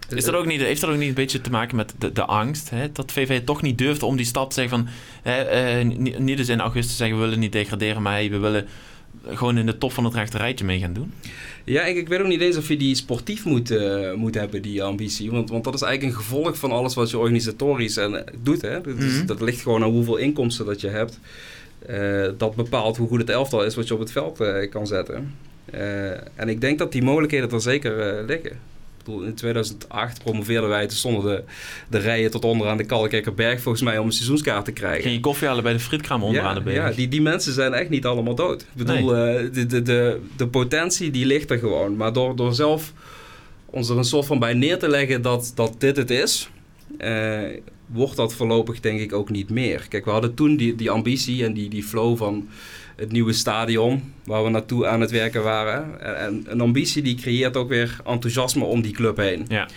Is 0.08 0.24
dat 0.24 0.34
ook 0.34 0.46
niet, 0.46 0.60
heeft 0.60 0.80
dat 0.80 0.90
ook 0.90 0.96
niet 0.96 1.08
een 1.08 1.14
beetje 1.14 1.40
te 1.40 1.50
maken 1.50 1.76
met 1.76 1.94
de, 1.98 2.12
de 2.12 2.24
angst? 2.24 2.70
Hè? 2.70 2.92
Dat 2.92 3.12
VV 3.12 3.40
toch 3.44 3.62
niet 3.62 3.78
durft 3.78 4.02
om 4.02 4.16
die 4.16 4.26
stap 4.26 4.48
te 4.48 4.54
zeggen 4.54 4.78
van... 4.78 4.88
Hè, 5.22 5.42
eh, 5.42 5.84
niet, 5.84 6.18
niet 6.18 6.38
eens 6.38 6.48
in 6.48 6.60
augustus 6.60 6.96
zeggen 6.96 7.16
we 7.16 7.22
willen 7.24 7.38
niet 7.38 7.52
degraderen... 7.52 8.02
maar 8.02 8.12
hey, 8.12 8.30
we 8.30 8.38
willen 8.38 8.66
gewoon 9.26 9.58
in 9.58 9.66
de 9.66 9.78
top 9.78 9.92
van 9.92 10.04
het 10.04 10.14
rechterrijtje 10.14 10.64
mee 10.64 10.78
gaan 10.78 10.92
doen. 10.92 11.12
Ja, 11.64 11.82
ik, 11.84 11.96
ik 11.96 12.08
weet 12.08 12.20
ook 12.20 12.26
niet 12.26 12.40
eens 12.40 12.56
of 12.56 12.68
je 12.68 12.76
die 12.76 12.94
sportief 12.94 13.44
moet, 13.44 13.70
eh, 13.70 14.12
moet 14.14 14.34
hebben, 14.34 14.62
die 14.62 14.82
ambitie. 14.82 15.30
Want, 15.30 15.50
want 15.50 15.64
dat 15.64 15.74
is 15.74 15.82
eigenlijk 15.82 16.16
een 16.16 16.22
gevolg 16.22 16.58
van 16.58 16.70
alles 16.72 16.94
wat 16.94 17.10
je 17.10 17.18
organisatorisch 17.18 17.96
en, 17.96 18.26
eh, 18.26 18.34
doet. 18.42 18.62
Hè? 18.62 18.80
Dat, 18.80 18.96
is- 18.98 19.12
Mhm. 19.16 19.26
dat 19.26 19.40
ligt 19.40 19.60
gewoon 19.62 19.82
aan 19.82 19.90
hoeveel 19.90 20.16
inkomsten 20.16 20.66
dat 20.66 20.80
je 20.80 20.88
hebt. 20.88 21.18
dat 22.38 22.54
bepaalt 22.54 22.96
hoe 22.96 23.08
goed 23.08 23.20
het 23.20 23.30
elftal 23.30 23.64
is 23.64 23.74
wat 23.74 23.88
je 23.88 23.94
op 23.94 24.00
het 24.00 24.12
veld 24.12 24.40
kan 24.70 24.86
zetten. 24.86 25.34
Eh, 25.70 26.10
en 26.10 26.48
ik 26.48 26.60
denk 26.60 26.78
dat 26.78 26.92
die 26.92 27.02
mogelijkheden 27.02 27.50
er 27.50 27.60
zeker 27.60 28.00
eh, 28.00 28.26
liggen. 28.26 28.50
Ik 28.50 29.10
bedoel, 29.10 29.22
in 29.22 29.34
2008 29.34 30.22
promoveerden 30.22 30.68
wij, 30.68 30.86
toen 30.86 30.96
stonden 30.96 31.36
de, 31.36 31.42
de 31.88 31.98
rijen 31.98 32.30
tot 32.30 32.44
onder 32.44 32.68
aan 32.68 32.76
de 32.76 32.84
Kalkekkerberg 32.84 33.60
volgens 33.60 33.84
mij 33.84 33.98
om 33.98 34.06
een 34.06 34.12
seizoenskaart 34.12 34.64
te 34.64 34.72
krijgen. 34.72 35.02
Ging 35.02 35.14
je 35.14 35.20
koffie 35.20 35.46
halen 35.46 35.62
bij 35.62 35.72
de 35.72 35.80
frietkraam 35.80 36.22
onderaan 36.22 36.54
de 36.54 36.60
berg? 36.60 36.76
Ja, 36.76 36.90
die, 36.90 37.08
die 37.08 37.22
mensen 37.22 37.52
zijn 37.52 37.72
echt 37.72 37.90
niet 37.90 38.06
allemaal 38.06 38.34
dood. 38.34 38.62
Ik 38.62 38.68
bedoel, 38.84 39.16
eh, 39.16 39.52
de, 39.52 39.66
de, 39.66 39.82
de, 39.82 40.20
de 40.36 40.46
potentie 40.46 41.10
die 41.10 41.26
ligt 41.26 41.50
er 41.50 41.58
gewoon. 41.58 41.96
Maar 41.96 42.12
door, 42.12 42.36
door 42.36 42.54
zelf 42.54 42.92
ons 43.66 43.88
er 43.88 43.96
een 43.96 44.04
soort 44.04 44.26
van 44.26 44.38
bij 44.38 44.54
neer 44.54 44.78
te 44.78 44.88
leggen 44.88 45.22
dat, 45.22 45.52
dat 45.54 45.74
dit 45.78 45.96
het 45.96 46.10
is, 46.10 46.50
eh, 46.98 47.42
wordt 47.86 48.16
dat 48.16 48.34
voorlopig 48.34 48.80
denk 48.80 49.00
ik 49.00 49.12
ook 49.12 49.30
niet 49.30 49.50
meer. 49.50 49.86
Kijk, 49.88 50.04
we 50.04 50.10
hadden 50.10 50.34
toen 50.34 50.56
die, 50.56 50.74
die 50.74 50.90
ambitie 50.90 51.44
en 51.44 51.52
die, 51.52 51.68
die 51.68 51.84
flow 51.84 52.16
van 52.16 52.48
het 52.96 53.12
nieuwe 53.12 53.32
stadion 53.32 54.12
waar 54.24 54.44
we 54.44 54.50
naartoe 54.50 54.86
aan 54.86 55.00
het 55.00 55.10
werken 55.10 55.42
waren. 55.42 56.00
En, 56.00 56.16
en 56.16 56.44
een 56.46 56.60
ambitie 56.60 57.02
die 57.02 57.14
creëert 57.14 57.56
ook 57.56 57.68
weer 57.68 57.96
enthousiasme 58.04 58.64
om 58.64 58.82
die 58.82 58.92
club 58.92 59.16
heen. 59.16 59.44
Ja. 59.48 59.68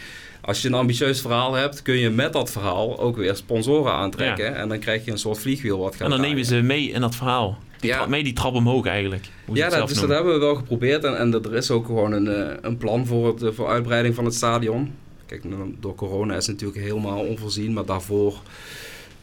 Als 0.41 0.61
je 0.61 0.67
een 0.67 0.73
ambitieus 0.73 1.21
verhaal 1.21 1.53
hebt, 1.53 1.81
kun 1.81 1.97
je 1.97 2.09
met 2.09 2.33
dat 2.33 2.51
verhaal 2.51 2.99
ook 2.99 3.17
weer 3.17 3.35
sponsoren 3.35 3.91
aantrekken. 3.91 4.55
En 4.55 4.69
dan 4.69 4.79
krijg 4.79 5.05
je 5.05 5.11
een 5.11 5.17
soort 5.17 5.39
vliegwiel 5.39 5.77
wat 5.77 5.95
gaat 5.95 6.01
En 6.01 6.09
dan 6.09 6.21
nemen 6.21 6.45
ze 6.45 6.55
mee 6.55 6.89
in 6.89 7.01
dat 7.01 7.15
verhaal. 7.15 7.57
Die 7.79 7.89
Ja. 7.89 8.05
mee 8.05 8.23
die 8.23 8.33
trap 8.33 8.53
omhoog 8.53 8.85
eigenlijk. 8.85 9.25
Ja, 9.53 9.69
dat, 9.69 9.87
dus 9.87 9.99
dat 9.99 10.09
hebben 10.09 10.33
we 10.33 10.39
wel 10.39 10.55
geprobeerd. 10.55 11.03
En, 11.03 11.17
en 11.17 11.33
er 11.33 11.55
is 11.55 11.71
ook 11.71 11.85
gewoon 11.85 12.11
een, 12.11 12.27
eh, 12.27 12.55
een 12.61 12.77
plan 12.77 13.05
voor, 13.05 13.27
het, 13.27 13.43
eh, 13.43 13.49
voor 13.51 13.67
uitbreiding 13.67 14.15
van 14.15 14.25
het 14.25 14.33
stadion. 14.33 14.93
Kijk, 15.25 15.43
nou, 15.43 15.75
door 15.79 15.95
corona 15.95 16.35
is 16.35 16.47
het 16.47 16.55
natuurlijk 16.61 16.85
helemaal 16.87 17.19
onvoorzien. 17.19 17.73
Maar 17.73 17.85
daarvoor 17.85 18.41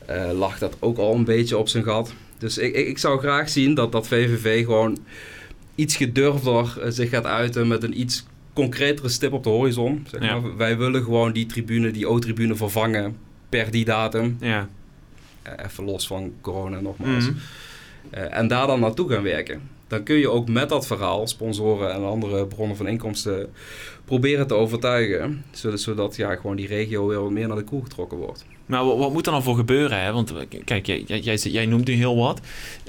eh, 0.06 0.30
lag 0.38 0.58
dat 0.58 0.76
ook 0.80 0.98
al 0.98 1.14
een 1.14 1.24
beetje 1.24 1.58
op 1.58 1.68
zijn 1.68 1.84
gat. 1.84 2.12
Dus 2.44 2.58
ik, 2.58 2.74
ik, 2.74 2.86
ik 2.86 2.98
zou 2.98 3.18
graag 3.18 3.48
zien 3.48 3.74
dat, 3.74 3.92
dat 3.92 4.08
VVV 4.08 4.64
gewoon 4.64 4.98
iets 5.74 5.96
gedurfder 5.96 6.80
eh, 6.80 6.90
zich 6.90 7.10
gaat 7.10 7.24
uiten 7.24 7.68
met 7.68 7.82
een 7.82 8.00
iets 8.00 8.26
concretere 8.52 9.08
stip 9.08 9.32
op 9.32 9.44
de 9.44 9.50
horizon. 9.50 10.06
Zeg 10.10 10.22
Ja. 10.22 10.54
Wij 10.56 10.76
willen 10.78 11.02
gewoon 11.02 11.32
die 11.32 11.46
tribune, 11.46 11.90
die 11.90 12.08
O-tribune 12.08 12.56
vervangen 12.56 13.16
per 13.48 13.70
die 13.70 13.84
datum. 13.84 14.36
Ja. 14.40 14.68
Eh, 15.42 15.64
even 15.64 15.84
los 15.84 16.06
van 16.06 16.32
corona 16.40 16.80
nogmaals. 16.80 17.24
Mhm. 17.24 17.38
Eh, 18.10 18.36
en 18.36 18.48
daar 18.48 18.66
dan 18.66 18.80
naartoe 18.80 19.10
gaan 19.10 19.22
werken. 19.22 19.60
Dan 19.86 20.02
kun 20.02 20.16
je 20.16 20.30
ook 20.30 20.48
met 20.48 20.68
dat 20.68 20.86
verhaal 20.86 21.26
sponsoren 21.26 21.92
en 21.92 22.04
andere 22.04 22.46
bronnen 22.46 22.76
van 22.76 22.86
inkomsten 22.86 23.52
proberen 24.04 24.46
te 24.46 24.54
overtuigen. 24.54 25.44
Zodat, 25.50 25.80
zodat 25.80 26.16
ja, 26.16 26.36
gewoon 26.36 26.56
die 26.56 26.66
regio 26.66 27.06
weer 27.06 27.20
wat 27.20 27.30
meer 27.30 27.48
naar 27.48 27.56
de 27.56 27.64
koel 27.64 27.80
getrokken 27.80 28.18
wordt. 28.18 28.44
Maar 28.66 28.84
wat, 28.84 28.98
wat 28.98 29.12
moet 29.12 29.26
er 29.26 29.32
dan 29.32 29.42
voor 29.42 29.56
gebeuren? 29.56 30.02
Hè? 30.02 30.12
Want 30.12 30.32
eh, 30.32 30.60
kijk, 30.64 30.86
jij, 30.86 31.36
jij, 31.36 31.66
noemt 31.66 31.86
nu 31.86 31.94
heel 31.94 32.16
wat. 32.16 32.40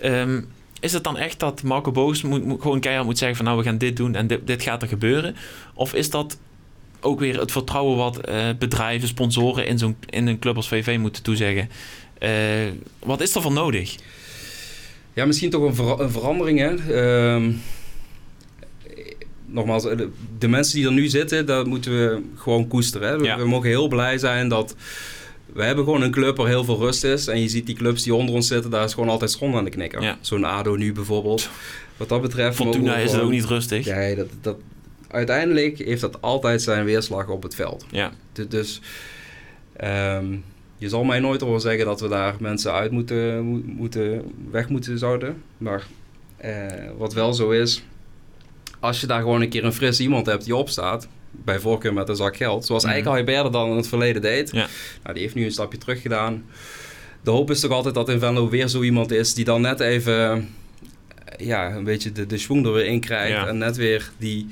Ehm, 0.02 0.42
is 0.80 0.94
het 0.94 1.04
dan 1.04 1.18
echt 1.18 1.40
dat 1.40 1.64
Marco 1.64 1.92
Boos 1.92 2.22
moet, 2.22 2.46
moet, 2.46 2.62
gewoon 2.62 2.80
keihard 2.80 3.06
moet 3.06 3.18
zeggen 3.18 3.38
van 3.38 3.46
nou 3.46 3.58
we 3.58 3.64
gaan 3.64 3.78
dit 3.78 3.98
doen 3.98 4.16
en 4.16 4.28
dit, 4.28 4.48
dit 4.48 4.64
gaat 4.64 4.82
er 4.82 4.88
gebeuren? 4.88 5.36
Of 5.74 5.94
is 5.94 6.10
dat 6.10 6.38
ook 7.00 7.20
weer 7.20 7.40
het 7.40 7.52
vertrouwen 7.52 7.98
wat 7.98 8.18
eh, 8.18 8.50
bedrijven, 8.60 9.08
sponsoren 9.08 9.68
in, 9.68 9.78
zo'n, 9.78 9.96
in 10.06 10.28
een 10.28 10.40
club 10.40 10.56
als 10.56 10.68
VV 10.68 10.98
moeten 11.00 11.24
toezeggen? 11.24 11.70
Eh, 12.18 12.32
wat 13.00 13.22
is 13.22 13.36
er 13.36 13.42
voor 13.42 13.52
nodig? 13.52 13.96
Ja, 15.14 15.26
misschien 15.26 15.50
toch 15.50 15.78
een, 15.78 16.04
een 16.04 16.12
verandering. 16.12 16.60
Hè? 16.60 16.94
Ehm, 16.94 17.52
nogmaals, 19.46 19.84
de, 19.84 20.10
de 20.38 20.48
mensen 20.48 20.76
die 20.76 20.86
er 20.86 20.92
nu 20.92 21.08
zitten, 21.08 21.46
dat 21.46 21.68
moeten 21.68 21.92
we 21.92 22.22
gewoon 22.36 22.68
koesteren. 22.68 23.08
Hè? 23.10 23.18
We, 23.18 23.24
Ja. 23.24 23.38
we 23.38 23.48
mogen 23.48 23.70
heel 23.70 23.88
blij 23.88 24.18
zijn 24.18 24.48
dat... 24.48 24.76
We 25.54 25.64
hebben 25.64 25.84
gewoon 25.84 26.02
een 26.02 26.12
club 26.12 26.38
waar 26.38 26.48
heel 26.48 26.64
veel 26.64 26.78
rust 26.80 27.04
is. 27.04 27.28
En 27.28 27.42
je 27.42 27.48
ziet 27.48 27.66
die 27.66 27.76
clubs 27.76 28.04
die 28.04 28.14
onder 28.16 28.36
ons 28.36 28.48
zitten, 28.48 28.72
daar 28.72 28.84
is 28.84 28.94
gewoon 28.94 29.10
altijd 29.10 29.32
schond 29.32 29.56
aan 29.56 29.64
de 29.64 29.70
knikker. 29.70 30.02
Ja. 30.02 30.18
Zo'n 30.22 30.44
ADO 30.44 30.76
nu 30.76 30.94
bijvoorbeeld. 30.94 31.50
Wat 31.98 32.10
dat 32.10 32.22
betreft... 32.22 32.56
Fortuna 32.56 32.96
is 32.98 33.12
het 33.12 33.22
ook 33.22 33.30
niet 33.30 33.46
rustig. 33.46 33.86
Ja, 33.86 34.16
dat, 34.16 34.28
dat, 34.42 34.58
uiteindelijk 35.08 35.78
heeft 35.78 36.02
dat 36.02 36.22
altijd 36.22 36.62
zijn 36.62 36.86
weerslag 36.86 37.28
op 37.28 37.44
het 37.44 37.56
veld. 37.56 37.86
Ja. 37.92 38.12
Du- 38.34 38.48
Dus 38.48 38.82
ehm, 39.76 40.26
je 40.78 40.90
zal 40.90 41.04
mij 41.04 41.20
nooit 41.20 41.42
horen 41.42 41.62
zeggen 41.62 41.86
dat 41.86 42.02
we 42.02 42.08
daar 42.08 42.36
mensen 42.40 42.72
uit 42.74 42.92
moeten, 42.92 43.42
mo- 43.46 43.62
moeten 43.66 44.22
weg 44.52 44.70
moeten 44.70 44.98
zouden. 45.00 45.42
Maar 45.58 45.84
eh, 46.38 46.66
wat 46.98 47.14
wel 47.14 47.34
zo 47.34 47.50
is, 47.50 47.84
als 48.80 49.02
je 49.02 49.08
daar 49.08 49.22
gewoon 49.22 49.42
een 49.42 49.50
keer 49.50 49.64
een 49.66 49.74
fris 49.74 50.00
iemand 50.00 50.26
hebt 50.26 50.44
die 50.46 50.56
opstaat, 50.56 51.08
bij 51.44 51.60
voorkeur 51.60 51.94
met 51.94 52.10
een 52.10 52.16
zak 52.16 52.38
geld, 52.38 52.66
zoals 52.66 52.84
Mhm. 52.84 52.94
Eike 52.94 53.10
Haiberder 53.10 53.52
dan 53.52 53.70
in 53.70 53.76
het 53.76 53.88
verleden 53.88 54.22
deed. 54.22 54.52
Ja. 54.52 54.68
Nou, 55.04 55.14
die 55.14 55.24
heeft 55.24 55.36
nu 55.36 55.46
een 55.46 55.52
stapje 55.52 55.78
terug 55.78 56.02
gedaan. 56.02 56.44
De 57.24 57.32
hoop 57.32 57.52
is 57.52 57.60
toch 57.60 57.72
altijd 57.72 57.96
dat 57.96 58.10
in 58.10 58.20
Venlo 58.20 58.50
weer 58.50 58.68
zo 58.68 58.82
iemand 58.82 59.12
is 59.12 59.34
die 59.34 59.46
dan 59.46 59.62
net 59.62 59.80
even 59.80 60.50
ja, 61.38 61.76
een 61.76 61.84
beetje 61.84 62.12
de, 62.12 62.26
de 62.26 62.38
schwung 62.38 62.66
er 62.66 62.74
weer 62.74 62.86
in 62.86 63.00
krijgt. 63.00 63.32
Ja. 63.32 63.48
En 63.48 63.58
net 63.58 63.76
weer 63.76 64.12
die, 64.18 64.48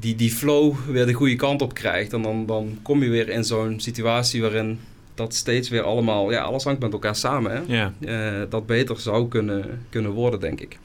die, 0.00 0.14
die 0.16 0.30
flow 0.30 0.74
weer 0.88 1.06
de 1.06 1.12
goede 1.12 1.36
kant 1.36 1.62
op 1.62 1.74
krijgt. 1.74 2.12
En 2.12 2.22
dan, 2.22 2.46
dan 2.46 2.78
kom 2.82 3.02
je 3.02 3.08
weer 3.08 3.28
in 3.28 3.44
zo'n 3.44 3.80
situatie 3.80 4.40
waarin 4.40 4.80
dat 5.14 5.34
steeds 5.34 5.68
weer 5.68 5.82
allemaal, 5.82 6.30
ja, 6.30 6.40
alles 6.42 6.64
hangt 6.64 6.80
met 6.80 6.92
elkaar 6.92 7.16
samen. 7.16 7.52
Hè? 7.52 7.60
Ja. 7.76 7.92
eh, 8.00 8.42
dat 8.50 8.66
beter 8.66 9.00
zou 9.00 9.28
kunnen, 9.28 9.82
kunnen 9.88 10.10
worden, 10.10 10.40
denk 10.40 10.60
ik. 10.60 10.78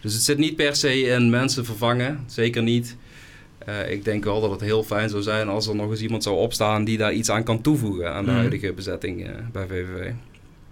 Dus 0.00 0.12
het 0.14 0.22
zit 0.22 0.38
niet 0.38 0.56
per 0.56 0.76
se 0.76 1.00
in 1.00 1.30
mensen 1.30 1.64
vervangen, 1.64 2.24
zeker 2.26 2.62
niet. 2.62 2.96
Eh, 3.64 3.90
ik 3.90 4.04
denk 4.04 4.24
wel 4.24 4.40
dat 4.40 4.50
het 4.50 4.60
heel 4.60 4.82
fijn 4.82 5.08
zou 5.08 5.22
zijn 5.22 5.48
als 5.48 5.66
er 5.66 5.74
nog 5.76 5.90
eens 5.90 6.00
iemand 6.00 6.22
zou 6.22 6.36
opstaan 6.36 6.84
die 6.84 6.98
daar 6.98 7.12
iets 7.12 7.30
aan 7.30 7.42
kan 7.44 7.60
toevoegen 7.60 8.12
aan 8.14 8.24
de 8.24 8.30
Mhm. 8.30 8.38
huidige 8.40 8.72
bezetting 8.72 9.24
eh, 9.26 9.30
bij 9.52 9.66
VVV. 9.66 10.10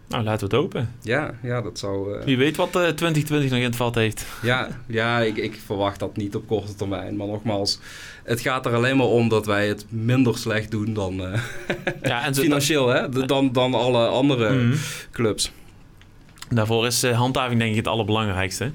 Nou, 0.09 0.24
laten 0.24 0.48
we 0.48 0.57
het 0.57 0.62
hopen. 0.64 0.90
Ja, 1.02 1.35
ja, 1.42 1.61
dat 1.62 1.78
zou. 1.78 2.18
eh, 2.18 2.24
Wie 2.24 2.37
weet 2.37 2.57
wat 2.57 2.66
eh 2.76 2.88
2020 2.88 3.50
nog 3.50 3.59
in 3.59 3.64
het 3.64 3.76
vat 3.76 3.94
heeft. 3.94 4.26
ja, 4.42 4.68
ja 4.87 5.20
ik, 5.20 5.37
ik 5.37 5.61
verwacht 5.66 5.98
dat 6.00 6.16
niet 6.16 6.35
op 6.37 6.46
korte 6.46 6.74
termijn. 6.74 7.16
Maar 7.16 7.26
nogmaals, 7.26 7.78
het 8.24 8.40
gaat 8.40 8.66
er 8.66 8.74
alleen 8.74 8.96
maar 8.96 9.07
om 9.07 9.28
dat 9.28 9.46
wij 9.46 9.68
het 9.68 9.87
minder 9.88 10.38
slecht 10.38 10.70
doen 10.70 10.94
dan 10.94 11.14
Ja, 12.02 12.24
en 12.24 12.35
financieel, 12.35 12.88
hè? 12.88 13.09
Dan, 13.26 13.52
dan 13.52 13.74
alle 13.74 14.07
andere 14.07 14.52
Mhm. 14.55 14.76
clubs. 15.12 15.52
Daarvoor 16.48 16.87
is 16.87 17.02
handhaving 17.05 17.59
denk 17.59 17.70
ik 17.70 17.76
het 17.76 17.88
allerbelangrijkste. 17.88 18.70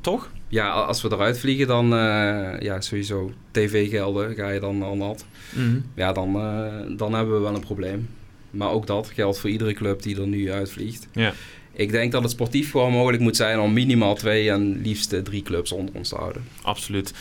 Toch? 0.00 0.28
Ja, 0.48 0.70
als 0.70 1.02
we 1.02 1.12
eruit 1.12 1.38
vliegen, 1.38 1.66
dan 1.66 1.92
eh, 1.92 2.60
ja, 2.60 2.80
sowieso 2.80 3.32
tv-gelden 3.50 4.34
ga 4.34 4.48
je 4.48 4.60
dan 4.60 4.82
al 4.82 4.96
nat. 4.96 5.24
Mhm. 5.50 5.80
Ja, 5.94 6.12
dan, 6.12 6.36
eh, 6.36 6.96
dan 6.96 7.14
hebben 7.14 7.34
we 7.34 7.40
wel 7.40 7.54
een 7.54 7.60
probleem. 7.60 8.08
Maar 8.50 8.70
ook 8.70 8.86
dat 8.86 9.10
geldt 9.14 9.38
voor 9.38 9.50
iedere 9.50 9.72
club 9.72 10.02
die 10.02 10.20
er 10.20 10.26
nu 10.26 10.52
uitvliegt. 10.52 11.08
Ja. 11.12 11.32
Ik 11.72 11.90
denk 11.90 12.12
dat 12.12 12.22
het 12.22 12.30
sportief 12.30 12.70
gewoon 12.70 12.92
mogelijk 12.92 13.22
moet 13.22 13.36
zijn 13.36 13.58
om 13.58 13.72
minimaal 13.72 14.14
twee 14.14 14.50
en 14.50 14.80
liefst 14.82 15.12
eh, 15.12 15.20
drie 15.20 15.42
clubs 15.42 15.72
onder 15.72 15.94
ons 15.94 16.08
te 16.08 16.14
houden. 16.14 16.44
Absoluut. 16.62 17.12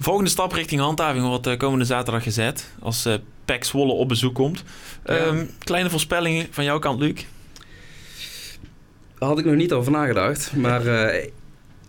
Volgende 0.00 0.30
stap 0.30 0.52
richting 0.52 0.80
handhaving 0.80 1.24
wordt 1.24 1.56
komende 1.56 1.84
zaterdag 1.84 2.22
gezet. 2.22 2.70
Als 2.78 3.04
eh 3.04 3.14
PEC 3.44 3.64
Zwolle 3.64 3.92
op 3.92 4.08
bezoek 4.08 4.34
komt. 4.34 4.64
Ja. 5.04 5.16
Ehm, 5.16 5.44
kleine 5.58 5.90
voorspellingen 5.90 6.46
van 6.50 6.64
jouw 6.64 6.78
kant, 6.78 7.00
Luc. 7.00 7.24
Daar 9.18 9.28
had 9.28 9.38
ik 9.38 9.44
nog 9.44 9.54
niet 9.54 9.72
over 9.72 9.92
nagedacht. 9.92 10.56
Maar 10.56 10.82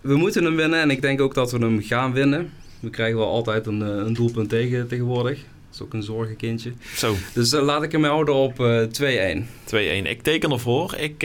we 0.08 0.15
moeten 0.15 0.43
hem 0.43 0.56
winnen 0.56 0.80
en 0.82 0.89
ik 0.89 1.02
denk 1.02 1.22
ook 1.22 1.34
dat 1.34 1.52
we 1.52 1.58
hem 1.58 1.82
gaan 1.82 2.13
winnen. 2.13 2.52
We 2.80 2.89
krijgen 2.89 3.17
wel 3.17 3.28
altijd 3.28 3.65
een, 3.65 3.82
eh, 3.82 3.88
een 3.88 4.13
doelpunt 4.13 4.50
tegen 4.50 4.88
tegenwoordig. 4.88 5.38
Dat 5.38 5.76
is 5.76 5.82
ook 5.82 5.93
een 5.93 6.04
zorgenkindje. 6.04 6.74
Zo, 6.96 7.15
Dus 7.34 7.54
eh, 7.54 7.62
laat 7.62 7.84
ik 7.84 7.91
hem 7.91 8.04
houden 8.04 8.36
op 8.36 8.60
eh 8.60 8.82
2-1. 8.82 9.48
2-1. 9.63 10.06
Ik 10.06 10.22
teken 10.22 10.52
ervoor. 10.52 10.96
Ik 10.98 11.24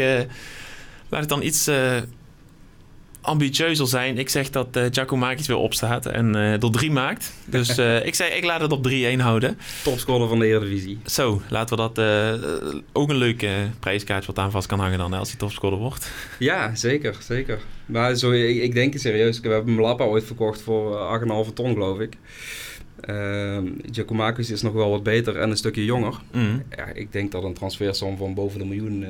laat 1.08 1.20
het 1.20 1.28
dan 1.28 1.42
iets 1.42 1.70
ambitieuzer 3.22 3.86
zijn. 3.86 4.18
Ik 4.18 4.28
zeg 4.28 4.50
dat 4.50 4.76
eh 4.76 4.84
Giacomakis 4.90 5.46
weer 5.46 5.56
opstaat 5.56 6.06
en 6.06 6.34
eh 6.34 6.62
er 6.62 6.70
drie 6.70 6.90
maakt. 6.90 7.32
Dus 7.44 7.78
eh, 7.78 8.06
ik, 8.06 8.14
zeg, 8.14 8.36
ik 8.36 8.44
laat 8.44 8.60
het 8.60 8.72
op 8.72 8.88
3-1 8.88 9.20
houden. 9.20 9.58
Topscorer 9.84 10.28
van 10.28 10.38
de 10.38 10.46
Eredivisie. 10.46 10.98
Zo, 11.04 11.42
laten 11.48 11.76
we 11.76 11.82
dat 11.82 11.98
ook 12.92 13.10
een 13.10 13.16
leuke 13.16 13.50
prijskaart 13.80 14.26
wat 14.26 14.38
aan 14.38 14.50
vast 14.50 14.66
kan 14.66 14.78
hangen 14.78 14.98
dan 14.98 15.12
hè, 15.12 15.18
als 15.18 15.28
hij 15.28 15.38
topscorer 15.38 15.78
wordt. 15.78 16.10
Ja, 16.38 16.74
zeker, 16.74 17.16
zeker. 17.20 17.58
Maar 17.86 18.14
zo, 18.14 18.30
ik, 18.30 18.62
ik 18.62 18.74
denk 18.74 18.92
het 18.92 19.02
serieus. 19.02 19.40
We 19.40 19.48
hebben 19.48 19.74
Malappa 19.74 20.04
ooit 20.04 20.24
verkocht 20.24 20.62
voor 20.62 20.98
eh, 20.98 21.46
8,5 21.46 21.52
ton, 21.52 21.72
geloof 21.72 21.98
ik. 21.98 22.16
Ehm 23.00 23.66
Giacomakis 23.90 24.50
is 24.50 24.62
nog 24.62 24.72
wel 24.72 24.90
wat 24.90 25.02
beter 25.02 25.36
en 25.36 25.50
een 25.50 25.56
stukje 25.56 25.84
jonger. 25.84 26.20
Mhm. 26.32 26.58
Ja, 26.76 26.86
ik 26.86 27.12
denk 27.12 27.32
dat 27.32 27.44
een 27.44 27.54
transfersom 27.54 28.16
van 28.16 28.34
boven 28.34 28.58
de 28.58 28.64
miljoen 28.64 29.06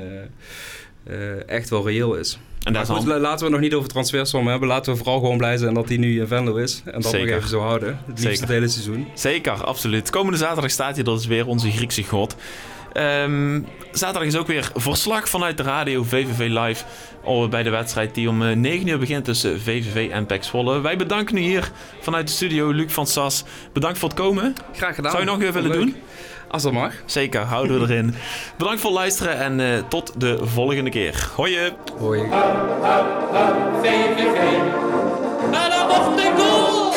echt 1.45 1.69
wel 1.69 1.87
reëel 1.87 2.15
is. 2.15 2.39
En 2.63 2.73
daar 2.73 2.85
goed, 2.85 3.05
laten 3.05 3.37
we 3.37 3.43
het 3.43 3.51
nog 3.51 3.59
niet 3.59 3.73
over 3.73 3.89
transfersom 3.89 4.47
hebben. 4.47 4.67
Laten 4.67 4.91
we 4.91 4.97
vooral 4.97 5.19
gewoon 5.19 5.37
blij 5.37 5.57
zijn 5.57 5.73
dat 5.73 5.87
hij 5.87 5.97
nu 5.97 6.19
in 6.19 6.27
Venlo 6.27 6.55
is. 6.55 6.81
En 6.85 7.01
dat 7.01 7.11
Zeker. 7.11 7.27
nog 7.27 7.37
even 7.37 7.49
zo 7.49 7.59
houden. 7.59 7.99
Het 8.07 8.23
liefst 8.23 8.39
het 8.39 8.49
hele 8.49 8.67
seizoen. 8.67 9.07
Zeker, 9.13 9.63
absoluut. 9.63 10.09
Komende 10.09 10.37
zaterdag 10.37 10.71
staat 10.71 10.95
hij, 10.95 11.03
dat 11.03 11.19
is 11.19 11.25
weer 11.25 11.47
onze 11.47 11.71
Griekse 11.71 12.03
god. 12.03 12.35
Ehm, 12.93 13.61
zaterdag 13.91 14.27
is 14.27 14.35
ook 14.35 14.47
weer 14.47 14.71
verslag 14.75 15.29
vanuit 15.29 15.57
de 15.57 15.63
radio 15.63 16.03
VVV 16.03 16.47
Live 16.49 16.83
bij 17.49 17.63
de 17.63 17.69
wedstrijd 17.69 18.15
die 18.15 18.29
om 18.29 18.43
eh, 18.43 18.55
9 18.55 18.87
uur 18.87 18.99
begint 18.99 19.25
tussen 19.25 19.61
VVV 19.61 20.09
en 20.11 20.25
PEC 20.25 20.43
Zwolle. 20.43 20.81
Wij 20.81 20.97
bedanken 20.97 21.35
nu 21.35 21.41
hier 21.41 21.71
vanuit 22.01 22.27
de 22.27 22.33
studio 22.33 22.71
Luc 22.71 22.91
van 22.91 23.07
Sas. 23.07 23.43
Bedankt 23.73 23.97
voor 23.97 24.09
het 24.09 24.17
komen. 24.17 24.53
Graag 24.73 24.95
gedaan. 24.95 25.11
Zou 25.11 25.23
je 25.23 25.29
nog 25.29 25.39
weer 25.39 25.53
willen 25.53 25.69
Leuk. 25.71 25.79
doen? 25.79 25.95
Als 26.53 26.63
dat 26.63 26.71
mag. 26.71 26.93
Zeker, 27.05 27.41
houden 27.41 27.79
we 27.79 27.93
erin. 27.93 28.15
Bedankt 28.57 28.81
voor 28.81 28.89
het 28.89 28.99
luisteren 28.99 29.37
en 29.37 29.59
eh, 29.59 29.83
tot 29.87 30.13
de 30.17 30.37
volgende 30.41 30.89
keer. 30.89 31.29
Hoi. 31.35 31.57
Hoi. 31.99 32.19
VVV. 33.81 34.37
En 35.51 35.69
dan 35.69 35.87
mocht 35.87 36.17
de 36.17 36.31
goal. 36.37 36.93